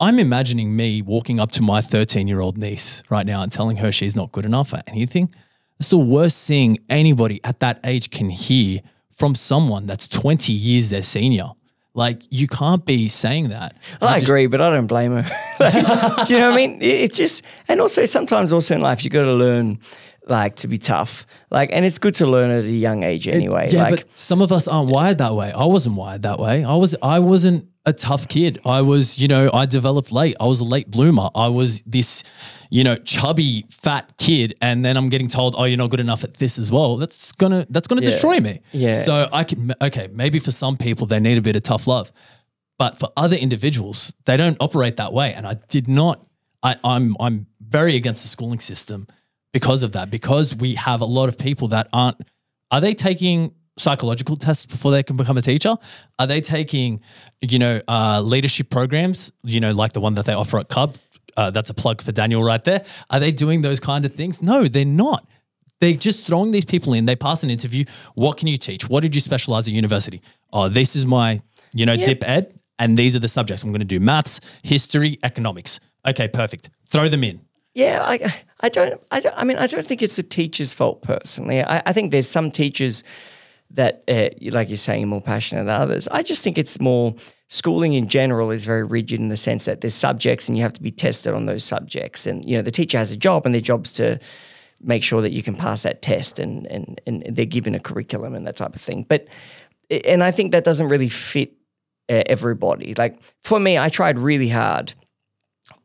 I'm 0.00 0.18
imagining 0.18 0.76
me 0.76 1.02
walking 1.02 1.40
up 1.40 1.50
to 1.52 1.62
my 1.62 1.80
13 1.80 2.28
year 2.28 2.40
old 2.40 2.56
niece 2.56 3.02
right 3.10 3.26
now 3.26 3.42
and 3.42 3.50
telling 3.50 3.78
her 3.78 3.90
she's 3.90 4.14
not 4.14 4.32
good 4.32 4.44
enough 4.44 4.72
at 4.72 4.88
anything. 4.88 5.34
It's 5.78 5.90
the 5.90 5.98
worst 5.98 6.46
thing 6.46 6.78
anybody 6.88 7.40
at 7.44 7.60
that 7.60 7.80
age 7.84 8.10
can 8.10 8.30
hear 8.30 8.80
from 9.10 9.34
someone 9.34 9.86
that's 9.86 10.08
20 10.08 10.52
years 10.52 10.90
their 10.90 11.02
senior. 11.02 11.50
Like, 11.94 12.22
you 12.30 12.46
can't 12.46 12.84
be 12.84 13.08
saying 13.08 13.48
that. 13.48 13.76
I 14.00 14.18
agree, 14.18 14.46
but 14.46 14.60
I 14.60 14.70
don't 14.70 14.86
blame 14.86 15.12
her. 15.12 15.30
Like, 15.60 16.26
do 16.26 16.34
you 16.34 16.38
know 16.38 16.50
what 16.50 16.54
I 16.54 16.56
mean? 16.56 16.80
It, 16.80 16.84
it 16.84 17.12
just 17.14 17.42
and 17.66 17.80
also 17.80 18.04
sometimes 18.04 18.52
also 18.52 18.76
in 18.76 18.80
life 18.80 19.02
you 19.02 19.10
got 19.10 19.24
to 19.24 19.32
learn 19.32 19.80
like 20.28 20.54
to 20.56 20.68
be 20.68 20.78
tough. 20.78 21.26
Like, 21.50 21.70
and 21.72 21.84
it's 21.84 21.98
good 21.98 22.14
to 22.16 22.26
learn 22.26 22.52
at 22.52 22.64
a 22.64 22.70
young 22.70 23.02
age 23.02 23.26
anyway. 23.26 23.70
Yeah, 23.72 23.84
like, 23.84 23.90
but 23.96 24.16
some 24.16 24.40
of 24.40 24.52
us 24.52 24.68
aren't 24.68 24.88
wired 24.88 25.18
that 25.18 25.34
way. 25.34 25.50
I 25.50 25.64
wasn't 25.64 25.96
wired 25.96 26.22
that 26.22 26.38
way. 26.38 26.62
I 26.62 26.76
was 26.76 26.94
I 27.02 27.18
wasn't 27.18 27.68
a 27.86 27.92
tough 27.92 28.28
kid. 28.28 28.58
I 28.64 28.82
was, 28.82 29.18
you 29.18 29.28
know, 29.28 29.50
I 29.52 29.66
developed 29.66 30.12
late. 30.12 30.36
I 30.38 30.44
was 30.44 30.60
a 30.60 30.64
late 30.64 30.90
bloomer. 30.90 31.30
I 31.34 31.48
was 31.48 31.82
this, 31.86 32.22
you 32.70 32.84
know, 32.84 32.96
chubby 32.96 33.64
fat 33.70 34.12
kid 34.18 34.54
and 34.60 34.84
then 34.84 34.96
I'm 34.96 35.08
getting 35.08 35.28
told, 35.28 35.54
"Oh, 35.56 35.64
you're 35.64 35.78
not 35.78 35.90
good 35.90 36.00
enough 36.00 36.24
at 36.24 36.34
this 36.34 36.58
as 36.58 36.70
well." 36.70 36.96
That's 36.96 37.32
to 37.32 37.66
that's 37.70 37.88
to 37.88 37.94
Yeah. 37.96 38.00
destroy 38.10 38.40
me. 38.40 38.60
Yeah. 38.72 38.94
So 38.94 39.28
I 39.32 39.44
can 39.44 39.74
okay, 39.80 40.08
maybe 40.12 40.38
for 40.38 40.50
some 40.52 40.76
people 40.76 41.06
they 41.06 41.20
need 41.20 41.38
a 41.38 41.42
bit 41.42 41.56
of 41.56 41.62
tough 41.62 41.86
love. 41.86 42.12
But 42.78 42.98
for 42.98 43.08
other 43.16 43.36
individuals, 43.36 44.14
they 44.24 44.36
don't 44.36 44.56
operate 44.60 44.96
that 44.96 45.12
way. 45.12 45.34
And 45.34 45.46
I 45.46 45.54
did 45.68 45.88
not 45.88 46.26
I, 46.62 46.76
I'm 46.84 47.16
I'm 47.20 47.46
very 47.60 47.96
against 47.96 48.22
the 48.22 48.28
schooling 48.28 48.60
system 48.60 49.06
because 49.52 49.82
of 49.82 49.92
that. 49.92 50.10
Because 50.10 50.54
we 50.54 50.74
have 50.74 51.00
a 51.00 51.04
lot 51.06 51.28
of 51.28 51.38
people 51.38 51.68
that 51.68 51.88
aren't 51.92 52.16
are 52.70 52.80
they 52.80 52.94
taking 52.94 53.52
psychological 53.78 54.36
tests 54.36 54.66
before 54.66 54.90
they 54.90 55.02
can 55.02 55.16
become 55.16 55.38
a 55.38 55.42
teacher? 55.42 55.76
Are 56.18 56.26
they 56.26 56.40
taking, 56.40 57.00
you 57.40 57.58
know, 57.58 57.80
uh, 57.88 58.20
leadership 58.20 58.70
programs, 58.70 59.32
you 59.44 59.60
know, 59.60 59.72
like 59.72 59.92
the 59.92 60.00
one 60.00 60.14
that 60.16 60.26
they 60.26 60.32
offer 60.34 60.58
at 60.58 60.68
Cub? 60.68 60.96
Uh, 61.38 61.50
that's 61.50 61.70
a 61.70 61.74
plug 61.74 62.02
for 62.02 62.10
Daniel 62.10 62.42
right 62.42 62.64
there. 62.64 62.84
Are 63.10 63.20
they 63.20 63.30
doing 63.30 63.62
those 63.62 63.78
kind 63.78 64.04
of 64.04 64.12
things? 64.12 64.42
No, 64.42 64.66
they're 64.66 64.84
not. 64.84 65.24
They're 65.80 65.92
just 65.94 66.26
throwing 66.26 66.50
these 66.50 66.64
people 66.64 66.92
in. 66.92 67.06
They 67.06 67.14
pass 67.14 67.44
an 67.44 67.50
interview. 67.50 67.84
What 68.14 68.38
can 68.38 68.48
you 68.48 68.58
teach? 68.58 68.88
What 68.88 69.02
did 69.02 69.14
you 69.14 69.20
specialize 69.20 69.68
at 69.68 69.72
university? 69.72 70.20
Oh, 70.52 70.68
this 70.68 70.96
is 70.96 71.06
my, 71.06 71.40
you 71.72 71.86
know, 71.86 71.96
dip 71.96 72.28
ed, 72.28 72.58
and 72.80 72.98
these 72.98 73.14
are 73.14 73.20
the 73.20 73.28
subjects. 73.28 73.62
I'm 73.62 73.70
going 73.70 73.78
to 73.78 73.84
do 73.86 74.00
maths, 74.00 74.40
history, 74.64 75.20
economics. 75.22 75.78
Okay, 76.04 76.26
perfect. 76.26 76.70
Throw 76.88 77.08
them 77.08 77.22
in. 77.22 77.40
Yeah, 77.72 78.00
I, 78.02 78.34
I 78.60 78.68
don't, 78.68 79.00
I 79.12 79.20
don't. 79.20 79.34
I 79.36 79.44
mean, 79.44 79.58
I 79.58 79.68
don't 79.68 79.86
think 79.86 80.02
it's 80.02 80.16
the 80.16 80.24
teacher's 80.24 80.74
fault 80.74 81.02
personally. 81.02 81.62
I, 81.62 81.82
I 81.86 81.92
think 81.92 82.10
there's 82.10 82.28
some 82.28 82.50
teachers 82.50 83.04
that, 83.70 84.02
uh, 84.08 84.30
like 84.50 84.68
you're 84.68 84.76
saying, 84.76 85.08
more 85.08 85.20
passionate 85.20 85.64
than 85.64 85.74
others. 85.74 86.08
I 86.08 86.22
just 86.22 86.42
think 86.42 86.58
it's 86.58 86.80
more 86.80 87.14
schooling 87.48 87.94
in 87.94 88.08
general 88.08 88.50
is 88.50 88.64
very 88.64 88.84
rigid 88.84 89.20
in 89.20 89.28
the 89.28 89.36
sense 89.36 89.64
that 89.64 89.80
there's 89.80 89.94
subjects 89.94 90.48
and 90.48 90.56
you 90.56 90.62
have 90.62 90.72
to 90.74 90.82
be 90.82 90.90
tested 90.90 91.34
on 91.34 91.46
those 91.46 91.64
subjects. 91.64 92.26
And 92.26 92.44
you 92.44 92.56
know, 92.56 92.62
the 92.62 92.70
teacher 92.70 92.98
has 92.98 93.12
a 93.12 93.16
job, 93.16 93.46
and 93.46 93.54
their 93.54 93.60
job's 93.60 93.92
to 93.92 94.18
make 94.80 95.02
sure 95.02 95.20
that 95.20 95.32
you 95.32 95.42
can 95.42 95.54
pass 95.54 95.82
that 95.82 96.02
test, 96.02 96.38
and 96.38 96.66
and 96.66 97.00
and 97.06 97.24
they're 97.28 97.44
given 97.44 97.74
a 97.74 97.80
curriculum 97.80 98.34
and 98.34 98.46
that 98.46 98.56
type 98.56 98.74
of 98.74 98.80
thing. 98.80 99.04
But 99.08 99.26
and 99.90 100.22
I 100.22 100.30
think 100.30 100.52
that 100.52 100.64
doesn't 100.64 100.88
really 100.88 101.08
fit 101.08 101.52
uh, 102.08 102.22
everybody. 102.26 102.94
Like 102.94 103.18
for 103.42 103.60
me, 103.60 103.78
I 103.78 103.88
tried 103.88 104.18
really 104.18 104.48
hard 104.48 104.94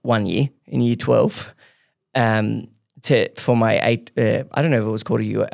one 0.02 0.26
year 0.26 0.50
in 0.68 0.82
year 0.82 0.96
twelve 0.96 1.54
um, 2.16 2.68
to 3.04 3.30
for 3.36 3.56
my 3.58 3.86
eight. 3.86 4.12
Uh, 4.18 4.44
I 4.52 4.62
don't 4.62 4.72
know 4.72 4.80
if 4.80 4.86
it 4.86 4.92
was 4.92 5.04
called 5.04 5.22
a 5.22 5.26
U. 5.26 5.46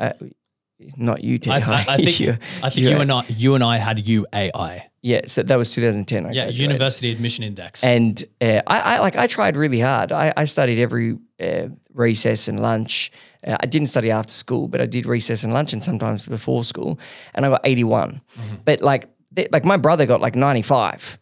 Not 0.96 1.22
UTI. 1.24 1.50
I, 1.50 1.56
I, 1.58 1.84
I 1.88 1.96
think, 1.98 2.20
U- 2.20 2.36
I 2.62 2.70
think 2.70 2.86
you 2.88 2.98
and 3.00 3.12
I, 3.12 3.24
you 3.28 3.54
and 3.54 3.62
I 3.64 3.76
had 3.78 3.98
UAI. 3.98 4.82
yeah, 5.02 5.20
so 5.26 5.42
that 5.42 5.56
was 5.56 5.74
2010. 5.74 6.26
I 6.26 6.28
Yeah, 6.28 6.32
graduated. 6.44 6.60
University 6.60 7.10
Admission 7.12 7.44
Index. 7.44 7.82
And 7.84 8.22
uh, 8.40 8.60
I, 8.66 8.80
I 8.96 8.98
like 9.00 9.16
I 9.16 9.26
tried 9.26 9.56
really 9.56 9.80
hard. 9.80 10.12
I, 10.12 10.32
I 10.36 10.44
studied 10.46 10.80
every 10.80 11.18
uh, 11.42 11.68
recess 11.92 12.48
and 12.48 12.60
lunch. 12.60 13.10
Uh, 13.46 13.56
I 13.60 13.66
didn't 13.66 13.88
study 13.88 14.10
after 14.10 14.32
school, 14.32 14.68
but 14.68 14.80
I 14.80 14.86
did 14.86 15.06
recess 15.06 15.44
and 15.44 15.52
lunch, 15.52 15.72
and 15.72 15.82
sometimes 15.82 16.26
before 16.26 16.64
school. 16.64 16.98
And 17.34 17.46
I 17.46 17.50
got 17.50 17.60
81. 17.64 18.20
But 18.64 18.80
like 18.80 19.08
th- 19.34 19.48
like 19.52 19.64
my 19.64 19.76
brother 19.78 20.06
got 20.06 20.20
like 20.20 20.34
95. 20.34 21.18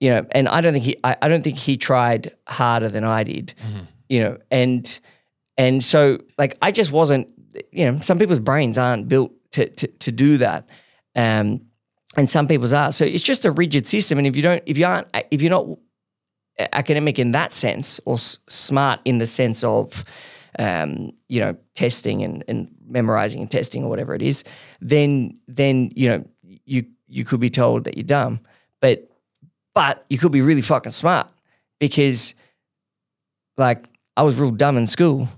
You 0.00 0.10
know, 0.10 0.26
and 0.32 0.48
I 0.48 0.60
don't 0.60 0.72
think 0.72 0.84
he 0.84 0.96
I, 1.04 1.16
I 1.22 1.28
don't 1.28 1.42
think 1.42 1.56
he 1.58 1.76
tried 1.76 2.32
harder 2.48 2.88
than 2.88 3.04
I 3.04 3.22
did. 3.24 3.54
You 4.08 4.20
know, 4.20 4.38
and 4.50 5.00
and 5.56 5.82
so 5.84 6.18
like 6.38 6.56
I 6.62 6.72
just 6.72 6.92
wasn't. 6.92 7.28
You 7.70 7.90
know, 7.92 7.98
some 8.00 8.18
people's 8.18 8.40
brains 8.40 8.78
aren't 8.78 9.08
built 9.08 9.32
to 9.52 9.68
to, 9.68 9.86
to 9.86 10.12
do 10.12 10.38
that. 10.38 10.68
Um, 11.14 11.62
and 12.16 12.28
some 12.28 12.46
people's 12.46 12.72
are. 12.72 12.92
So 12.92 13.04
it's 13.04 13.22
just 13.22 13.44
a 13.44 13.50
rigid 13.52 13.86
system. 13.86 14.18
And 14.18 14.26
if 14.26 14.36
you 14.36 14.42
don't, 14.42 14.62
if 14.66 14.76
you 14.76 14.84
aren't, 14.84 15.08
if 15.30 15.40
you're 15.40 15.50
not 15.50 15.66
academic 16.72 17.18
in 17.18 17.32
that 17.32 17.52
sense, 17.52 18.00
or 18.04 18.14
s- 18.14 18.38
smart 18.48 19.00
in 19.04 19.18
the 19.18 19.26
sense 19.26 19.64
of, 19.64 20.04
um, 20.58 21.12
you 21.28 21.40
know, 21.40 21.56
testing 21.74 22.22
and, 22.22 22.44
and 22.48 22.68
memorizing 22.86 23.40
and 23.40 23.50
testing 23.50 23.84
or 23.84 23.88
whatever 23.88 24.14
it 24.14 24.22
is, 24.22 24.44
then 24.80 25.38
then 25.48 25.90
you 25.94 26.08
know 26.08 26.24
you 26.64 26.84
you 27.08 27.24
could 27.24 27.40
be 27.40 27.50
told 27.50 27.84
that 27.84 27.96
you're 27.96 28.04
dumb, 28.04 28.40
but 28.80 29.08
but 29.74 30.04
you 30.10 30.18
could 30.18 30.32
be 30.32 30.42
really 30.42 30.60
fucking 30.62 30.92
smart 30.92 31.28
because, 31.78 32.34
like, 33.56 33.88
I 34.16 34.22
was 34.22 34.38
real 34.38 34.50
dumb 34.50 34.76
in 34.76 34.86
school, 34.86 35.28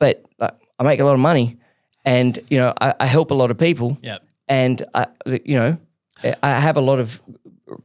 but 0.00 0.24
like, 0.38 0.54
I 0.82 0.84
make 0.88 1.00
a 1.00 1.04
lot 1.04 1.14
of 1.14 1.20
money, 1.20 1.56
and 2.04 2.38
you 2.50 2.58
know 2.58 2.74
I, 2.80 2.94
I 3.00 3.06
help 3.06 3.30
a 3.30 3.34
lot 3.34 3.50
of 3.50 3.58
people 3.58 3.98
yeah. 4.02 4.18
and 4.48 4.82
I, 4.94 5.06
you 5.44 5.54
know, 5.54 5.78
I 6.42 6.60
have 6.60 6.76
a 6.76 6.80
lot 6.80 6.98
of 6.98 7.20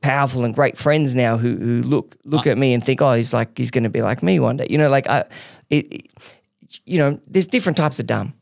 powerful 0.01 0.43
and 0.43 0.53
great 0.53 0.77
friends 0.77 1.15
now 1.15 1.37
who 1.37 1.55
who 1.55 1.83
look 1.83 2.17
look 2.25 2.47
at 2.47 2.57
me 2.57 2.73
and 2.73 2.83
think, 2.83 3.01
oh, 3.01 3.13
he's 3.13 3.33
like 3.33 3.57
he's 3.57 3.71
going 3.71 3.83
to 3.83 3.89
be 3.89 4.01
like 4.01 4.23
me 4.23 4.39
one 4.39 4.57
day. 4.57 4.67
You 4.69 4.77
know, 4.77 4.89
like 4.89 5.07
I, 5.07 5.25
it, 5.69 5.85
it- 5.91 6.13
you 6.83 6.97
know, 6.99 7.17
there's 7.25 7.47
different 7.47 7.77
types 7.77 7.97
of 7.99 8.07
dumb. 8.07 8.33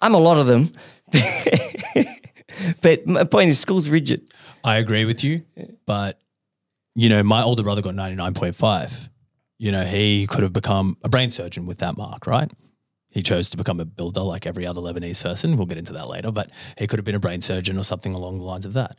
I'm 0.00 0.14
a 0.14 0.18
lot 0.18 0.38
of 0.38 0.46
them, 0.46 0.72
but 2.82 3.06
my 3.06 3.24
point 3.24 3.50
is, 3.50 3.60
school's 3.60 3.88
rigid. 3.88 4.28
I 4.64 4.78
agree 4.78 5.04
with 5.04 5.22
you, 5.22 5.42
but 5.86 6.20
you 6.94 7.08
know, 7.08 7.22
my 7.22 7.42
older 7.42 7.62
brother 7.62 7.82
got 7.82 7.94
99.5. 7.94 9.08
You 9.58 9.72
know, 9.72 9.82
he 9.84 10.26
could 10.26 10.42
have 10.42 10.52
become 10.52 10.96
a 11.04 11.08
brain 11.08 11.30
surgeon 11.30 11.66
with 11.66 11.78
that 11.78 11.96
mark, 11.96 12.26
right? 12.26 12.50
He 13.10 13.22
chose 13.22 13.50
to 13.50 13.56
become 13.56 13.80
a 13.80 13.84
builder 13.84 14.20
like 14.20 14.46
every 14.46 14.66
other 14.66 14.80
Lebanese 14.80 15.22
person. 15.22 15.56
We'll 15.56 15.66
get 15.66 15.78
into 15.78 15.92
that 15.94 16.08
later, 16.08 16.30
but 16.30 16.50
he 16.78 16.86
could 16.86 16.98
have 16.98 17.04
been 17.04 17.14
a 17.14 17.20
brain 17.20 17.42
surgeon 17.42 17.76
or 17.76 17.82
something 17.82 18.14
along 18.14 18.38
the 18.38 18.44
lines 18.44 18.64
of 18.64 18.72
that. 18.74 18.96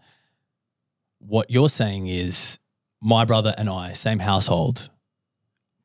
What 1.19 1.50
you're 1.50 1.69
saying 1.69 2.08
is 2.08 2.60
my 3.02 3.26
brother 3.26 3.56
and 3.58 3.69
I, 3.69 3.93
same 3.93 4.19
household, 4.19 4.89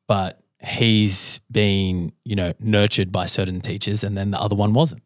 but 0.06 0.42
he's 0.60 1.40
been, 1.50 2.12
you 2.24 2.36
know, 2.36 2.52
nurtured 2.58 3.12
by 3.12 3.26
certain 3.26 3.60
teachers 3.60 4.02
and 4.02 4.16
then 4.16 4.30
the 4.32 4.40
other 4.40 4.56
one 4.56 4.72
wasn't. 4.72 5.02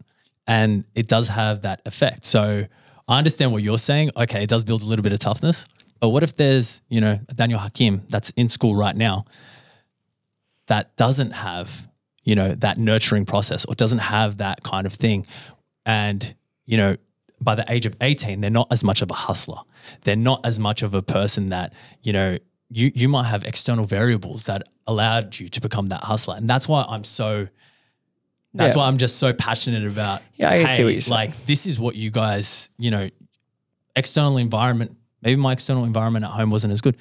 And 0.47 0.85
it 0.95 1.07
does 1.07 1.29
have 1.29 1.63
that 1.63 1.83
effect. 1.85 2.25
So 2.25 2.67
I 3.07 3.19
understand 3.19 3.53
what 3.53 3.63
you're 3.63 3.79
saying. 3.79 4.13
Okay, 4.17 4.43
it 4.43 4.49
does 4.49 4.65
build 4.65 4.83
a 4.83 4.87
little 4.87 5.03
bit 5.03 5.13
of 5.13 5.19
toughness. 5.19 5.67
But 6.01 6.09
what 6.09 6.23
if 6.23 6.35
there's, 6.37 6.81
you 6.89 7.01
know, 7.01 7.21
Daniel 7.35 7.59
Hakim 7.59 8.07
that's 8.09 8.31
in 8.31 8.49
school 8.49 8.75
right 8.75 8.97
now 8.97 9.27
that 10.67 10.97
doesn't 10.97 11.33
have, 11.33 11.89
you 12.25 12.35
know, 12.35 12.55
that 12.55 12.79
nurturing 12.79 13.25
process 13.27 13.65
or 13.65 13.75
doesn't 13.75 13.99
have 13.99 14.37
that 14.39 14.63
kind 14.63 14.87
of 14.87 14.93
thing. 14.95 15.27
And, 15.87 16.35
you 16.67 16.77
know, 16.77 16.97
by 17.41 17.55
the 17.55 17.65
age 17.69 17.87
of 17.87 17.97
18, 18.01 18.41
they're 18.41 18.51
not 18.51 18.69
as 18.71 18.85
much 18.85 19.01
of 19.03 19.11
a 19.11 19.15
hustler. 19.15 19.59
They're 20.03 20.17
not 20.17 20.45
as 20.45 20.59
much 20.59 20.83
of 20.83 20.93
a 20.95 21.03
person 21.03 21.49
that, 21.49 21.73
you 22.03 22.13
know, 22.13 22.37
you 22.73 22.93
you 22.95 23.09
might 23.09 23.25
have 23.25 23.43
external 23.45 23.85
variables 23.85 24.45
that 24.45 24.63
allowed 24.87 25.39
you 25.41 25.49
to 25.49 25.61
become 25.61 25.89
that 25.89 26.05
hustler. 26.05 26.37
And 26.37 26.49
that's 26.49 26.69
why 26.69 26.85
I'm 26.89 27.03
so 27.05 27.49
that's 28.55 28.77
Yeah. 28.77 28.83
why 28.83 28.89
I'm 28.89 28.99
just 28.99 29.17
so 29.19 29.33
passionate 29.33 29.85
about 29.87 30.23
Yeah, 30.37 30.51
I 30.51 30.59
see 30.65 30.65
hey, 30.77 30.85
what 30.85 30.93
you're 30.93 31.01
saying. 31.01 31.15
like 31.15 31.47
this 31.47 31.67
is 31.67 31.79
what 31.81 31.97
you 31.97 32.11
guys, 32.11 32.69
you 32.79 32.91
know, 32.91 33.09
external 33.97 34.37
environment, 34.39 34.97
maybe 35.23 35.41
my 35.41 35.53
external 35.53 35.85
environment 35.85 36.25
at 36.25 36.31
home 36.33 36.51
wasn't 36.51 36.73
as 36.73 36.81
good. 36.81 36.97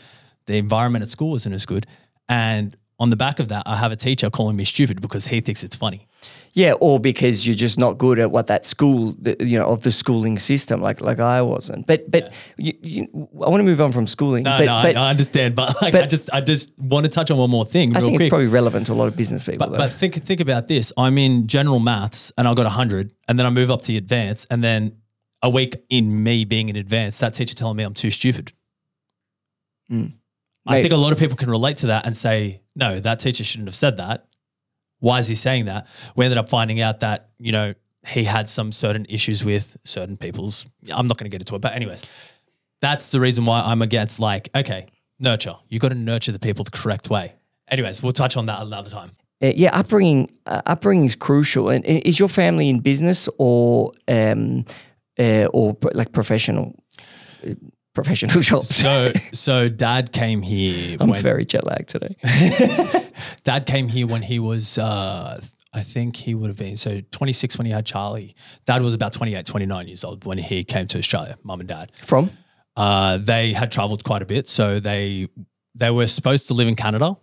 The 0.45 0.58
environment 0.58 1.03
at 1.03 1.10
school 1.10 1.32
wasn't 1.32 1.53
as 1.55 1.65
good. 1.65 1.86
And 2.27 2.75
on 2.99 3.09
the 3.09 3.15
back 3.15 3.39
of 3.39 3.47
that, 3.47 3.63
I 3.65 3.77
have 3.77 3.91
a 3.91 3.95
teacher 3.95 4.29
calling 4.29 4.55
me 4.55 4.65
stupid 4.65 5.01
because 5.01 5.27
he 5.27 5.39
thinks 5.39 5.63
it's 5.63 5.75
funny. 5.75 6.07
Yeah, 6.53 6.73
or 6.73 6.99
because 6.99 7.47
you're 7.47 7.55
just 7.55 7.79
not 7.79 7.97
good 7.97 8.19
at 8.19 8.31
what 8.31 8.47
that 8.47 8.65
school, 8.65 9.15
the, 9.19 9.38
you 9.39 9.57
know, 9.57 9.67
of 9.67 9.83
the 9.83 9.91
schooling 9.91 10.38
system, 10.39 10.81
like 10.81 10.99
like 10.99 11.19
I 11.19 11.41
wasn't. 11.41 11.88
But 11.88 12.12
but 12.12 12.33
you, 12.57 12.73
you, 12.81 13.07
I 13.13 13.49
want 13.49 13.62
to 13.62 13.63
move 13.63 13.79
on 13.79 13.91
from 13.91 14.07
schooling. 14.07 14.43
No, 14.43 14.57
but, 14.57 14.65
no, 14.65 14.81
but 14.81 14.97
I, 14.97 15.07
I 15.07 15.09
understand, 15.12 15.55
but 15.55 15.81
like 15.81 15.95
I 15.95 16.05
just 16.07 16.29
I 16.33 16.41
just 16.41 16.71
want 16.77 17.05
to 17.05 17.09
touch 17.09 17.31
on 17.31 17.38
one 17.38 17.49
more 17.49 17.65
thing 17.65 17.95
I 17.95 18.01
think 18.01 18.13
quick. 18.13 18.25
it's 18.25 18.29
probably 18.29 18.47
relevant 18.47 18.88
to 18.88 18.93
a 18.93 18.95
lot 18.95 19.07
of 19.07 19.15
business 19.15 19.43
people. 19.43 19.67
But, 19.67 19.77
but 19.77 19.93
think 19.93 20.15
think 20.15 20.41
about 20.41 20.67
this. 20.67 20.91
I'm 20.97 21.17
in 21.17 21.47
general 21.47 21.79
maths 21.79 22.31
and 22.38 22.47
I 22.47 22.53
got 22.53 22.63
100 22.63 23.13
and 23.27 23.39
then 23.39 23.45
I 23.45 23.49
move 23.49 23.71
up 23.71 23.83
to 23.83 23.95
advanced 23.95 24.47
and 24.49 24.63
then 24.63 24.97
a 25.41 25.49
week 25.49 25.77
in 25.89 26.23
me 26.23 26.45
being 26.45 26.69
in 26.69 26.75
advanced, 26.75 27.19
that 27.21 27.33
teacher 27.33 27.55
telling 27.55 27.77
me 27.77 27.83
I'm 27.83 27.93
too 27.93 28.12
stupid. 28.12 28.51
Mm. 29.89 30.13
I 30.65 30.73
Mate. 30.73 30.81
think 30.83 30.93
a 30.93 30.97
lot 30.97 31.13
of 31.13 31.19
people 31.19 31.38
can 31.38 31.49
relate 31.49 31.77
to 31.77 31.88
that 31.88 32.05
and 32.05 32.15
say, 32.15 32.62
no, 32.79 32.99
that 32.99 33.19
teacher 33.19 33.43
shouldn't 33.43 33.67
have 33.67 33.75
said 33.75 33.97
that. 33.97 34.27
Why 34.99 35.19
is 35.19 35.27
he 35.27 35.35
saying 35.35 35.65
that? 35.65 35.87
We 36.15 36.25
ended 36.25 36.37
up 36.37 36.49
finding 36.49 36.81
out 36.81 37.01
that, 37.01 37.29
you 37.37 37.51
know, 37.51 37.73
he 38.07 38.23
had 38.23 38.49
some 38.49 38.71
certain 38.71 39.05
issues 39.09 39.43
with 39.43 39.77
certain 39.83 40.17
people's. 40.17 40.65
I'm 40.91 41.07
not 41.07 41.17
going 41.17 41.29
to 41.29 41.33
get 41.35 41.41
into 41.41 41.55
it. 41.55 41.61
But, 41.61 41.73
anyways, 41.73 42.03
that's 42.81 43.11
the 43.11 43.19
reason 43.19 43.45
why 43.45 43.61
I'm 43.61 43.81
against, 43.81 44.19
like, 44.19 44.49
okay, 44.55 44.87
nurture. 45.19 45.55
You've 45.67 45.81
got 45.81 45.89
to 45.89 45.95
nurture 45.95 46.31
the 46.31 46.39
people 46.39 46.63
the 46.63 46.71
correct 46.71 47.09
way. 47.09 47.35
Anyways, 47.67 48.01
we'll 48.01 48.13
touch 48.13 48.35
on 48.37 48.45
that 48.47 48.61
another 48.61 48.89
time. 48.89 49.11
Uh, 49.41 49.51
yeah, 49.55 49.69
upbringing 49.77 50.29
uh, 50.45 50.61
upbringing 50.65 51.05
is 51.05 51.15
crucial. 51.15 51.69
And 51.69 51.85
is 51.85 52.19
your 52.19 52.29
family 52.29 52.67
in 52.69 52.79
business 52.79 53.29
or 53.37 53.93
um 54.07 54.65
uh, 55.17 55.45
or 55.53 55.77
like 55.93 56.11
professional 56.11 56.75
professional 58.01 58.41
jobs? 58.41 58.75
So, 58.75 59.12
so 59.33 59.69
dad 59.69 60.12
came 60.12 60.41
here. 60.41 60.97
I'm 60.99 61.09
when, 61.09 61.21
very 61.21 61.45
jet 61.45 61.65
lagged 61.65 61.89
today. 61.89 62.15
Dad 63.43 63.65
came 63.65 63.87
here 63.87 64.08
when 64.08 64.21
he 64.21 64.39
was, 64.39 64.77
uh, 64.77 65.41
I 65.73 65.81
think 65.81 66.15
he 66.15 66.33
would 66.35 66.47
have 66.47 66.58
been 66.58 66.77
so 66.77 67.02
26 67.12 67.58
when 67.58 67.65
he 67.65 67.71
had 67.71 67.85
Charlie. 67.85 68.35
Dad 68.65 68.81
was 68.81 68.93
about 68.93 69.13
28, 69.13 69.45
29 69.45 69.87
years 69.87 70.04
old 70.04 70.25
when 70.25 70.37
he 70.37 70.63
came 70.63 70.87
to 70.87 70.97
Australia. 70.97 71.37
Mum 71.43 71.60
and 71.60 71.69
dad. 71.69 71.91
From 72.04 72.29
Uh, 72.75 73.17
they 73.17 73.54
had 73.54 73.71
traveled 73.71 74.04
quite 74.04 74.21
a 74.21 74.25
bit, 74.25 74.47
so 74.47 74.79
they 74.79 75.27
they 75.75 75.91
were 75.91 76.08
supposed 76.08 76.47
to 76.47 76.54
live 76.54 76.67
in 76.67 76.75
Canada, 76.75 77.15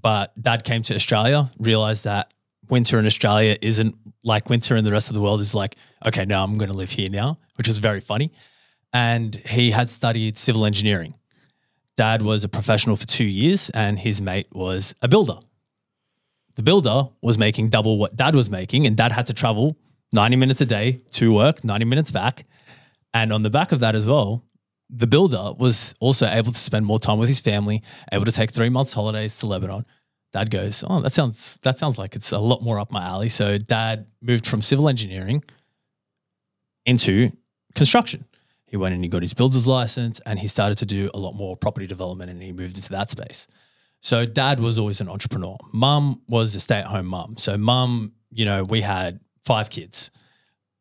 but 0.00 0.32
Dad 0.40 0.64
came 0.64 0.82
to 0.82 0.94
Australia, 0.94 1.50
realized 1.58 2.04
that 2.04 2.32
winter 2.68 2.98
in 2.98 3.06
Australia 3.06 3.56
isn't 3.62 3.94
like 4.24 4.48
winter 4.50 4.76
in 4.76 4.84
the 4.84 4.92
rest 4.92 5.08
of 5.10 5.14
the 5.14 5.20
world. 5.20 5.40
Is 5.40 5.54
like, 5.54 5.76
okay, 6.06 6.24
now 6.24 6.42
I'm 6.44 6.56
going 6.58 6.70
to 6.70 6.76
live 6.76 6.90
here 6.90 7.10
now, 7.10 7.38
which 7.56 7.68
was 7.68 7.78
very 7.78 8.00
funny. 8.00 8.32
And 8.92 9.34
he 9.36 9.70
had 9.70 9.90
studied 9.90 10.38
civil 10.38 10.64
engineering. 10.64 11.14
Dad 11.96 12.22
was 12.22 12.44
a 12.44 12.48
professional 12.48 12.96
for 12.96 13.06
two 13.06 13.24
years, 13.24 13.70
and 13.70 13.98
his 13.98 14.22
mate 14.22 14.46
was 14.52 14.94
a 15.02 15.08
builder. 15.08 15.38
The 16.54 16.62
builder 16.62 17.08
was 17.22 17.38
making 17.38 17.68
double 17.68 17.98
what 17.98 18.16
Dad 18.16 18.34
was 18.34 18.50
making, 18.50 18.86
and 18.86 18.96
Dad 18.96 19.12
had 19.12 19.26
to 19.26 19.34
travel 19.34 19.76
90 20.12 20.36
minutes 20.36 20.60
a 20.60 20.66
day 20.66 21.02
to 21.12 21.32
work, 21.32 21.64
90 21.64 21.84
minutes 21.84 22.10
back. 22.10 22.44
And 23.12 23.32
on 23.32 23.42
the 23.42 23.50
back 23.50 23.72
of 23.72 23.80
that 23.80 23.94
as 23.94 24.06
well, 24.06 24.44
the 24.90 25.06
builder 25.06 25.52
was 25.58 25.94
also 26.00 26.26
able 26.26 26.52
to 26.52 26.58
spend 26.58 26.86
more 26.86 26.98
time 26.98 27.18
with 27.18 27.28
his 27.28 27.40
family, 27.40 27.82
able 28.12 28.24
to 28.24 28.32
take 28.32 28.50
three 28.50 28.68
months 28.68 28.92
holidays 28.92 29.38
to 29.40 29.46
Lebanon. 29.46 29.84
Dad 30.32 30.50
goes, 30.50 30.84
oh, 30.86 31.00
that 31.00 31.10
sounds 31.10 31.58
that 31.62 31.78
sounds 31.78 31.98
like 31.98 32.14
it's 32.14 32.32
a 32.32 32.38
lot 32.38 32.62
more 32.62 32.78
up 32.78 32.92
my 32.92 33.02
alley. 33.02 33.28
So 33.28 33.58
dad 33.58 34.06
moved 34.20 34.46
from 34.46 34.60
civil 34.62 34.88
engineering 34.88 35.42
into 36.84 37.32
construction. 37.74 38.24
He 38.68 38.76
went 38.76 38.94
and 38.94 39.02
he 39.02 39.08
got 39.08 39.22
his 39.22 39.34
builder's 39.34 39.66
license 39.66 40.20
and 40.26 40.38
he 40.38 40.46
started 40.46 40.76
to 40.78 40.86
do 40.86 41.10
a 41.14 41.18
lot 41.18 41.32
more 41.32 41.56
property 41.56 41.86
development 41.86 42.30
and 42.30 42.42
he 42.42 42.52
moved 42.52 42.76
into 42.76 42.90
that 42.90 43.10
space. 43.10 43.46
So 44.00 44.26
dad 44.26 44.60
was 44.60 44.78
always 44.78 45.00
an 45.00 45.08
entrepreneur. 45.08 45.56
Mum 45.72 46.20
was 46.28 46.54
a 46.54 46.60
stay-at-home 46.60 47.06
mum. 47.06 47.36
So 47.38 47.56
mum, 47.56 48.12
you 48.30 48.44
know, 48.44 48.62
we 48.62 48.82
had 48.82 49.20
five 49.44 49.70
kids. 49.70 50.10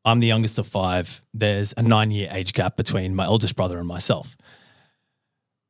I'm 0.04 0.20
the 0.20 0.28
youngest 0.28 0.60
of 0.60 0.68
five. 0.68 1.22
There's 1.34 1.74
a 1.78 1.82
nine-year 1.82 2.30
age 2.32 2.54
gap 2.54 2.78
between 2.78 3.16
my 3.16 3.26
oldest 3.26 3.56
brother 3.56 3.80
and 3.80 3.88
myself. 3.88 4.36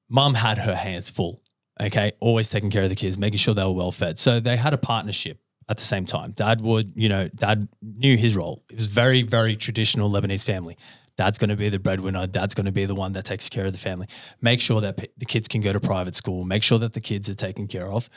Mum 0.09 0.33
had 0.33 0.57
her 0.57 0.75
hands 0.75 1.09
full. 1.09 1.41
Okay, 1.79 2.13
always 2.19 2.49
taking 2.49 2.71
care 2.71 2.83
of 2.83 2.89
the 2.89 2.95
kids, 2.95 3.19
making 3.19 3.37
sure 3.37 3.53
they 3.53 3.63
were 3.63 3.71
well 3.71 3.91
fed. 3.91 4.17
So 4.17 4.39
they 4.39 4.57
had 4.57 4.73
a 4.73 4.77
partnership 4.77 5.39
at 5.69 5.77
the 5.77 5.83
same 5.83 6.07
time. 6.07 6.31
Dad 6.31 6.61
would, 6.61 6.93
you 6.95 7.07
know, 7.07 7.27
dad 7.27 7.67
knew 7.81 8.17
his 8.17 8.35
role. 8.35 8.63
It 8.69 8.75
was 8.75 8.87
very, 8.87 9.21
very 9.21 9.55
traditional 9.55 10.09
Lebanese 10.09 10.43
family. 10.43 10.75
Dad's 11.17 11.37
going 11.37 11.49
to 11.49 11.55
be 11.55 11.67
the 11.69 11.79
breadwinner. 11.79 12.27
Dad's 12.27 12.53
going 12.53 12.67
to 12.67 12.71
be 12.71 12.85
the 12.85 12.95
one 12.95 13.11
that 13.13 13.25
takes 13.25 13.49
care 13.49 13.65
of 13.65 13.73
the 13.73 13.79
family. 13.79 14.07
Make 14.39 14.61
sure 14.61 14.79
that 14.81 14.97
p- 14.97 15.09
the 15.17 15.25
kids 15.25 15.47
can 15.47 15.61
go 15.61 15.73
to 15.73 15.79
private 15.79 16.15
school. 16.15 16.45
Make 16.45 16.63
sure 16.63 16.77
that 16.79 16.93
the 16.93 17.01
kids 17.01 17.29
are 17.29 17.33
taken 17.33 17.67
care 17.67 17.87
of. 17.87 18.09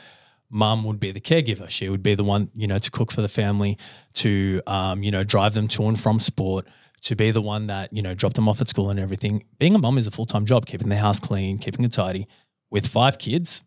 Mum 0.49 0.83
would 0.83 0.99
be 0.99 1.11
the 1.11 1.19
caregiver. 1.19 1.69
She 1.69 1.89
would 1.89 2.03
be 2.03 2.13
the 2.13 2.23
one, 2.23 2.51
you 2.53 2.67
know, 2.67 2.77
to 2.77 2.91
cook 2.91 3.11
for 3.11 3.21
the 3.21 3.29
family, 3.29 3.77
to, 4.15 4.61
um, 4.67 5.01
you 5.01 5.09
know, 5.09 5.23
drive 5.23 5.55
them 5.55 5.67
to 5.69 5.87
and 5.87 5.99
from 5.99 6.19
sport, 6.19 6.67
to 7.03 7.15
be 7.15 7.31
the 7.31 7.41
one 7.41 7.67
that, 7.67 7.91
you 7.91 8.01
know, 8.01 8.13
drop 8.13 8.33
them 8.33 8.47
off 8.47 8.61
at 8.61 8.67
school 8.67 8.89
and 8.89 8.99
everything. 8.99 9.43
Being 9.57 9.73
a 9.73 9.79
mum 9.79 9.97
is 9.97 10.07
a 10.07 10.11
full 10.11 10.25
time 10.25 10.45
job, 10.45 10.65
keeping 10.65 10.89
the 10.89 10.97
house 10.97 11.19
clean, 11.19 11.57
keeping 11.57 11.83
it 11.83 11.91
tidy. 11.91 12.27
With 12.69 12.87
five 12.87 13.17
kids 13.17 13.63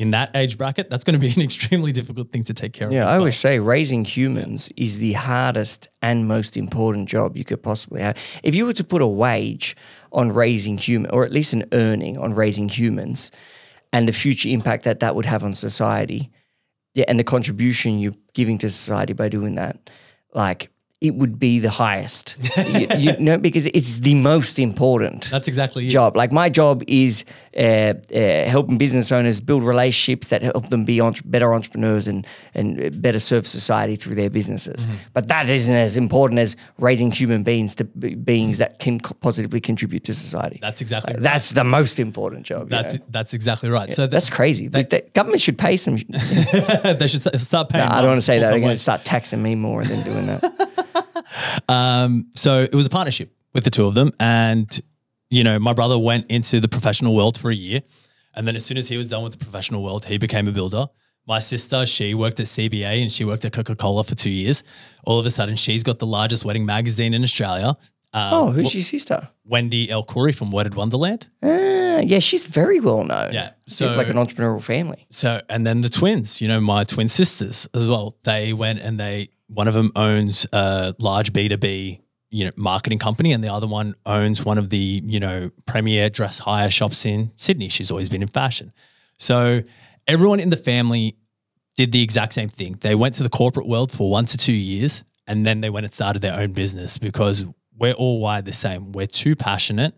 in 0.00 0.12
that 0.12 0.34
age 0.34 0.56
bracket, 0.56 0.88
that's 0.88 1.04
going 1.04 1.12
to 1.12 1.18
be 1.20 1.30
an 1.30 1.42
extremely 1.42 1.92
difficult 1.92 2.32
thing 2.32 2.42
to 2.44 2.54
take 2.54 2.72
care 2.72 2.86
of. 2.86 2.92
Yeah, 2.92 3.02
I 3.02 3.10
well. 3.10 3.18
always 3.18 3.36
say 3.36 3.58
raising 3.58 4.06
humans 4.06 4.70
is 4.78 4.98
the 4.98 5.12
hardest 5.12 5.88
and 6.00 6.26
most 6.26 6.56
important 6.56 7.06
job 7.06 7.36
you 7.36 7.44
could 7.44 7.62
possibly 7.62 8.00
have. 8.00 8.16
If 8.42 8.54
you 8.54 8.64
were 8.64 8.72
to 8.72 8.82
put 8.82 9.02
a 9.02 9.06
wage 9.06 9.76
on 10.10 10.32
raising 10.32 10.78
human, 10.78 11.10
or 11.10 11.26
at 11.26 11.32
least 11.32 11.52
an 11.52 11.66
earning 11.72 12.16
on 12.16 12.32
raising 12.32 12.70
humans, 12.70 13.30
and 13.92 14.08
the 14.08 14.12
future 14.12 14.48
impact 14.48 14.84
that 14.84 15.00
that 15.00 15.14
would 15.14 15.26
have 15.26 15.44
on 15.44 15.52
society, 15.52 16.30
yeah, 16.94 17.04
and 17.06 17.18
the 17.18 17.24
contribution 17.24 17.98
you're 17.98 18.14
giving 18.32 18.56
to 18.56 18.70
society 18.70 19.12
by 19.12 19.28
doing 19.28 19.56
that, 19.56 19.90
like 20.32 20.70
it 21.00 21.14
would 21.14 21.38
be 21.38 21.58
the 21.58 21.70
highest, 21.70 22.36
you, 22.74 22.86
you 22.98 23.16
know, 23.18 23.38
because 23.38 23.64
it's 23.66 24.00
the 24.00 24.14
most 24.16 24.58
important 24.58 25.30
That's 25.30 25.48
exactly 25.48 25.86
it. 25.86 25.88
job. 25.88 26.14
Like 26.14 26.30
my 26.30 26.50
job 26.50 26.82
is 26.86 27.24
uh, 27.56 27.60
uh, 27.60 27.94
helping 28.44 28.76
business 28.76 29.10
owners 29.10 29.40
build 29.40 29.62
relationships 29.62 30.28
that 30.28 30.42
help 30.42 30.68
them 30.68 30.84
be 30.84 31.00
entre- 31.00 31.24
better 31.24 31.54
entrepreneurs 31.54 32.06
and 32.06 32.26
and 32.52 33.00
better 33.00 33.18
serve 33.18 33.46
society 33.46 33.96
through 33.96 34.14
their 34.14 34.28
businesses. 34.28 34.86
Mm-hmm. 34.86 34.96
But 35.14 35.28
that 35.28 35.48
isn't 35.48 35.74
as 35.74 35.96
important 35.96 36.38
as 36.38 36.54
raising 36.78 37.10
human 37.10 37.44
beings 37.44 37.74
to 37.76 37.84
be 37.84 38.14
beings 38.14 38.58
that 38.58 38.78
can 38.78 39.00
co- 39.00 39.14
positively 39.14 39.60
contribute 39.60 40.04
to 40.04 40.14
society. 40.14 40.58
That's 40.60 40.82
exactly 40.82 41.14
right. 41.14 41.22
That's 41.22 41.50
the 41.50 41.64
most 41.64 41.98
important 41.98 42.44
job. 42.44 42.64
you 42.64 42.68
That's 42.76 42.94
know? 42.96 43.04
that's 43.08 43.32
exactly 43.32 43.70
right. 43.70 43.90
So 43.90 44.06
that's 44.06 44.28
crazy. 44.28 44.68
The, 44.68 44.82
the 44.82 45.04
government 45.14 45.40
should 45.40 45.56
pay 45.56 45.78
some. 45.78 45.96
they 46.82 47.06
should 47.06 47.40
start 47.40 47.70
paying. 47.70 47.88
I 47.88 48.00
don't 48.02 48.10
want 48.10 48.18
to 48.18 48.22
say 48.22 48.38
that. 48.38 48.50
They're 48.50 48.60
going 48.60 48.76
to 48.76 48.78
start 48.78 49.02
taxing 49.06 49.42
me 49.42 49.54
more 49.54 49.82
than 49.82 50.02
doing 50.04 50.26
that. 50.26 50.76
Um, 51.68 52.30
so 52.34 52.62
it 52.62 52.74
was 52.74 52.86
a 52.86 52.90
partnership 52.90 53.32
with 53.54 53.64
the 53.64 53.70
two 53.70 53.86
of 53.86 53.94
them, 53.94 54.12
and 54.20 54.80
you 55.28 55.44
know, 55.44 55.58
my 55.58 55.72
brother 55.72 55.98
went 55.98 56.30
into 56.30 56.60
the 56.60 56.68
professional 56.68 57.14
world 57.14 57.38
for 57.38 57.50
a 57.50 57.54
year, 57.54 57.82
and 58.34 58.46
then 58.46 58.56
as 58.56 58.64
soon 58.64 58.76
as 58.76 58.88
he 58.88 58.96
was 58.96 59.08
done 59.08 59.22
with 59.22 59.32
the 59.32 59.38
professional 59.38 59.82
world, 59.82 60.04
he 60.04 60.18
became 60.18 60.48
a 60.48 60.52
builder. 60.52 60.86
My 61.26 61.38
sister, 61.38 61.86
she 61.86 62.14
worked 62.14 62.40
at 62.40 62.46
CBA 62.46 63.02
and 63.02 63.12
she 63.12 63.24
worked 63.24 63.44
at 63.44 63.52
Coca 63.52 63.76
Cola 63.76 64.02
for 64.02 64.14
two 64.14 64.30
years. 64.30 64.64
All 65.04 65.18
of 65.18 65.26
a 65.26 65.30
sudden, 65.30 65.54
she's 65.54 65.82
got 65.82 65.98
the 65.98 66.06
largest 66.06 66.44
wedding 66.44 66.66
magazine 66.66 67.14
in 67.14 67.22
Australia. 67.22 67.76
Um, 68.12 68.34
oh, 68.34 68.50
who's 68.50 68.74
your 68.74 68.82
sister? 68.82 69.28
Wendy 69.44 69.88
El 69.90 70.04
Khoury 70.04 70.34
from 70.34 70.50
Wedded 70.50 70.74
Wonderland. 70.74 71.28
Ah, 71.42 71.98
yeah, 72.00 72.18
she's 72.18 72.44
very 72.46 72.80
well 72.80 73.04
known. 73.04 73.32
Yeah, 73.32 73.50
so 73.68 73.86
so- 73.92 73.96
like 73.96 74.08
an 74.08 74.16
entrepreneurial 74.16 74.62
family. 74.62 75.06
So, 75.10 75.40
and 75.48 75.66
then 75.66 75.80
the 75.82 75.88
twins, 75.88 76.40
you 76.40 76.48
know, 76.48 76.60
my 76.60 76.84
twin 76.84 77.08
sisters 77.08 77.68
as 77.74 77.88
well. 77.88 78.16
They 78.24 78.52
went 78.52 78.80
and 78.80 78.98
they, 78.98 79.28
one 79.48 79.68
of 79.68 79.74
them 79.74 79.92
owns 79.96 80.46
a 80.52 80.94
large 80.98 81.32
B2B, 81.32 82.00
you 82.30 82.44
know, 82.44 82.50
marketing 82.56 82.98
company, 82.98 83.32
and 83.32 83.42
the 83.44 83.52
other 83.52 83.66
one 83.66 83.94
owns 84.06 84.44
one 84.44 84.58
of 84.58 84.70
the, 84.70 85.02
you 85.04 85.20
know, 85.20 85.50
premier 85.66 86.08
dress 86.10 86.38
hire 86.38 86.70
shops 86.70 87.04
in 87.06 87.30
Sydney. 87.36 87.68
She's 87.68 87.90
always 87.90 88.08
been 88.08 88.22
in 88.22 88.28
fashion. 88.28 88.72
So, 89.18 89.62
everyone 90.08 90.40
in 90.40 90.50
the 90.50 90.56
family 90.56 91.16
did 91.76 91.92
the 91.92 92.02
exact 92.02 92.32
same 92.34 92.48
thing. 92.48 92.76
They 92.80 92.94
went 92.94 93.14
to 93.16 93.22
the 93.22 93.28
corporate 93.28 93.66
world 93.68 93.92
for 93.92 94.10
one 94.10 94.26
to 94.26 94.36
two 94.36 94.52
years, 94.52 95.04
and 95.26 95.46
then 95.46 95.60
they 95.60 95.70
went 95.70 95.84
and 95.86 95.92
started 95.94 96.22
their 96.22 96.34
own 96.34 96.52
business 96.52 96.98
because 96.98 97.44
we're 97.80 97.94
all 97.94 98.20
wired 98.20 98.44
the 98.44 98.52
same. 98.52 98.92
We're 98.92 99.06
too 99.06 99.34
passionate 99.34 99.94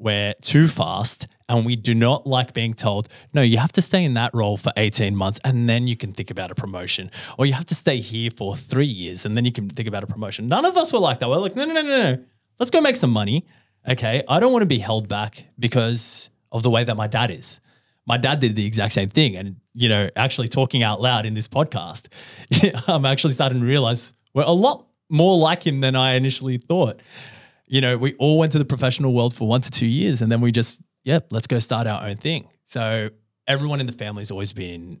we're 0.00 0.34
too 0.40 0.66
fast 0.66 1.28
and 1.48 1.66
we 1.66 1.76
do 1.76 1.94
not 1.94 2.26
like 2.26 2.54
being 2.54 2.72
told, 2.72 3.08
no, 3.34 3.42
you 3.42 3.58
have 3.58 3.72
to 3.72 3.82
stay 3.82 4.02
in 4.02 4.14
that 4.14 4.34
role 4.34 4.56
for 4.56 4.72
18 4.76 5.14
months 5.14 5.38
and 5.44 5.68
then 5.68 5.86
you 5.86 5.96
can 5.96 6.12
think 6.12 6.30
about 6.30 6.50
a 6.50 6.54
promotion. 6.54 7.10
Or 7.38 7.44
you 7.44 7.52
have 7.52 7.66
to 7.66 7.74
stay 7.74 7.98
here 8.00 8.30
for 8.34 8.56
three 8.56 8.86
years 8.86 9.26
and 9.26 9.36
then 9.36 9.44
you 9.44 9.52
can 9.52 9.68
think 9.68 9.86
about 9.86 10.02
a 10.02 10.06
promotion. 10.06 10.48
None 10.48 10.64
of 10.64 10.76
us 10.76 10.92
were 10.92 10.98
like 10.98 11.18
that. 11.20 11.28
We're 11.28 11.36
like, 11.36 11.54
no, 11.54 11.66
no, 11.66 11.74
no, 11.74 11.82
no, 11.82 12.12
no. 12.12 12.24
Let's 12.58 12.70
go 12.70 12.80
make 12.80 12.96
some 12.96 13.10
money. 13.10 13.46
Okay. 13.86 14.22
I 14.26 14.40
don't 14.40 14.52
want 14.52 14.62
to 14.62 14.66
be 14.66 14.78
held 14.78 15.06
back 15.06 15.44
because 15.58 16.30
of 16.50 16.62
the 16.62 16.70
way 16.70 16.82
that 16.82 16.96
my 16.96 17.06
dad 17.06 17.30
is. 17.30 17.60
My 18.06 18.16
dad 18.16 18.40
did 18.40 18.56
the 18.56 18.66
exact 18.66 18.92
same 18.92 19.10
thing. 19.10 19.36
And, 19.36 19.56
you 19.74 19.88
know, 19.88 20.08
actually 20.16 20.48
talking 20.48 20.82
out 20.82 21.00
loud 21.02 21.26
in 21.26 21.34
this 21.34 21.46
podcast, 21.46 22.08
I'm 22.88 23.04
actually 23.04 23.34
starting 23.34 23.60
to 23.60 23.66
realize 23.66 24.14
we're 24.32 24.44
a 24.44 24.50
lot 24.50 24.86
more 25.10 25.36
like 25.36 25.66
him 25.66 25.80
than 25.80 25.96
I 25.96 26.14
initially 26.14 26.58
thought 26.58 27.00
you 27.70 27.80
know, 27.80 27.96
we 27.96 28.14
all 28.14 28.36
went 28.36 28.50
to 28.50 28.58
the 28.58 28.64
professional 28.64 29.14
world 29.14 29.32
for 29.32 29.46
one 29.46 29.60
to 29.60 29.70
two 29.70 29.86
years 29.86 30.20
and 30.20 30.30
then 30.30 30.40
we 30.40 30.50
just, 30.50 30.80
yep, 31.04 31.28
let's 31.30 31.46
go 31.46 31.60
start 31.60 31.86
our 31.86 32.02
own 32.02 32.16
thing. 32.16 32.48
So 32.64 33.10
everyone 33.46 33.78
in 33.78 33.86
the 33.86 33.92
family's 33.92 34.32
always 34.32 34.52
been 34.52 35.00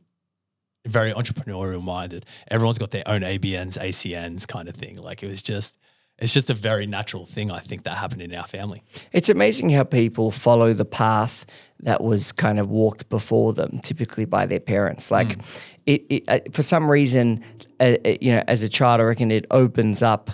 very 0.86 1.12
entrepreneurial 1.12 1.82
minded. 1.82 2.26
Everyone's 2.48 2.78
got 2.78 2.92
their 2.92 3.02
own 3.06 3.22
ABNs, 3.22 3.76
ACNs 3.76 4.46
kind 4.46 4.68
of 4.68 4.76
thing. 4.76 4.98
Like 5.02 5.24
it 5.24 5.26
was 5.26 5.42
just, 5.42 5.80
it's 6.20 6.32
just 6.34 6.50
a 6.50 6.54
very 6.54 6.86
natural 6.86 7.24
thing, 7.26 7.50
I 7.50 7.58
think, 7.60 7.84
that 7.84 7.94
happened 7.96 8.22
in 8.22 8.34
our 8.34 8.46
family. 8.46 8.82
It's 9.12 9.28
amazing 9.28 9.70
how 9.70 9.84
people 9.84 10.30
follow 10.30 10.72
the 10.74 10.84
path 10.84 11.46
that 11.80 12.02
was 12.02 12.32
kind 12.32 12.58
of 12.58 12.68
walked 12.70 13.08
before 13.08 13.52
them, 13.54 13.78
typically 13.82 14.26
by 14.26 14.46
their 14.46 14.60
parents. 14.60 15.10
Like, 15.10 15.38
it, 15.86 16.04
it 16.10 16.24
uh, 16.28 16.40
for 16.52 16.62
some 16.62 16.90
reason, 16.90 17.42
uh, 17.80 17.96
uh, 18.04 18.14
you 18.20 18.32
know, 18.34 18.44
as 18.48 18.62
a 18.62 18.68
child, 18.68 19.00
I 19.00 19.04
reckon 19.04 19.30
it 19.30 19.46
opens 19.50 20.02
up. 20.02 20.30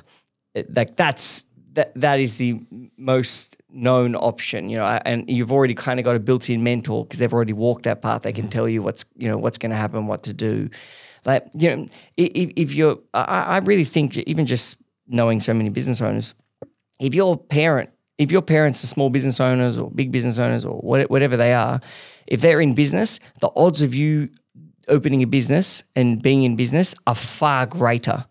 it- 0.55 0.75
Like 0.77 0.97
that's 0.97 1.45
that 1.75 1.93
that 2.01 2.19
is 2.21 2.37
the 2.37 2.59
most 2.97 3.57
known 3.71 4.17
option, 4.17 4.71
you 4.71 4.79
know, 4.79 4.87
and 5.05 5.29
you've 5.29 5.53
already 5.53 5.75
kind 5.75 6.01
of 6.01 6.05
got 6.05 6.17
a 6.17 6.19
built-in 6.19 6.63
mentor 6.65 7.05
because 7.05 7.19
they've 7.21 7.33
already 7.35 7.53
walked 7.53 7.83
that 7.85 8.01
path. 8.03 8.23
They 8.23 8.33
can 8.33 8.49
tell 8.49 8.67
you 8.69 8.83
what's 8.83 9.05
you 9.17 9.29
know 9.29 9.37
what's 9.37 9.59
going 9.59 9.71
to 9.71 9.77
happen, 9.77 10.07
what 10.07 10.23
to 10.25 10.33
do. 10.33 10.69
Like 11.27 11.47
you 11.59 11.77
know, 11.77 11.87
if, 12.17 12.51
if 12.57 12.75
you're, 12.75 12.99
I, 13.15 13.43
I 13.57 13.59
really 13.59 13.85
think 13.85 14.17
even 14.17 14.47
just 14.47 14.79
knowing 15.09 15.41
so 15.41 15.55
many 15.55 15.69
business 15.69 16.01
owners, 16.01 16.35
if 17.01 17.15
your 17.15 17.37
parent, 17.37 17.91
if 18.19 18.33
your 18.33 18.43
parents 18.43 18.83
are 18.83 18.87
small 18.87 19.11
business 19.11 19.41
owners 19.41 19.79
or 19.79 19.91
big 19.91 20.11
business 20.11 20.39
owners 20.39 20.65
or 20.65 20.79
whatever 20.81 21.37
they 21.37 21.53
are, 21.53 21.81
if 22.27 22.41
they're 22.41 22.61
in 22.61 22.75
business, 22.75 23.21
the 23.41 23.51
odds 23.57 23.83
of 23.83 23.95
you 23.95 24.31
opening 24.89 25.23
a 25.23 25.27
business 25.27 25.83
and 25.95 26.23
being 26.23 26.43
in 26.43 26.57
business 26.57 26.95
are 27.07 27.15
far 27.15 27.67
greater 27.67 28.25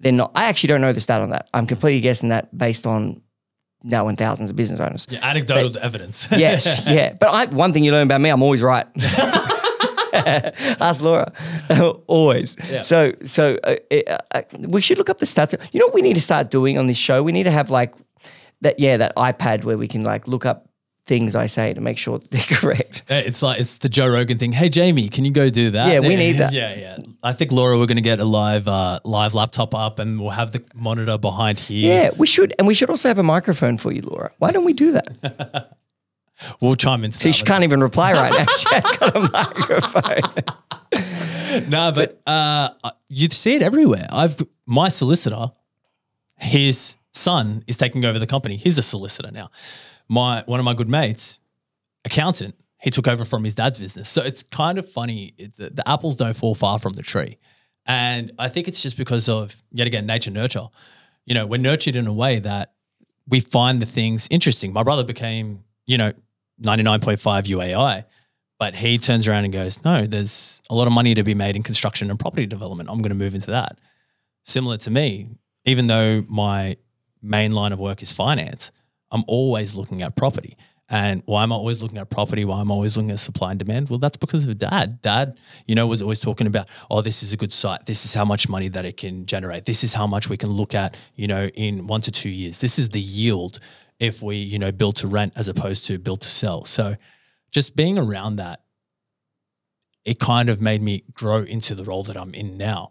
than 0.00 0.16
not. 0.16 0.32
I 0.34 0.46
actually 0.46 0.68
don't 0.68 0.80
know 0.80 0.92
the 0.92 1.00
stat 1.00 1.22
on 1.22 1.30
that. 1.30 1.48
I'm 1.54 1.66
completely 1.66 2.00
guessing 2.00 2.28
that 2.30 2.56
based 2.56 2.86
on 2.86 3.22
knowing 3.84 4.16
thousands 4.16 4.50
of 4.50 4.56
business 4.56 4.80
owners. 4.80 5.06
Yeah, 5.10 5.26
anecdotal 5.26 5.76
evidence. 5.80 6.28
Yes, 6.30 6.84
yeah. 6.86 7.14
But 7.14 7.28
I, 7.30 7.46
one 7.46 7.72
thing 7.72 7.84
you 7.84 7.92
learn 7.92 8.06
about 8.06 8.20
me, 8.20 8.30
I'm 8.30 8.42
always 8.42 8.62
right. 8.62 8.86
Ask 10.80 11.02
Laura, 11.02 11.32
always. 12.06 12.56
Yeah. 12.70 12.82
So, 12.82 13.12
so 13.24 13.58
uh, 13.64 13.76
uh, 13.90 14.18
uh, 14.32 14.42
we 14.60 14.80
should 14.80 14.98
look 14.98 15.08
up 15.10 15.18
the 15.18 15.26
stats. 15.26 15.56
You 15.72 15.80
know 15.80 15.86
what 15.86 15.94
we 15.94 16.02
need 16.02 16.14
to 16.14 16.20
start 16.20 16.50
doing 16.50 16.78
on 16.78 16.86
this 16.86 16.96
show? 16.98 17.22
We 17.22 17.32
need 17.32 17.44
to 17.44 17.50
have 17.50 17.70
like 17.70 17.94
that, 18.60 18.78
yeah, 18.78 18.96
that 18.98 19.14
iPad 19.16 19.64
where 19.64 19.78
we 19.78 19.88
can 19.88 20.02
like 20.02 20.28
look 20.28 20.44
up 20.46 20.68
things 21.04 21.34
I 21.34 21.46
say 21.46 21.74
to 21.74 21.80
make 21.80 21.98
sure 21.98 22.20
they're 22.30 22.40
correct. 22.48 23.02
Uh, 23.10 23.14
It's 23.14 23.42
like 23.42 23.58
it's 23.60 23.78
the 23.78 23.88
Joe 23.88 24.06
Rogan 24.08 24.38
thing. 24.38 24.52
Hey 24.52 24.68
Jamie, 24.68 25.08
can 25.08 25.24
you 25.24 25.32
go 25.32 25.50
do 25.50 25.70
that? 25.70 25.92
Yeah, 25.92 26.00
we 26.00 26.14
need 26.14 26.32
that. 26.34 26.52
Yeah, 26.52 26.74
yeah. 26.74 26.96
I 27.24 27.32
think 27.32 27.50
Laura, 27.52 27.78
we're 27.78 27.86
going 27.86 27.96
to 27.96 28.02
get 28.02 28.20
a 28.20 28.24
live 28.24 28.68
uh, 28.68 29.00
live 29.04 29.34
laptop 29.34 29.74
up, 29.74 29.98
and 29.98 30.20
we'll 30.20 30.30
have 30.30 30.52
the 30.52 30.62
monitor 30.74 31.18
behind 31.18 31.58
here. 31.58 31.88
Yeah, 32.04 32.10
we 32.16 32.26
should, 32.26 32.54
and 32.58 32.66
we 32.68 32.74
should 32.74 32.90
also 32.90 33.08
have 33.08 33.18
a 33.18 33.22
microphone 33.24 33.76
for 33.78 33.92
you, 33.92 34.02
Laura. 34.02 34.30
Why 34.38 34.52
don't 34.52 34.64
we 34.64 34.72
do 34.72 34.92
that? 34.92 35.76
We'll 36.60 36.76
chime 36.76 37.04
into 37.04 37.20
See, 37.20 37.32
she 37.32 37.44
can't 37.44 37.64
even 37.64 37.80
reply 37.80 38.12
right 38.12 38.32
now. 38.32 38.46
She 38.58 38.74
has 38.74 38.96
got 38.98 39.16
a 39.16 39.20
microphone. 39.32 40.44
No, 41.68 41.92
but 41.92 42.20
uh, 42.26 42.70
you 43.08 43.28
see 43.28 43.54
it 43.54 43.60
everywhere. 43.60 44.06
I've 44.10 44.40
my 44.64 44.88
solicitor, 44.88 45.52
his 46.36 46.96
son 47.12 47.62
is 47.66 47.76
taking 47.76 48.06
over 48.06 48.18
the 48.18 48.26
company. 48.26 48.56
He's 48.56 48.78
a 48.78 48.82
solicitor 48.82 49.30
now. 49.30 49.50
My 50.08 50.44
one 50.46 50.60
of 50.60 50.64
my 50.64 50.72
good 50.72 50.88
mates, 50.88 51.38
accountant, 52.06 52.54
he 52.82 52.90
took 52.90 53.06
over 53.06 53.24
from 53.24 53.44
his 53.44 53.54
dad's 53.54 53.78
business. 53.78 54.08
So 54.08 54.22
it's 54.22 54.42
kind 54.42 54.76
of 54.78 54.88
funny. 54.88 55.34
The, 55.38 55.70
the 55.70 55.88
apples 55.88 56.16
don't 56.16 56.34
fall 56.34 56.54
far 56.54 56.78
from 56.78 56.94
the 56.94 57.02
tree. 57.02 57.38
And 57.86 58.32
I 58.38 58.48
think 58.48 58.66
it's 58.66 58.82
just 58.82 58.96
because 58.96 59.28
of, 59.28 59.54
yet 59.72 59.86
again, 59.86 60.06
nature 60.06 60.30
nurture. 60.30 60.68
You 61.24 61.34
know, 61.34 61.46
we're 61.46 61.60
nurtured 61.60 61.96
in 61.96 62.06
a 62.06 62.12
way 62.12 62.38
that 62.40 62.72
we 63.28 63.40
find 63.40 63.78
the 63.78 63.86
things 63.86 64.26
interesting. 64.30 64.72
My 64.72 64.82
brother 64.82 65.04
became, 65.04 65.64
you 65.86 65.96
know, 65.96 66.12
99.5 66.60 67.44
UAI, 67.44 68.04
but 68.58 68.74
he 68.74 68.98
turns 68.98 69.26
around 69.26 69.44
and 69.44 69.52
goes, 69.52 69.84
no, 69.84 70.06
there's 70.06 70.62
a 70.70 70.74
lot 70.74 70.86
of 70.86 70.92
money 70.92 71.14
to 71.14 71.22
be 71.22 71.34
made 71.34 71.56
in 71.56 71.62
construction 71.62 72.10
and 72.10 72.18
property 72.18 72.46
development. 72.46 72.88
I'm 72.90 72.98
going 72.98 73.10
to 73.10 73.16
move 73.16 73.34
into 73.34 73.50
that. 73.50 73.78
Similar 74.44 74.76
to 74.78 74.90
me, 74.90 75.30
even 75.64 75.86
though 75.86 76.24
my 76.28 76.76
main 77.20 77.52
line 77.52 77.72
of 77.72 77.80
work 77.80 78.02
is 78.02 78.12
finance, 78.12 78.72
I'm 79.10 79.24
always 79.26 79.74
looking 79.74 80.02
at 80.02 80.16
property. 80.16 80.56
And 80.88 81.22
why 81.24 81.42
am 81.42 81.52
I 81.52 81.56
always 81.56 81.82
looking 81.82 81.96
at 81.98 82.10
property? 82.10 82.44
Why 82.44 82.60
am 82.60 82.70
I 82.70 82.74
always 82.74 82.96
looking 82.96 83.12
at 83.12 83.18
supply 83.18 83.50
and 83.50 83.58
demand? 83.58 83.88
Well, 83.88 83.98
that's 83.98 84.18
because 84.18 84.46
of 84.46 84.58
dad. 84.58 85.00
Dad, 85.00 85.38
you 85.66 85.74
know, 85.74 85.86
was 85.86 86.02
always 86.02 86.20
talking 86.20 86.46
about, 86.46 86.68
oh, 86.90 87.00
this 87.00 87.22
is 87.22 87.32
a 87.32 87.36
good 87.36 87.52
site. 87.52 87.86
This 87.86 88.04
is 88.04 88.12
how 88.12 88.26
much 88.26 88.48
money 88.48 88.68
that 88.68 88.84
it 88.84 88.98
can 88.98 89.24
generate. 89.24 89.64
This 89.64 89.84
is 89.84 89.94
how 89.94 90.06
much 90.06 90.28
we 90.28 90.36
can 90.36 90.50
look 90.50 90.74
at, 90.74 90.98
you 91.14 91.26
know, 91.26 91.46
in 91.54 91.86
one 91.86 92.02
to 92.02 92.10
two 92.10 92.28
years. 92.28 92.60
This 92.60 92.78
is 92.78 92.90
the 92.90 93.00
yield 93.00 93.58
if 94.02 94.20
we, 94.20 94.34
you 94.34 94.58
know, 94.58 94.72
build 94.72 94.96
to 94.96 95.06
rent 95.06 95.32
as 95.36 95.46
opposed 95.46 95.86
to 95.86 95.96
build 95.96 96.20
to 96.20 96.28
sell. 96.28 96.64
So 96.64 96.96
just 97.52 97.76
being 97.76 97.96
around 97.96 98.36
that, 98.36 98.64
it 100.04 100.18
kind 100.18 100.50
of 100.50 100.60
made 100.60 100.82
me 100.82 101.04
grow 101.14 101.44
into 101.44 101.76
the 101.76 101.84
role 101.84 102.02
that 102.02 102.16
I'm 102.16 102.34
in 102.34 102.58
now. 102.58 102.90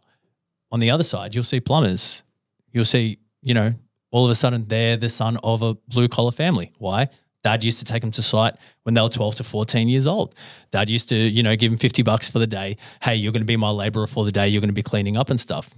On 0.72 0.80
the 0.80 0.90
other 0.90 1.04
side, 1.04 1.36
you'll 1.36 1.44
see 1.44 1.60
plumbers. 1.60 2.24
You'll 2.72 2.86
see, 2.86 3.20
you 3.42 3.54
know, 3.54 3.74
all 4.12 4.24
of 4.24 4.32
a 4.32 4.36
sudden 4.36 4.70
they're 4.70 4.96
the 4.96 5.10
son 5.10 5.38
of 5.44 5.62
a 5.62 5.74
blue 5.90 6.08
collar 6.08 6.32
family. 6.32 6.72
Why? 6.78 7.10
Dad 7.44 7.62
used 7.66 7.80
to 7.80 7.86
take 7.86 8.02
them 8.02 8.12
to 8.12 8.22
site 8.22 8.54
when 8.84 8.96
they 8.96 9.02
were 9.02 9.10
12 9.10 9.36
to 9.36 9.44
14 9.44 9.90
years 9.90 10.08
old. 10.08 10.34
Dad 10.72 10.90
used 10.90 11.10
to, 11.10 11.16
you 11.16 11.44
know, 11.44 11.58
give 11.58 11.72
them 11.72 11.78
50 11.78 12.04
bucks 12.04 12.30
for 12.30 12.40
the 12.40 12.48
day. 12.48 12.78
Hey, 13.02 13.16
you're 13.16 13.34
going 13.34 13.42
to 13.42 13.46
be 13.46 13.58
my 13.58 13.70
laborer 13.70 14.08
for 14.08 14.24
the 14.24 14.32
day. 14.32 14.48
You're 14.48 14.62
going 14.62 14.70
to 14.70 14.74
be 14.74 14.84
cleaning 14.84 15.18
up 15.18 15.30
and 15.30 15.40
stuff. 15.40 15.72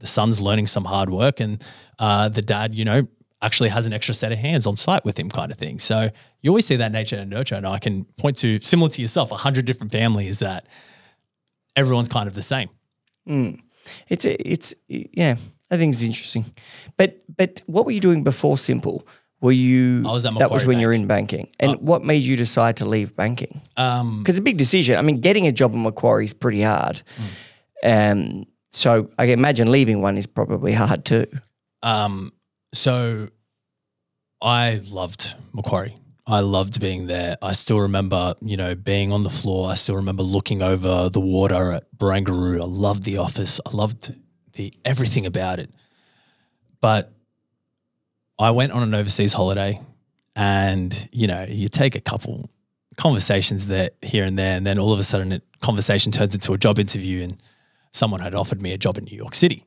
The 0.00 0.06
son's 0.06 0.42
learning 0.42 0.66
some 0.66 0.84
hard 0.84 1.08
work, 1.08 1.40
and 1.40 1.64
uh, 1.98 2.28
the 2.28 2.42
dad, 2.42 2.74
you 2.74 2.84
know, 2.84 3.08
actually 3.44 3.68
has 3.68 3.86
an 3.86 3.92
extra 3.92 4.14
set 4.14 4.32
of 4.32 4.38
hands 4.38 4.66
on 4.66 4.76
site 4.76 5.04
with 5.04 5.18
him, 5.18 5.30
kind 5.30 5.52
of 5.52 5.58
thing. 5.58 5.78
So 5.78 6.10
you 6.40 6.50
always 6.50 6.66
see 6.66 6.76
that 6.76 6.92
nature 6.92 7.16
and 7.16 7.30
nurture. 7.30 7.56
And 7.56 7.66
I 7.66 7.78
can 7.78 8.04
point 8.16 8.36
to, 8.38 8.58
similar 8.60 8.90
to 8.90 9.02
yourself, 9.02 9.30
a 9.30 9.36
hundred 9.36 9.64
different 9.66 9.92
families 9.92 10.38
that 10.38 10.66
everyone's 11.76 12.08
kind 12.08 12.26
of 12.28 12.34
the 12.34 12.42
same. 12.42 12.68
Mm. 13.28 13.60
It's 14.08 14.24
it's 14.24 14.74
yeah. 14.88 15.36
I 15.70 15.76
think 15.76 15.92
it's 15.94 16.02
interesting, 16.02 16.44
but 16.96 17.22
but 17.36 17.62
what 17.66 17.84
were 17.84 17.90
you 17.92 18.00
doing 18.00 18.24
before 18.24 18.56
Simple? 18.58 19.06
Were 19.40 19.52
you? 19.52 20.02
I 20.06 20.12
was 20.12 20.24
at 20.24 20.38
that 20.38 20.50
was 20.50 20.64
when 20.64 20.80
you're 20.80 20.92
in 20.92 21.06
banking, 21.06 21.48
and 21.60 21.72
Uh, 21.72 21.78
what 21.78 22.02
made 22.02 22.22
you 22.22 22.36
decide 22.36 22.76
to 22.76 22.86
leave 22.86 23.14
banking? 23.14 23.60
Um, 23.76 24.22
Because 24.22 24.36
it's 24.36 24.40
a 24.40 24.42
big 24.42 24.56
decision. 24.56 24.96
I 24.98 25.02
mean, 25.02 25.20
getting 25.20 25.46
a 25.46 25.52
job 25.52 25.72
at 25.72 25.78
Macquarie 25.78 26.24
is 26.24 26.32
pretty 26.34 26.62
hard. 26.62 27.02
Um, 27.82 28.44
so 28.70 29.10
I 29.18 29.24
imagine 29.26 29.70
leaving 29.70 30.02
one 30.02 30.18
is 30.18 30.26
probably 30.26 30.72
hard 30.72 31.04
too. 31.04 31.26
Um, 31.82 32.32
so 32.74 33.28
I 34.40 34.82
loved 34.84 35.34
Macquarie. 35.52 35.96
I 36.26 36.40
loved 36.40 36.80
being 36.80 37.06
there. 37.06 37.36
I 37.42 37.52
still 37.52 37.80
remember, 37.80 38.34
you 38.40 38.56
know, 38.56 38.74
being 38.74 39.12
on 39.12 39.24
the 39.24 39.30
floor. 39.30 39.70
I 39.70 39.74
still 39.74 39.96
remember 39.96 40.22
looking 40.22 40.62
over 40.62 41.08
the 41.10 41.20
water 41.20 41.72
at 41.72 41.84
Barangaroo. 41.96 42.60
I 42.60 42.64
loved 42.64 43.04
the 43.04 43.18
office. 43.18 43.60
I 43.66 43.70
loved 43.76 44.14
the 44.54 44.72
everything 44.84 45.26
about 45.26 45.58
it. 45.58 45.70
But 46.80 47.12
I 48.38 48.50
went 48.50 48.72
on 48.72 48.82
an 48.82 48.94
overseas 48.94 49.34
holiday 49.34 49.80
and, 50.34 51.08
you 51.12 51.26
know, 51.26 51.46
you 51.48 51.68
take 51.68 51.94
a 51.94 52.00
couple 52.00 52.48
conversations 52.96 53.66
there 53.66 53.90
here 54.02 54.24
and 54.24 54.38
there, 54.38 54.56
and 54.56 54.66
then 54.66 54.78
all 54.78 54.92
of 54.92 54.98
a 54.98 55.04
sudden 55.04 55.32
a 55.32 55.40
conversation 55.60 56.10
turns 56.10 56.34
into 56.34 56.52
a 56.52 56.58
job 56.58 56.78
interview 56.78 57.22
and 57.22 57.36
someone 57.92 58.20
had 58.20 58.34
offered 58.34 58.62
me 58.62 58.72
a 58.72 58.78
job 58.78 58.98
in 58.98 59.04
New 59.04 59.16
York 59.16 59.34
City. 59.34 59.64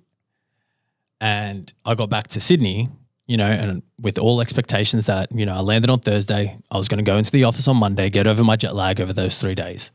And 1.20 1.72
I 1.86 1.95
got 1.95 2.09
back 2.09 2.28
to 2.30 2.41
Sydney, 2.41 2.89
you 3.26 3.38
know, 3.38 3.47
and 3.47 3.82
with 3.99 4.20
all 4.20 4.41
expectations 4.41 5.07
that, 5.07 5.32
you 5.32 5.45
know, 5.45 5.55
I 5.55 5.59
landed 5.59 5.89
on 5.89 5.99
Thursday. 5.99 6.57
I 6.70 6.78
was 6.78 6.88
going 6.88 6.99
to 6.99 7.03
go 7.03 7.18
into 7.18 7.32
the 7.32 7.43
office 7.43 7.68
on 7.68 7.78
Monday, 7.78 8.09
get 8.09 8.28
over 8.28 8.43
my 8.43 8.55
jet 8.55 8.76
lag 8.76 9.01
over 9.01 9.13
those 9.13 9.39
three 9.39 9.55
days. 9.55 9.91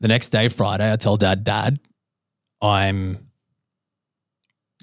The 0.00 0.08
next 0.08 0.30
day, 0.30 0.48
Friday, 0.48 0.92
I 0.92 0.96
tell 0.96 1.16
dad, 1.16 1.44
Dad, 1.44 1.78
I'm 2.60 3.28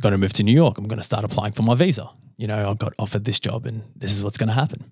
going 0.01 0.11
to 0.11 0.17
move 0.17 0.33
to 0.33 0.43
New 0.43 0.53
York. 0.53 0.77
I'm 0.77 0.88
going 0.88 0.99
to 0.99 1.03
start 1.03 1.23
applying 1.23 1.53
for 1.53 1.63
my 1.63 1.75
visa. 1.75 2.09
You 2.38 2.47
know, 2.47 2.69
I 2.69 2.73
got 2.75 2.93
offered 2.99 3.25
this 3.25 3.39
job 3.39 3.65
and 3.65 3.83
this 3.95 4.13
is 4.13 4.23
what's 4.23 4.38
going 4.38 4.49
to 4.49 4.53
happen. 4.53 4.91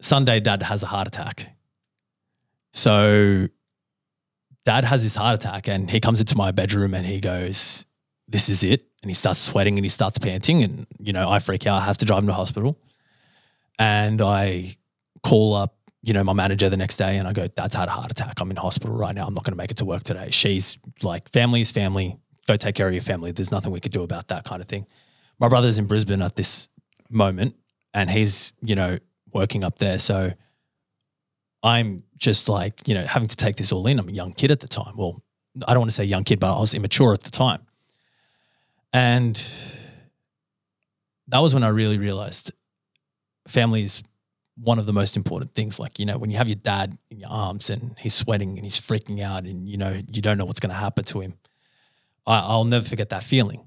Sunday, 0.00 0.38
dad 0.40 0.62
has 0.62 0.82
a 0.82 0.86
heart 0.86 1.08
attack. 1.08 1.50
So 2.74 3.48
dad 4.64 4.84
has 4.84 5.02
this 5.02 5.14
heart 5.14 5.34
attack 5.34 5.66
and 5.68 5.90
he 5.90 6.00
comes 6.00 6.20
into 6.20 6.36
my 6.36 6.50
bedroom 6.50 6.92
and 6.92 7.06
he 7.06 7.20
goes, 7.20 7.86
This 8.28 8.48
is 8.48 8.64
it. 8.64 8.86
And 9.02 9.10
he 9.10 9.14
starts 9.14 9.38
sweating 9.38 9.76
and 9.76 9.84
he 9.84 9.88
starts 9.88 10.18
panting. 10.18 10.62
And, 10.62 10.86
you 10.98 11.12
know, 11.12 11.28
I 11.28 11.38
freak 11.38 11.66
out. 11.66 11.82
I 11.82 11.84
have 11.84 11.98
to 11.98 12.04
drive 12.04 12.20
him 12.20 12.28
to 12.28 12.32
hospital. 12.32 12.78
And 13.78 14.22
I 14.22 14.76
call 15.22 15.54
up, 15.54 15.76
you 16.02 16.12
know, 16.12 16.24
my 16.24 16.32
manager 16.32 16.68
the 16.68 16.76
next 16.76 16.96
day 16.96 17.16
and 17.18 17.26
I 17.28 17.32
go, 17.32 17.48
Dad's 17.48 17.74
had 17.74 17.88
a 17.88 17.90
heart 17.90 18.10
attack. 18.10 18.40
I'm 18.40 18.50
in 18.50 18.56
hospital 18.56 18.96
right 18.96 19.14
now. 19.14 19.26
I'm 19.26 19.34
not 19.34 19.44
going 19.44 19.52
to 19.52 19.56
make 19.56 19.70
it 19.70 19.78
to 19.78 19.84
work 19.84 20.04
today. 20.04 20.28
She's 20.30 20.78
like, 21.02 21.28
Family 21.30 21.60
is 21.60 21.72
family. 21.72 22.18
Go 22.46 22.56
take 22.56 22.74
care 22.74 22.86
of 22.86 22.92
your 22.92 23.02
family. 23.02 23.32
There's 23.32 23.50
nothing 23.50 23.72
we 23.72 23.80
could 23.80 23.92
do 23.92 24.02
about 24.02 24.28
that 24.28 24.44
kind 24.44 24.60
of 24.60 24.68
thing. 24.68 24.86
My 25.38 25.48
brother's 25.48 25.78
in 25.78 25.86
Brisbane 25.86 26.22
at 26.22 26.36
this 26.36 26.68
moment 27.10 27.56
and 27.92 28.10
he's, 28.10 28.52
you 28.62 28.74
know, 28.74 28.98
working 29.32 29.64
up 29.64 29.78
there. 29.78 29.98
So 29.98 30.32
I'm 31.62 32.04
just 32.18 32.48
like, 32.48 32.86
you 32.86 32.94
know, 32.94 33.04
having 33.04 33.28
to 33.28 33.36
take 33.36 33.56
this 33.56 33.72
all 33.72 33.86
in. 33.86 33.98
I'm 33.98 34.08
a 34.08 34.12
young 34.12 34.32
kid 34.32 34.50
at 34.50 34.60
the 34.60 34.68
time. 34.68 34.96
Well, 34.96 35.22
I 35.66 35.72
don't 35.72 35.80
want 35.80 35.90
to 35.90 35.94
say 35.94 36.04
young 36.04 36.24
kid, 36.24 36.38
but 36.40 36.54
I 36.54 36.60
was 36.60 36.74
immature 36.74 37.14
at 37.14 37.22
the 37.22 37.30
time. 37.30 37.63
And 38.94 39.44
that 41.26 41.40
was 41.40 41.52
when 41.52 41.64
I 41.64 41.68
really 41.68 41.98
realized 41.98 42.52
family 43.48 43.82
is 43.82 44.04
one 44.56 44.78
of 44.78 44.86
the 44.86 44.92
most 44.92 45.16
important 45.16 45.52
things. 45.52 45.80
Like, 45.80 45.98
you 45.98 46.06
know, 46.06 46.16
when 46.16 46.30
you 46.30 46.36
have 46.36 46.46
your 46.46 46.54
dad 46.54 46.96
in 47.10 47.18
your 47.18 47.28
arms 47.28 47.70
and 47.70 47.96
he's 47.98 48.14
sweating 48.14 48.56
and 48.56 48.64
he's 48.64 48.80
freaking 48.80 49.20
out 49.20 49.44
and, 49.44 49.68
you 49.68 49.76
know, 49.76 50.00
you 50.12 50.22
don't 50.22 50.38
know 50.38 50.44
what's 50.44 50.60
going 50.60 50.70
to 50.70 50.76
happen 50.76 51.04
to 51.06 51.20
him. 51.20 51.34
I, 52.24 52.38
I'll 52.38 52.64
never 52.64 52.86
forget 52.86 53.08
that 53.08 53.24
feeling. 53.24 53.66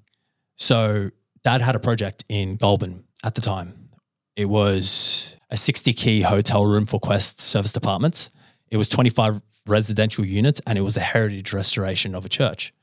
So, 0.55 1.11
dad 1.43 1.61
had 1.61 1.75
a 1.75 1.79
project 1.79 2.23
in 2.29 2.55
Goulburn 2.55 3.03
at 3.21 3.35
the 3.35 3.41
time. 3.41 3.89
It 4.37 4.45
was 4.45 5.35
a 5.49 5.57
60 5.57 5.91
key 5.93 6.21
hotel 6.21 6.65
room 6.65 6.85
for 6.85 7.01
Quest 7.01 7.41
Serviced 7.41 7.75
Apartments. 7.75 8.29
It 8.71 8.77
was 8.77 8.87
25 8.87 9.41
residential 9.67 10.25
units 10.25 10.61
and 10.65 10.77
it 10.77 10.81
was 10.81 10.95
a 10.95 11.01
heritage 11.01 11.51
restoration 11.51 12.15
of 12.15 12.25
a 12.25 12.29
church. 12.29 12.73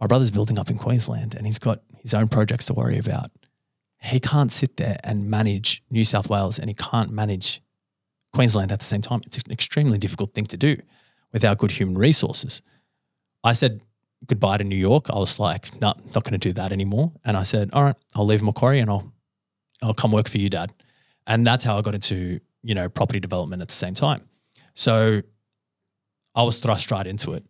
My 0.00 0.06
brother's 0.06 0.30
building 0.30 0.58
up 0.58 0.70
in 0.70 0.78
Queensland 0.78 1.34
and 1.34 1.46
he's 1.46 1.58
got 1.58 1.82
his 2.00 2.14
own 2.14 2.28
projects 2.28 2.66
to 2.66 2.74
worry 2.74 2.98
about. 2.98 3.30
He 4.02 4.20
can't 4.20 4.52
sit 4.52 4.76
there 4.76 4.98
and 5.02 5.30
manage 5.30 5.82
New 5.90 6.04
South 6.04 6.28
Wales 6.28 6.58
and 6.58 6.68
he 6.68 6.74
can't 6.74 7.10
manage 7.10 7.62
Queensland 8.32 8.72
at 8.72 8.80
the 8.80 8.84
same 8.84 9.02
time. 9.02 9.20
It's 9.26 9.38
an 9.38 9.52
extremely 9.52 9.98
difficult 9.98 10.34
thing 10.34 10.46
to 10.46 10.56
do 10.56 10.76
without 11.32 11.58
good 11.58 11.70
human 11.70 11.96
resources. 11.96 12.60
I 13.42 13.54
said 13.54 13.80
goodbye 14.26 14.58
to 14.58 14.64
New 14.64 14.76
York. 14.76 15.10
I 15.10 15.18
was 15.18 15.38
like, 15.38 15.72
no, 15.80 15.88
nah, 15.88 15.94
not 16.14 16.24
going 16.24 16.32
to 16.32 16.38
do 16.38 16.52
that 16.54 16.72
anymore. 16.72 17.12
And 17.24 17.36
I 17.36 17.42
said, 17.42 17.70
all 17.72 17.82
right, 17.82 17.96
I'll 18.14 18.26
leave 18.26 18.42
Macquarie 18.42 18.80
and 18.80 18.90
I'll 18.90 19.12
I'll 19.82 19.94
come 19.94 20.12
work 20.12 20.28
for 20.28 20.38
you, 20.38 20.48
dad. 20.48 20.72
And 21.26 21.46
that's 21.46 21.64
how 21.64 21.76
I 21.78 21.82
got 21.82 21.94
into, 21.94 22.40
you 22.62 22.74
know, 22.74 22.88
property 22.88 23.20
development 23.20 23.62
at 23.62 23.68
the 23.68 23.74
same 23.74 23.94
time. 23.94 24.28
So 24.74 25.22
I 26.34 26.42
was 26.42 26.58
thrust 26.58 26.90
right 26.90 27.06
into 27.06 27.32
it. 27.32 27.44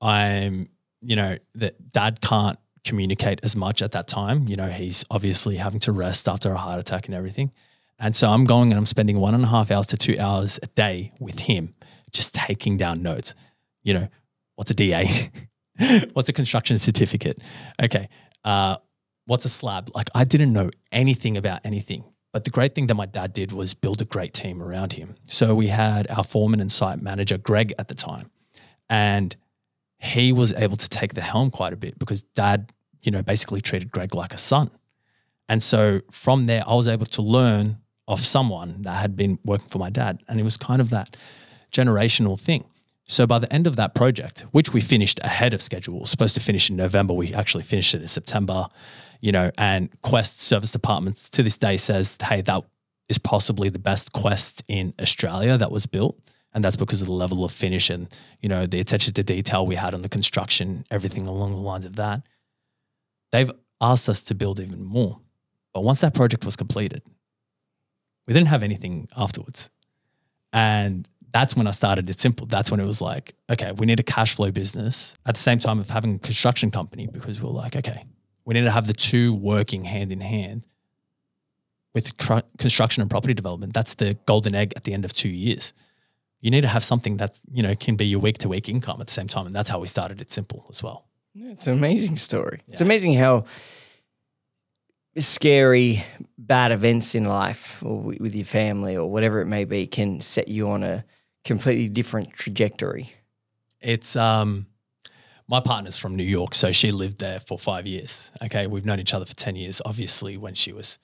I'm, 0.00 0.68
you 1.02 1.16
know, 1.16 1.36
that 1.54 1.92
dad 1.92 2.20
can't 2.20 2.58
communicate 2.84 3.40
as 3.42 3.56
much 3.56 3.82
at 3.82 3.92
that 3.92 4.08
time. 4.08 4.48
You 4.48 4.56
know, 4.56 4.68
he's 4.68 5.04
obviously 5.10 5.56
having 5.56 5.80
to 5.80 5.92
rest 5.92 6.28
after 6.28 6.50
a 6.52 6.56
heart 6.56 6.80
attack 6.80 7.06
and 7.06 7.14
everything. 7.14 7.52
And 7.98 8.16
so 8.16 8.30
I'm 8.30 8.44
going 8.44 8.70
and 8.72 8.78
I'm 8.78 8.86
spending 8.86 9.18
one 9.18 9.34
and 9.34 9.44
a 9.44 9.48
half 9.48 9.70
hours 9.70 9.86
to 9.88 9.96
two 9.96 10.18
hours 10.18 10.58
a 10.62 10.66
day 10.68 11.12
with 11.20 11.40
him, 11.40 11.74
just 12.12 12.34
taking 12.34 12.78
down 12.78 13.02
notes. 13.02 13.34
You 13.82 13.94
know, 13.94 14.08
what's 14.56 14.70
a 14.70 14.74
DA? 14.74 15.30
what's 16.14 16.28
a 16.28 16.32
construction 16.32 16.78
certificate? 16.78 17.38
Okay. 17.82 18.08
Uh, 18.42 18.76
what's 19.26 19.44
a 19.44 19.50
slab? 19.50 19.90
Like 19.94 20.08
I 20.14 20.24
didn't 20.24 20.52
know 20.52 20.70
anything 20.90 21.36
about 21.36 21.60
anything. 21.64 22.04
But 22.32 22.44
the 22.44 22.50
great 22.50 22.74
thing 22.74 22.86
that 22.86 22.94
my 22.94 23.06
dad 23.06 23.32
did 23.32 23.52
was 23.52 23.74
build 23.74 24.00
a 24.00 24.04
great 24.04 24.32
team 24.32 24.62
around 24.62 24.92
him. 24.92 25.16
So 25.28 25.54
we 25.54 25.66
had 25.66 26.08
our 26.10 26.22
foreman 26.22 26.60
and 26.60 26.70
site 26.70 27.02
manager, 27.02 27.36
Greg, 27.38 27.74
at 27.78 27.88
the 27.88 27.94
time. 27.94 28.30
And 28.88 29.34
he 30.02 30.32
was 30.32 30.52
able 30.54 30.76
to 30.76 30.88
take 30.88 31.14
the 31.14 31.20
helm 31.20 31.50
quite 31.50 31.72
a 31.72 31.76
bit 31.76 31.98
because 31.98 32.22
dad, 32.34 32.72
you 33.02 33.12
know, 33.12 33.22
basically 33.22 33.60
treated 33.60 33.90
Greg 33.90 34.14
like 34.14 34.32
a 34.32 34.38
son. 34.38 34.70
And 35.48 35.62
so 35.62 36.00
from 36.10 36.46
there, 36.46 36.62
I 36.66 36.74
was 36.74 36.88
able 36.88 37.06
to 37.06 37.22
learn 37.22 37.78
of 38.08 38.24
someone 38.24 38.82
that 38.82 38.96
had 38.96 39.14
been 39.16 39.38
working 39.44 39.68
for 39.68 39.78
my 39.78 39.90
dad. 39.90 40.22
And 40.26 40.40
it 40.40 40.42
was 40.42 40.56
kind 40.56 40.80
of 40.80 40.90
that 40.90 41.16
generational 41.70 42.40
thing. 42.40 42.64
So 43.04 43.26
by 43.26 43.38
the 43.38 43.52
end 43.52 43.66
of 43.66 43.76
that 43.76 43.94
project, 43.94 44.44
which 44.52 44.72
we 44.72 44.80
finished 44.80 45.20
ahead 45.22 45.52
of 45.52 45.60
schedule, 45.60 46.00
we 46.00 46.06
supposed 46.06 46.34
to 46.36 46.40
finish 46.40 46.70
in 46.70 46.76
November, 46.76 47.12
we 47.12 47.34
actually 47.34 47.64
finished 47.64 47.94
it 47.94 48.00
in 48.00 48.08
September. 48.08 48.68
you 49.20 49.32
know, 49.32 49.50
and 49.58 49.90
Quest 50.02 50.40
Serviced 50.40 50.74
Apartments 50.74 51.28
to 51.30 51.42
this 51.42 51.56
day 51.56 51.76
says, 51.76 52.16
hey, 52.22 52.40
that 52.42 52.64
is 53.08 53.18
possibly 53.18 53.68
the 53.68 53.78
best 53.78 54.12
Quest 54.12 54.62
in 54.68 54.94
Australia 55.00 55.58
that 55.58 55.70
was 55.70 55.86
built. 55.86 56.18
And 56.52 56.64
that's 56.64 56.76
because 56.76 57.00
of 57.00 57.06
the 57.06 57.12
level 57.12 57.44
of 57.44 57.52
finish 57.52 57.90
and, 57.90 58.08
you 58.40 58.48
know, 58.48 58.66
the 58.66 58.80
attention 58.80 59.14
to 59.14 59.22
detail 59.22 59.66
we 59.66 59.76
had 59.76 59.94
on 59.94 60.02
the 60.02 60.08
construction, 60.08 60.84
everything 60.90 61.26
along 61.26 61.52
the 61.52 61.58
lines 61.58 61.86
of 61.86 61.96
that. 61.96 62.26
They've 63.30 63.50
asked 63.80 64.08
us 64.08 64.22
to 64.24 64.34
build 64.34 64.58
even 64.58 64.82
more. 64.82 65.20
But 65.72 65.82
once 65.82 66.00
that 66.00 66.14
project 66.14 66.44
was 66.44 66.56
completed, 66.56 67.02
we 68.26 68.34
didn't 68.34 68.48
have 68.48 68.62
anything 68.62 69.08
afterwards. 69.16 69.70
And 70.52 71.06
that's 71.32 71.54
when 71.54 71.66
I 71.68 71.70
started 71.70 72.10
It's 72.10 72.22
simple. 72.22 72.46
That's 72.46 72.70
when 72.70 72.80
it 72.80 72.84
was 72.84 73.00
like, 73.00 73.34
okay, 73.48 73.72
we 73.72 73.86
need 73.86 74.00
a 74.00 74.04
cash 74.04 74.34
flow 74.34 74.50
business 74.50 75.16
at 75.26 75.36
the 75.36 75.40
same 75.40 75.60
time 75.60 75.78
of 75.78 75.90
having 75.90 76.16
a 76.16 76.18
construction 76.18 76.72
company 76.72 77.06
because 77.06 77.40
we 77.40 77.46
were 77.46 77.54
like, 77.54 77.76
okay, 77.76 78.04
we 78.44 78.54
need 78.54 78.64
to 78.64 78.70
have 78.70 78.88
the 78.88 78.92
two 78.92 79.32
working 79.34 79.84
hand 79.84 80.10
in 80.10 80.20
hand 80.20 80.64
with 81.94 82.16
construction 82.58 83.00
and 83.00 83.10
property 83.10 83.34
development. 83.34 83.72
That's 83.74 83.94
the 83.94 84.18
golden 84.26 84.54
egg 84.54 84.72
at 84.76 84.84
the 84.84 84.92
end 84.92 85.04
of 85.04 85.12
two 85.12 85.28
years. 85.28 85.72
You 86.40 86.50
need 86.50 86.62
to 86.62 86.68
have 86.68 86.84
something 86.84 87.18
that 87.18 87.40
you 87.52 87.62
know 87.62 87.74
can 87.74 87.96
be 87.96 88.06
your 88.06 88.20
week 88.20 88.38
to 88.38 88.48
week 88.48 88.68
income 88.68 89.00
at 89.00 89.06
the 89.06 89.12
same 89.12 89.28
time, 89.28 89.46
and 89.46 89.54
that's 89.54 89.68
how 89.68 89.78
we 89.78 89.86
started 89.86 90.20
It's 90.20 90.34
simple 90.34 90.66
as 90.70 90.82
well. 90.82 91.06
It's 91.34 91.66
an 91.66 91.74
amazing 91.74 92.16
story. 92.16 92.60
Yeah. 92.66 92.72
It's 92.72 92.80
amazing 92.80 93.14
how 93.14 93.44
scary, 95.16 96.04
bad 96.38 96.72
events 96.72 97.14
in 97.14 97.24
life 97.24 97.82
or 97.84 98.00
with 98.00 98.34
your 98.34 98.44
family 98.44 98.96
or 98.96 99.10
whatever 99.10 99.40
it 99.40 99.46
may 99.46 99.64
be 99.64 99.86
can 99.86 100.20
set 100.20 100.48
you 100.48 100.68
on 100.70 100.82
a 100.82 101.04
completely 101.44 101.88
different 101.88 102.32
trajectory. 102.32 103.12
It's 103.80 104.16
um 104.16 104.66
my 105.48 105.58
partner's 105.58 105.98
from 105.98 106.14
New 106.14 106.22
York, 106.22 106.54
so 106.54 106.70
she 106.70 106.92
lived 106.92 107.18
there 107.18 107.40
for 107.40 107.58
five 107.58 107.84
years. 107.84 108.30
Okay, 108.40 108.68
we've 108.68 108.84
known 108.84 109.00
each 109.00 109.12
other 109.12 109.24
for 109.24 109.34
ten 109.34 109.56
years. 109.56 109.82
Obviously, 109.84 110.36
when 110.36 110.54
she 110.54 110.72
was 110.72 110.98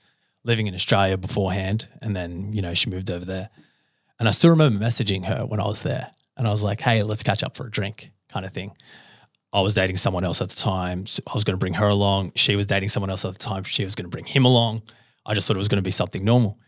living 0.45 0.69
in 0.69 0.75
Australia 0.75 1.17
beforehand, 1.17 1.89
and 2.01 2.15
then 2.15 2.53
you 2.53 2.63
know 2.63 2.73
she 2.73 2.89
moved 2.89 3.11
over 3.11 3.25
there, 3.25 3.51
and 4.19 4.29
I 4.29 4.33
still 4.33 4.51
remember 4.51 4.85
messaging 4.85 5.27
her 5.27 5.45
when 5.45 5.61
I 5.61 5.67
was 5.67 5.83
there, 5.83 6.11
and 6.37 6.47
I 6.47 6.51
was 6.51 6.63
like, 6.63 6.81
"Hey, 6.81 7.03
let's 7.03 7.23
catch 7.23 7.43
up 7.43 7.55
for 7.57 7.67
a 7.67 7.71
drink," 7.71 8.11
kind 8.29 8.47
of 8.47 8.53
thing. 8.53 8.73
I 9.53 9.61
was 9.61 9.75
dating 9.75 9.97
someone 9.97 10.25
else 10.25 10.43
at 10.43 10.51
the 10.51 10.57
time. 10.57 11.07
So 11.07 11.23
I 11.27 11.33
was 11.33 11.45
going 11.45 11.55
to 11.55 11.59
bring 11.59 11.75
her 11.75 11.89
along. 11.89 12.33
She 12.37 12.57
was 12.57 12.67
dating 12.67 12.91
someone 12.91 13.09
else 13.09 13.25
at 13.25 13.33
the 13.33 13.39
time. 13.39 13.63
She 13.63 13.85
was 13.85 13.95
going 13.95 14.05
to 14.05 14.11
bring 14.11 14.27
him 14.27 14.45
along. 14.45 14.83
I 15.25 15.33
just 15.33 15.49
thought 15.49 15.57
it 15.57 15.59
was 15.59 15.69
going 15.69 15.83
to 15.83 15.83
be 15.83 15.91
something 15.91 16.25
normal. 16.25 16.59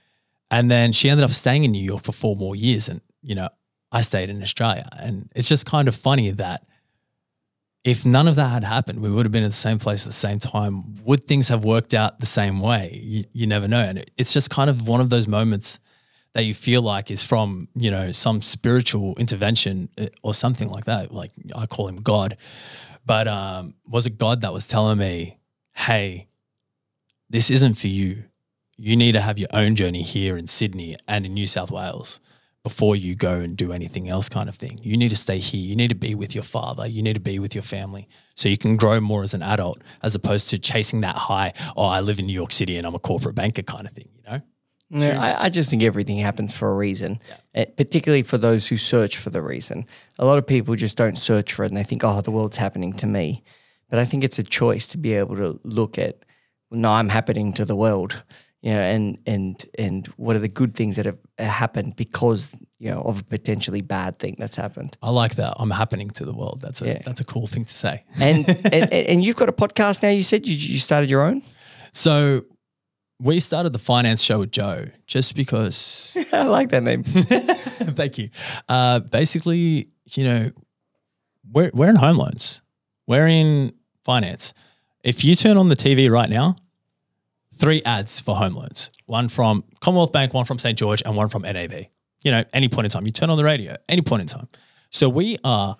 And 0.50 0.70
then 0.70 0.92
she 0.92 1.10
ended 1.10 1.24
up 1.24 1.32
staying 1.32 1.64
in 1.64 1.72
New 1.72 1.84
York 1.84 2.02
for 2.02 2.12
four 2.12 2.34
more 2.34 2.56
years. 2.56 2.88
And, 2.88 3.02
you 3.22 3.34
know, 3.34 3.50
I 3.92 4.00
stayed 4.00 4.30
in 4.30 4.42
Australia. 4.42 4.88
And 4.98 5.30
it's 5.34 5.48
just 5.48 5.66
kind 5.66 5.86
of 5.88 5.94
funny 5.94 6.30
that 6.30 6.66
if 7.84 8.06
none 8.06 8.26
of 8.26 8.36
that 8.36 8.48
had 8.48 8.64
happened, 8.64 9.00
we 9.00 9.10
would 9.10 9.26
have 9.26 9.32
been 9.32 9.42
in 9.42 9.50
the 9.50 9.54
same 9.54 9.78
place 9.78 10.02
at 10.02 10.08
the 10.08 10.12
same 10.12 10.38
time. 10.38 10.96
Would 11.04 11.24
things 11.24 11.48
have 11.48 11.64
worked 11.64 11.92
out 11.92 12.20
the 12.20 12.26
same 12.26 12.60
way? 12.60 13.00
You, 13.02 13.24
you 13.32 13.46
never 13.46 13.68
know. 13.68 13.80
And 13.80 14.04
it's 14.16 14.32
just 14.32 14.48
kind 14.50 14.70
of 14.70 14.88
one 14.88 15.00
of 15.00 15.10
those 15.10 15.28
moments 15.28 15.78
that 16.34 16.44
you 16.44 16.54
feel 16.54 16.82
like 16.82 17.10
is 17.10 17.24
from, 17.24 17.68
you 17.74 17.90
know, 17.90 18.12
some 18.12 18.42
spiritual 18.42 19.14
intervention 19.16 19.88
eh, 19.98 20.08
or 20.22 20.34
something 20.34 20.68
like 20.68 20.84
that. 20.84 21.12
Like 21.12 21.30
I 21.56 21.66
call 21.66 21.88
him 21.88 22.02
God. 22.02 22.36
But 23.04 23.26
um, 23.26 23.74
was 23.86 24.06
it 24.06 24.18
God 24.18 24.42
that 24.42 24.52
was 24.52 24.68
telling 24.68 24.98
me, 24.98 25.38
hey, 25.74 26.28
this 27.30 27.50
isn't 27.50 27.74
for 27.74 27.88
you. 27.88 28.24
You 28.76 28.96
need 28.96 29.12
to 29.12 29.20
have 29.20 29.38
your 29.38 29.48
own 29.52 29.74
journey 29.74 30.02
here 30.02 30.36
in 30.36 30.46
Sydney 30.46 30.96
and 31.06 31.26
in 31.26 31.34
New 31.34 31.46
South 31.46 31.70
Wales 31.70 32.20
before 32.62 32.94
you 32.94 33.14
go 33.14 33.40
and 33.40 33.56
do 33.56 33.72
anything 33.72 34.08
else, 34.08 34.28
kind 34.28 34.48
of 34.48 34.56
thing. 34.56 34.78
You 34.82 34.96
need 34.96 35.08
to 35.08 35.16
stay 35.16 35.38
here. 35.38 35.60
You 35.60 35.74
need 35.74 35.88
to 35.88 35.94
be 35.94 36.14
with 36.14 36.34
your 36.34 36.44
father. 36.44 36.86
You 36.86 37.02
need 37.02 37.14
to 37.14 37.20
be 37.20 37.38
with 37.38 37.54
your 37.54 37.62
family 37.62 38.08
so 38.34 38.48
you 38.48 38.58
can 38.58 38.76
grow 38.76 39.00
more 39.00 39.22
as 39.22 39.34
an 39.34 39.42
adult 39.42 39.80
as 40.02 40.14
opposed 40.14 40.50
to 40.50 40.58
chasing 40.58 41.00
that 41.00 41.16
high, 41.16 41.54
oh, 41.76 41.86
I 41.86 42.00
live 42.00 42.18
in 42.18 42.26
New 42.26 42.32
York 42.32 42.52
City 42.52 42.76
and 42.76 42.86
I'm 42.86 42.94
a 42.94 42.98
corporate 42.98 43.34
banker 43.34 43.62
kind 43.62 43.86
of 43.86 43.92
thing, 43.92 44.08
you 44.14 44.22
know? 44.30 44.40
Yeah, 44.90 45.20
I, 45.20 45.46
I, 45.46 45.48
just 45.50 45.68
think 45.68 45.82
everything 45.82 46.16
happens 46.16 46.54
for 46.54 46.70
a 46.70 46.74
reason, 46.74 47.20
yeah. 47.28 47.36
Eh, 47.62 47.64
particularly 47.76 48.22
for 48.22 48.38
those 48.38 48.68
who 48.68 48.78
search 48.78 49.18
for 49.18 49.28
the 49.28 49.42
reason. 49.42 49.84
A 50.18 50.24
lot 50.24 50.38
of 50.38 50.46
people 50.46 50.74
just 50.76 50.96
don't 50.96 51.18
search 51.18 51.52
for 51.52 51.64
it 51.64 51.70
and 51.70 51.76
they 51.76 51.84
think, 51.84 52.04
oh, 52.04 52.22
the 52.22 52.30
world's 52.30 52.56
happening 52.56 52.94
to 52.94 53.06
me. 53.06 53.42
But 53.90 53.98
I 53.98 54.06
think 54.06 54.24
it's 54.24 54.38
a 54.38 54.42
choice 54.42 54.86
to 54.88 54.98
be 54.98 55.12
able 55.12 55.36
to 55.36 55.60
look 55.62 55.98
at, 55.98 56.24
no, 56.70 56.88
I'm 56.90 57.10
happening 57.10 57.52
to 57.54 57.66
the 57.66 57.76
world, 57.76 58.22
you 58.62 58.72
know, 58.72 58.80
and 58.80 59.18
and 59.26 59.64
and 59.78 60.06
what 60.16 60.36
are 60.36 60.40
the 60.40 60.48
good 60.48 60.74
things 60.74 60.96
that 60.96 61.06
have 61.06 61.18
eh, 61.38 61.44
happened 61.44 61.96
because 61.96 62.50
you 62.78 62.90
know 62.90 63.00
of 63.02 63.20
a 63.20 63.24
potentially 63.24 63.82
bad 63.82 64.18
thing 64.18 64.36
that's 64.38 64.56
happened. 64.56 64.96
I 65.02 65.10
like 65.10 65.36
that. 65.36 65.54
I'm 65.58 65.70
happening 65.70 66.10
to 66.10 66.24
the 66.24 66.34
world. 66.34 66.60
That's 66.60 66.82
a 66.82 66.86
yeah. 66.86 67.02
that's 67.04 67.20
a 67.20 67.24
cool 67.24 67.46
thing 67.46 67.64
to 67.64 67.74
say. 67.74 68.04
and, 68.20 68.48
and 68.72 68.92
and 68.92 69.24
you've 69.24 69.36
got 69.36 69.48
a 69.48 69.52
podcast 69.52 70.02
now. 70.02 70.10
You 70.10 70.22
said 70.22 70.46
you 70.46 70.54
you 70.54 70.78
started 70.78 71.08
your 71.08 71.22
own. 71.22 71.42
So 71.92 72.42
we 73.20 73.40
started 73.40 73.72
the 73.72 73.78
finance 73.78 74.22
show 74.22 74.38
with 74.38 74.52
Joe 74.52 74.86
just 75.06 75.34
because. 75.34 76.16
I 76.32 76.44
like 76.44 76.70
that 76.70 76.82
name. 76.82 77.02
Thank 77.04 78.18
you. 78.18 78.30
Uh, 78.68 79.00
basically, 79.00 79.88
you 80.06 80.24
know, 80.24 80.50
we're, 81.50 81.70
we're 81.74 81.88
in 81.88 81.96
home 81.96 82.16
loans, 82.16 82.60
we're 83.06 83.26
in 83.26 83.72
finance. 84.04 84.54
If 85.02 85.24
you 85.24 85.34
turn 85.34 85.56
on 85.56 85.68
the 85.68 85.76
TV 85.76 86.10
right 86.10 86.28
now, 86.28 86.56
three 87.56 87.82
ads 87.84 88.20
for 88.20 88.36
home 88.36 88.54
loans 88.54 88.90
one 89.06 89.28
from 89.28 89.64
Commonwealth 89.80 90.12
Bank, 90.12 90.34
one 90.34 90.44
from 90.44 90.58
St. 90.58 90.78
George, 90.78 91.02
and 91.04 91.16
one 91.16 91.28
from 91.28 91.42
NAB. 91.42 91.86
You 92.24 92.30
know, 92.30 92.44
any 92.52 92.68
point 92.68 92.84
in 92.84 92.90
time. 92.90 93.06
You 93.06 93.12
turn 93.12 93.30
on 93.30 93.38
the 93.38 93.44
radio, 93.44 93.76
any 93.88 94.02
point 94.02 94.22
in 94.22 94.26
time. 94.26 94.48
So 94.90 95.08
we 95.08 95.38
are 95.44 95.76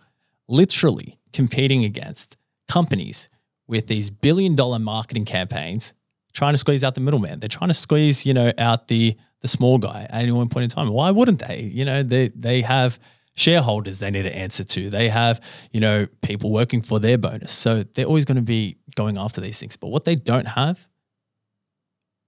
literally 0.49 1.18
competing 1.32 1.84
against 1.84 2.36
companies 2.68 3.28
with 3.66 3.86
these 3.86 4.09
billion 4.09 4.57
dollar 4.57 4.78
marketing 4.78 5.24
campaigns 5.24 5.93
trying 6.39 6.55
to 6.55 6.59
squeeze 6.59 6.84
out 6.84 6.95
the 6.95 7.01
middleman. 7.01 7.41
They're 7.41 7.49
trying 7.49 7.68
to 7.68 7.74
squeeze, 7.74 8.24
you 8.24 8.32
know, 8.32 8.53
out 8.59 8.86
the 8.86 9.16
the 9.41 9.49
small 9.49 9.78
guy 9.78 10.07
at 10.09 10.22
any 10.22 10.30
one 10.30 10.49
point 10.49 10.64
in 10.64 10.70
time. 10.70 10.89
Why 10.89 11.11
wouldn't 11.11 11.41
they? 11.41 11.62
You 11.62 11.84
know, 11.84 12.05
they 12.05 12.28
they 12.28 12.62
have 12.62 13.01
shareholders 13.34 13.99
they 13.99 14.11
need 14.11 14.22
to 14.22 14.34
answer 14.34 14.62
to. 14.62 14.89
They 14.89 15.09
have, 15.09 15.41
you 15.72 15.80
know, 15.80 16.07
people 16.22 16.53
working 16.53 16.80
for 16.80 17.01
their 17.01 17.18
bonus. 17.18 17.53
So 17.53 17.82
they're 17.82 18.07
always 18.07 18.24
going 18.24 18.36
to 18.36 18.43
be 18.43 18.78
going 18.95 19.18
after 19.18 19.41
these 19.41 19.59
things. 19.59 19.76
But 19.76 19.89
what 19.89 20.05
they 20.05 20.14
don't 20.14 20.47
have 20.47 20.89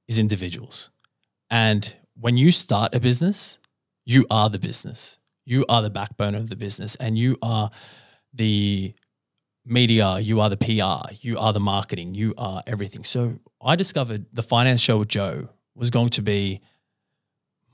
is 0.09 0.19
individuals. 0.19 0.91
And 1.49 1.95
when 2.15 2.37
you 2.37 2.51
start 2.51 2.95
a 2.95 3.01
business, 3.01 3.61
you 4.05 4.27
are 4.31 4.51
the 4.51 4.59
business. 4.59 5.19
You 5.45 5.65
are 5.69 5.83
the 5.83 5.91
backbone 5.91 6.35
of 6.35 6.49
the 6.49 6.57
business 6.57 6.97
and 6.97 7.17
you 7.17 7.37
are 7.43 7.71
the 8.35 8.95
media, 9.65 10.19
you 10.19 10.41
are 10.41 10.51
the 10.51 10.57
PR, 10.57 11.13
you 11.21 11.39
are 11.39 11.53
the 11.53 11.61
marketing, 11.61 12.15
you 12.15 12.35
are 12.39 12.63
everything. 12.67 13.03
So 13.05 13.39
I 13.63 13.77
discovered 13.77 14.27
the 14.33 14.43
finance 14.43 14.81
show 14.81 14.99
with 14.99 15.09
Joe 15.09 15.49
was 15.75 15.91
going 15.91 16.09
to 16.11 16.23
be 16.23 16.61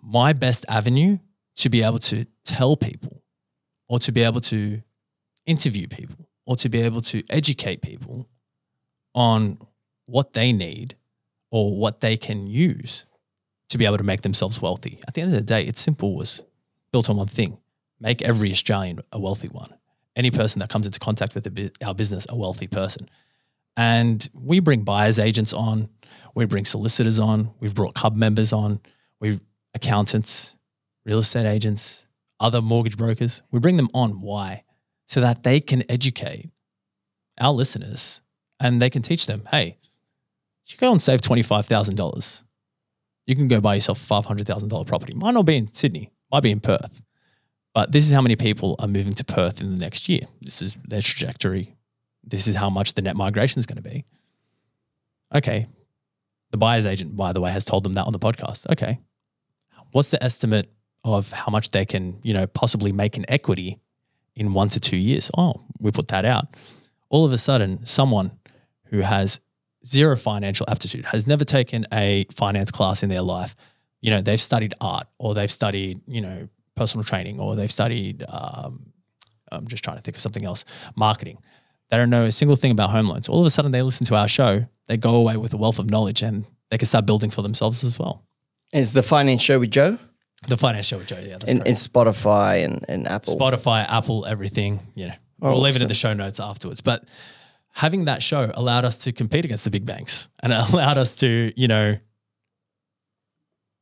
my 0.03 0.33
best 0.33 0.67
avenue 0.69 1.19
to 1.57 1.69
be 1.69 1.83
able 1.83 1.99
to 1.99 2.27
tell 2.45 2.77
people 2.77 3.23
or 3.89 3.99
to 4.01 4.13
be 4.13 4.23
able 4.23 4.41
to 4.43 4.83
interview 5.47 5.87
people 5.87 6.29
or 6.45 6.57
to 6.57 6.69
be 6.69 6.81
able 6.81 7.01
to 7.03 7.23
educate 7.31 7.83
people 7.83 8.29
on 9.15 9.59
what 10.07 10.33
they 10.33 10.53
need 10.53 10.95
or 11.51 11.77
what 11.77 12.01
they 12.01 12.17
can 12.17 12.47
use 12.47 13.05
to 13.69 13.79
be 13.79 13.87
able 13.87 13.97
to 13.97 14.05
make 14.05 14.23
themselves 14.23 14.61
wealthy. 14.61 15.01
At 15.09 15.15
the 15.15 15.23
end 15.23 15.33
of 15.33 15.39
the 15.39 15.45
day, 15.45 15.65
it's 15.65 15.81
simple 15.81 16.17
was 16.17 16.43
built 16.93 17.09
on 17.11 17.17
one 17.17 17.27
thing 17.29 17.59
make 17.99 18.23
every 18.23 18.51
Australian 18.53 19.01
a 19.13 19.19
wealthy 19.19 19.49
one 19.49 19.75
any 20.17 20.31
person 20.31 20.59
that 20.61 20.71
comes 20.71 20.87
into 20.87 20.99
contact 20.99 21.35
with 21.35 21.71
our 21.85 21.95
business 21.95 22.27
a 22.29 22.37
wealthy 22.37 22.67
person. 22.67 23.09
And 23.77 24.29
we 24.33 24.61
bring 24.61 24.83
buyers 24.83 25.19
agents 25.19 25.53
on, 25.53 25.89
we 26.35 26.47
bring 26.47 26.65
solicitors 26.65 27.19
on, 27.19 27.51
we've 27.61 27.75
brought 27.75 27.95
club 27.95 28.17
members 28.17 28.53
on, 28.53 28.81
we've 29.21 29.41
accountants, 29.75 30.57
real 31.05 31.19
estate 31.19 31.47
agents, 31.47 32.07
other 32.41 32.61
mortgage 32.61 32.97
brokers. 32.97 33.43
We 33.51 33.61
bring 33.61 33.77
them 33.77 33.89
on. 33.95 34.21
Why? 34.21 34.65
So 35.07 35.21
that 35.21 35.45
they 35.45 35.61
can 35.61 35.85
educate 35.91 36.51
our 37.39 37.53
listeners 37.53 38.23
and 38.59 38.81
they 38.81 38.91
can 38.91 39.03
teach 39.03 39.27
them, 39.27 39.47
hey, 39.51 39.77
you 40.67 40.77
go 40.79 40.91
and 40.91 41.01
save 41.01 41.21
$25,000. 41.21 42.43
You 43.27 43.37
can 43.37 43.49
go 43.49 43.61
buy 43.61 43.77
yourself 43.77 44.11
a 44.11 44.15
$500,000 44.15 44.87
property. 44.87 45.13
Might 45.15 45.35
not 45.35 45.47
be 45.47 45.57
in 45.57 45.73
Sydney, 45.73 46.11
might 46.33 46.43
be 46.43 46.51
in 46.51 46.61
Perth. 46.61 47.03
But 47.75 47.93
this 47.93 48.07
is 48.07 48.13
how 48.13 48.23
many 48.23 48.37
people 48.37 48.75
are 48.79 48.89
moving 48.89 49.13
to 49.13 49.25
Perth 49.25 49.61
in 49.61 49.71
the 49.71 49.79
next 49.79 50.09
year. 50.09 50.23
This 50.41 50.63
is 50.63 50.77
their 50.87 51.03
trajectory. 51.03 51.76
This 52.27 52.49
is 52.49 52.55
how 52.55 52.71
much 52.71 52.95
the 52.95 53.03
net 53.03 53.17
migration 53.17 53.59
is 53.61 53.67
going 53.67 53.83
to 53.83 53.89
be. 53.89 54.05
Okay. 55.35 55.67
The 56.51 56.57
buyer's 56.59 56.87
agent, 56.87 57.17
by 57.17 57.33
the 57.33 57.41
way, 57.41 57.51
has 57.51 57.65
told 57.65 57.85
them 57.85 57.95
that 57.95 58.07
on 58.07 58.13
the 58.13 58.19
podcast. 58.19 58.71
Okay. 58.71 59.01
What's 59.93 60.11
the 60.11 60.23
estimate 60.23 60.71
of 61.05 61.31
how 61.31 61.51
much 61.51 61.71
they 61.71 61.85
can, 61.85 62.19
you 62.23 62.35
know, 62.35 62.47
possibly 62.47 62.93
make 62.93 63.17
in 63.17 63.25
equity 63.29 63.81
in 64.35 64.53
one 64.53 64.69
to 64.71 64.81
two 64.81 64.97
years? 64.97 65.31
Oh, 65.37 65.65
we 65.81 65.91
put 65.91 66.09
that 66.09 66.25
out. 66.25 66.49
All 67.09 67.25
of 67.25 67.33
a 67.33 67.39
sudden, 67.39 67.87
someone 67.87 68.33
who 68.87 69.01
has 69.01 69.41
zero 69.87 70.17
financial 70.17 70.67
aptitude, 70.69 71.07
has 71.07 71.27
never 71.27 71.45
taken 71.45 71.87
a 71.93 72.27
finance 72.33 72.71
class 72.71 73.03
in 73.03 73.09
their 73.09 73.23
life, 73.23 73.55
you 74.01 74.11
know, 74.11 74.21
they've 74.21 74.41
studied 74.41 74.75
art 74.81 75.07
or 75.19 75.35
they've 75.35 75.51
studied, 75.51 76.01
you 76.07 76.21
know, 76.21 76.49
personal 76.75 77.05
training 77.05 77.41
or 77.41 77.57
they've 77.57 77.71
studied, 77.73 78.25
um, 78.29 78.93
I'm 79.51 79.67
just 79.69 79.85
trying 79.85 79.97
to 79.97 80.03
think 80.03 80.17
of 80.17 80.21
something 80.21 80.45
else, 80.45 80.65
marketing. 80.97 81.39
They 81.91 81.97
don't 81.97 82.11
know 82.11 82.25
a 82.25 82.33
single 82.33 82.57
thing 82.57 82.71
about 82.73 82.91
home 82.91 83.09
loans. 83.09 83.29
All 83.29 83.41
of 83.41 83.47
a 83.47 83.51
sudden, 83.51 83.71
they 83.73 83.83
listen 83.83 84.07
to 84.07 84.15
our 84.17 84.29
show, 84.29 84.67
they 84.89 84.97
go 84.97 85.15
away 85.15 85.37
with 85.37 85.53
a 85.55 85.57
wealth 85.57 85.79
of 85.79 85.91
knowledge, 85.91 86.23
and 86.23 86.45
they 86.71 86.79
can 86.79 86.87
start 86.87 87.07
building 87.07 87.31
for 87.31 87.43
themselves 87.43 87.85
as 87.85 87.99
well. 87.99 88.25
It's 88.73 88.93
the 88.93 89.03
finance 89.03 89.43
show 89.43 89.59
with 89.61 89.71
Joe 89.71 89.99
The 90.49 90.57
finance 90.57 90.87
show 90.87 90.99
with 90.99 91.07
Joe, 91.07 91.19
yeah, 91.21 91.39
that's 91.39 91.53
correct. 91.53 91.67
and 91.69 91.77
Spotify 91.77 92.65
and, 92.65 92.85
and 92.89 93.07
Apple. 93.09 93.37
Spotify, 93.39 93.87
Apple, 93.89 94.27
everything. 94.27 94.81
You 94.95 95.07
know, 95.09 95.15
Oh, 95.43 95.51
we'll 95.53 95.61
leave 95.61 95.77
it 95.77 95.83
in 95.83 95.89
the 95.89 95.95
show 95.95 96.15
notes 96.15 96.41
afterwards. 96.41 96.81
But 96.81 97.09
having 97.75 98.07
that 98.07 98.23
show 98.23 98.51
allowed 98.55 98.85
us 98.85 98.97
to 99.05 99.13
compete 99.13 99.45
against 99.45 99.65
the 99.65 99.71
big 99.71 99.85
banks, 99.87 100.29
and 100.43 100.53
it 100.53 100.57
allowed 100.73 100.99
us 100.99 101.15
to, 101.17 101.53
you 101.57 101.69
know, 101.69 101.99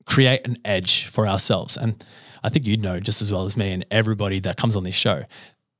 create 0.06 0.46
an 0.46 0.58
edge 0.64 1.06
for 1.06 1.26
ourselves. 1.26 1.76
And 1.76 2.02
I 2.42 2.48
think 2.50 2.66
you 2.66 2.76
know 2.76 3.00
just 3.00 3.22
as 3.22 3.32
well 3.32 3.44
as 3.46 3.56
me, 3.56 3.72
and 3.72 3.86
everybody 3.90 4.40
that 4.40 4.56
comes 4.56 4.76
on 4.76 4.84
this 4.84 4.94
show, 4.94 5.22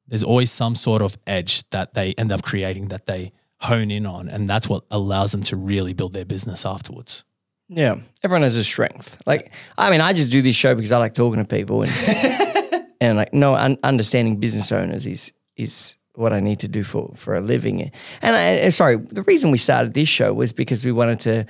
there's 0.08 0.22
always 0.22 0.50
some 0.50 0.74
sort 0.74 1.02
of 1.02 1.16
edge 1.26 1.68
that 1.70 1.94
they 1.94 2.14
end 2.14 2.32
up 2.32 2.42
creating 2.42 2.88
that 2.88 3.06
they 3.06 3.32
hone 3.60 3.90
in 3.90 4.06
on, 4.06 4.28
and 4.28 4.48
that's 4.48 4.68
what 4.68 4.84
allows 4.90 5.32
them 5.32 5.42
to 5.44 5.56
really 5.56 5.92
build 5.92 6.12
their 6.12 6.24
business 6.24 6.66
afterwards. 6.66 7.24
Yeah, 7.68 7.96
everyone 8.22 8.42
has 8.42 8.56
a 8.56 8.64
strength. 8.64 9.16
Like, 9.26 9.52
I 9.78 9.90
mean, 9.90 10.00
I 10.00 10.12
just 10.12 10.30
do 10.30 10.42
this 10.42 10.54
show 10.54 10.74
because 10.74 10.92
I 10.92 10.98
like 10.98 11.14
talking 11.14 11.40
to 11.42 11.48
people, 11.48 11.82
and 11.82 11.92
and 13.00 13.16
like, 13.16 13.32
no, 13.32 13.54
un- 13.54 13.78
understanding 13.82 14.36
business 14.38 14.70
owners 14.70 15.06
is 15.06 15.32
is 15.56 15.96
what 16.14 16.32
I 16.32 16.40
need 16.40 16.60
to 16.60 16.68
do 16.68 16.82
for 16.82 17.12
for 17.16 17.34
a 17.34 17.40
living. 17.40 17.90
And 18.20 18.36
I, 18.36 18.40
and 18.40 18.74
sorry, 18.74 18.96
the 18.96 19.22
reason 19.22 19.50
we 19.50 19.58
started 19.58 19.94
this 19.94 20.08
show 20.08 20.32
was 20.32 20.52
because 20.52 20.84
we 20.84 20.92
wanted 20.92 21.20
to 21.20 21.46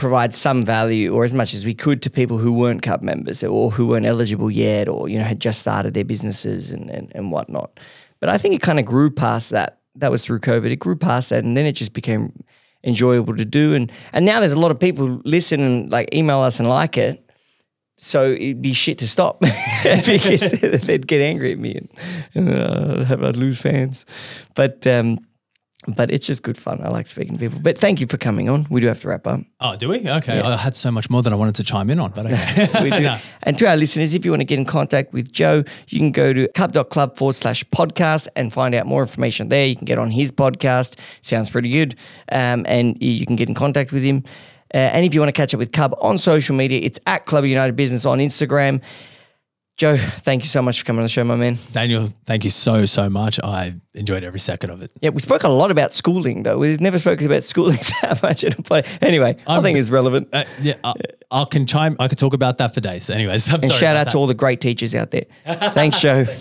provide 0.00 0.34
some 0.34 0.62
value 0.62 1.12
or 1.14 1.24
as 1.24 1.34
much 1.34 1.52
as 1.52 1.64
we 1.64 1.74
could 1.74 2.00
to 2.02 2.10
people 2.10 2.38
who 2.38 2.52
weren't 2.52 2.82
Cub 2.82 3.02
members 3.02 3.44
or 3.44 3.70
who 3.70 3.86
weren't 3.86 4.06
eligible 4.06 4.50
yet, 4.50 4.88
or 4.88 5.08
you 5.08 5.18
know 5.18 5.24
had 5.24 5.40
just 5.40 5.60
started 5.60 5.94
their 5.94 6.04
businesses 6.04 6.70
and 6.70 6.90
and, 6.90 7.12
and 7.14 7.30
whatnot. 7.30 7.78
But 8.18 8.30
I 8.30 8.38
think 8.38 8.54
it 8.54 8.62
kind 8.62 8.80
of 8.80 8.86
grew 8.86 9.10
past 9.10 9.50
that. 9.50 9.78
That 9.96 10.10
was 10.10 10.24
through 10.24 10.40
COVID. 10.40 10.70
It 10.70 10.76
grew 10.76 10.96
past 10.96 11.30
that, 11.30 11.44
and 11.44 11.56
then 11.56 11.66
it 11.66 11.72
just 11.72 11.92
became 11.92 12.32
enjoyable 12.82 13.36
to 13.36 13.44
do. 13.44 13.74
And 13.74 13.92
and 14.12 14.24
now 14.24 14.40
there's 14.40 14.54
a 14.54 14.60
lot 14.60 14.70
of 14.70 14.80
people 14.80 15.20
listen 15.24 15.60
and 15.60 15.90
like 15.90 16.14
email 16.14 16.40
us 16.40 16.58
and 16.58 16.68
like 16.68 16.96
it. 16.96 17.24
So 17.96 18.32
it'd 18.32 18.62
be 18.62 18.72
shit 18.72 18.96
to 18.98 19.08
stop 19.08 19.40
because 19.82 20.50
they'd 20.86 21.06
get 21.06 21.20
angry 21.20 21.52
at 21.52 21.58
me 21.58 21.74
and, 21.74 21.88
and 22.34 22.48
uh, 22.48 23.04
have 23.04 23.22
I'd 23.22 23.36
lose 23.36 23.60
fans. 23.60 24.06
But 24.54 24.86
um, 24.86 25.18
but 25.88 26.10
it's 26.10 26.26
just 26.26 26.42
good 26.42 26.58
fun. 26.58 26.80
I 26.82 26.88
like 26.88 27.06
speaking 27.06 27.34
to 27.34 27.38
people. 27.38 27.58
But 27.58 27.78
thank 27.78 28.00
you 28.00 28.06
for 28.06 28.18
coming 28.18 28.48
on. 28.48 28.66
We 28.68 28.80
do 28.82 28.86
have 28.88 29.00
to 29.00 29.08
wrap 29.08 29.26
up. 29.26 29.40
Oh, 29.60 29.76
do 29.76 29.88
we? 29.88 30.08
Okay. 30.08 30.38
I 30.40 30.56
had 30.56 30.76
so 30.76 30.90
much 30.90 31.08
more 31.08 31.22
than 31.22 31.32
I 31.32 31.36
wanted 31.36 31.54
to 31.56 31.64
chime 31.64 31.88
in 31.88 31.98
on, 31.98 32.10
but 32.10 32.26
okay. 32.30 32.68
We 32.82 32.90
do. 32.90 33.00
No. 33.00 33.16
And 33.44 33.58
to 33.58 33.66
our 33.66 33.76
listeners, 33.76 34.12
if 34.12 34.24
you 34.26 34.30
want 34.30 34.42
to 34.42 34.44
get 34.44 34.58
in 34.58 34.66
contact 34.66 35.14
with 35.14 35.32
Joe, 35.32 35.64
you 35.88 35.98
can 35.98 36.12
go 36.12 36.34
to 36.34 36.48
cub.club 36.48 37.16
forward 37.16 37.34
slash 37.34 37.64
podcast 37.64 38.28
and 38.36 38.52
find 38.52 38.74
out 38.74 38.84
more 38.86 39.00
information 39.00 39.48
there. 39.48 39.64
You 39.64 39.74
can 39.74 39.86
get 39.86 39.98
on 39.98 40.10
his 40.10 40.30
podcast. 40.30 40.98
Sounds 41.22 41.48
pretty 41.48 41.70
good. 41.70 41.94
Um, 42.30 42.66
and 42.68 43.02
you 43.02 43.24
can 43.24 43.36
get 43.36 43.48
in 43.48 43.54
contact 43.54 43.90
with 43.90 44.02
him. 44.02 44.24
Uh, 44.74 44.76
and 44.76 45.06
if 45.06 45.14
you 45.14 45.20
want 45.20 45.34
to 45.34 45.40
catch 45.40 45.54
up 45.54 45.58
with 45.58 45.72
Cub 45.72 45.96
on 46.00 46.18
social 46.18 46.54
media, 46.54 46.80
it's 46.82 47.00
at 47.06 47.24
Club 47.24 47.44
United 47.44 47.74
Business 47.74 48.04
on 48.04 48.18
Instagram. 48.18 48.82
Joe, 49.80 49.96
thank 49.96 50.42
you 50.42 50.48
so 50.48 50.60
much 50.60 50.78
for 50.78 50.84
coming 50.84 50.98
on 50.98 51.04
the 51.04 51.08
show, 51.08 51.24
my 51.24 51.36
man. 51.36 51.56
Daniel, 51.72 52.12
thank 52.26 52.44
you 52.44 52.50
so, 52.50 52.84
so 52.84 53.08
much. 53.08 53.40
I 53.42 53.72
enjoyed 53.94 54.24
every 54.24 54.38
second 54.38 54.68
of 54.68 54.82
it. 54.82 54.92
Yeah, 55.00 55.08
we 55.08 55.22
spoke 55.22 55.42
a 55.42 55.48
lot 55.48 55.70
about 55.70 55.94
schooling, 55.94 56.42
though. 56.42 56.58
We've 56.58 56.82
never 56.82 56.98
spoken 56.98 57.24
about 57.24 57.44
schooling 57.44 57.78
that 58.02 58.22
much. 58.22 58.44
In 58.44 58.52
a 58.52 58.56
play. 58.56 58.82
Anyway, 59.00 59.38
i 59.46 59.54
I'm- 59.54 59.62
think 59.62 59.78
it's 59.78 59.88
relevant. 59.88 60.28
Uh, 60.34 60.44
yeah, 60.60 60.74
I, 60.84 60.92
I 61.30 61.46
can 61.50 61.64
chime. 61.64 61.96
I 61.98 62.08
could 62.08 62.18
talk 62.18 62.34
about 62.34 62.58
that 62.58 62.74
for 62.74 62.82
days. 62.82 63.08
Anyways, 63.08 63.48
I'm 63.48 63.62
And 63.62 63.72
shout 63.72 63.96
out 63.96 64.10
to 64.10 64.18
all 64.18 64.26
the 64.26 64.34
great 64.34 64.60
teachers 64.60 64.94
out 64.94 65.12
there. 65.12 65.24
Thanks, 65.46 65.98
Joe. 65.98 66.26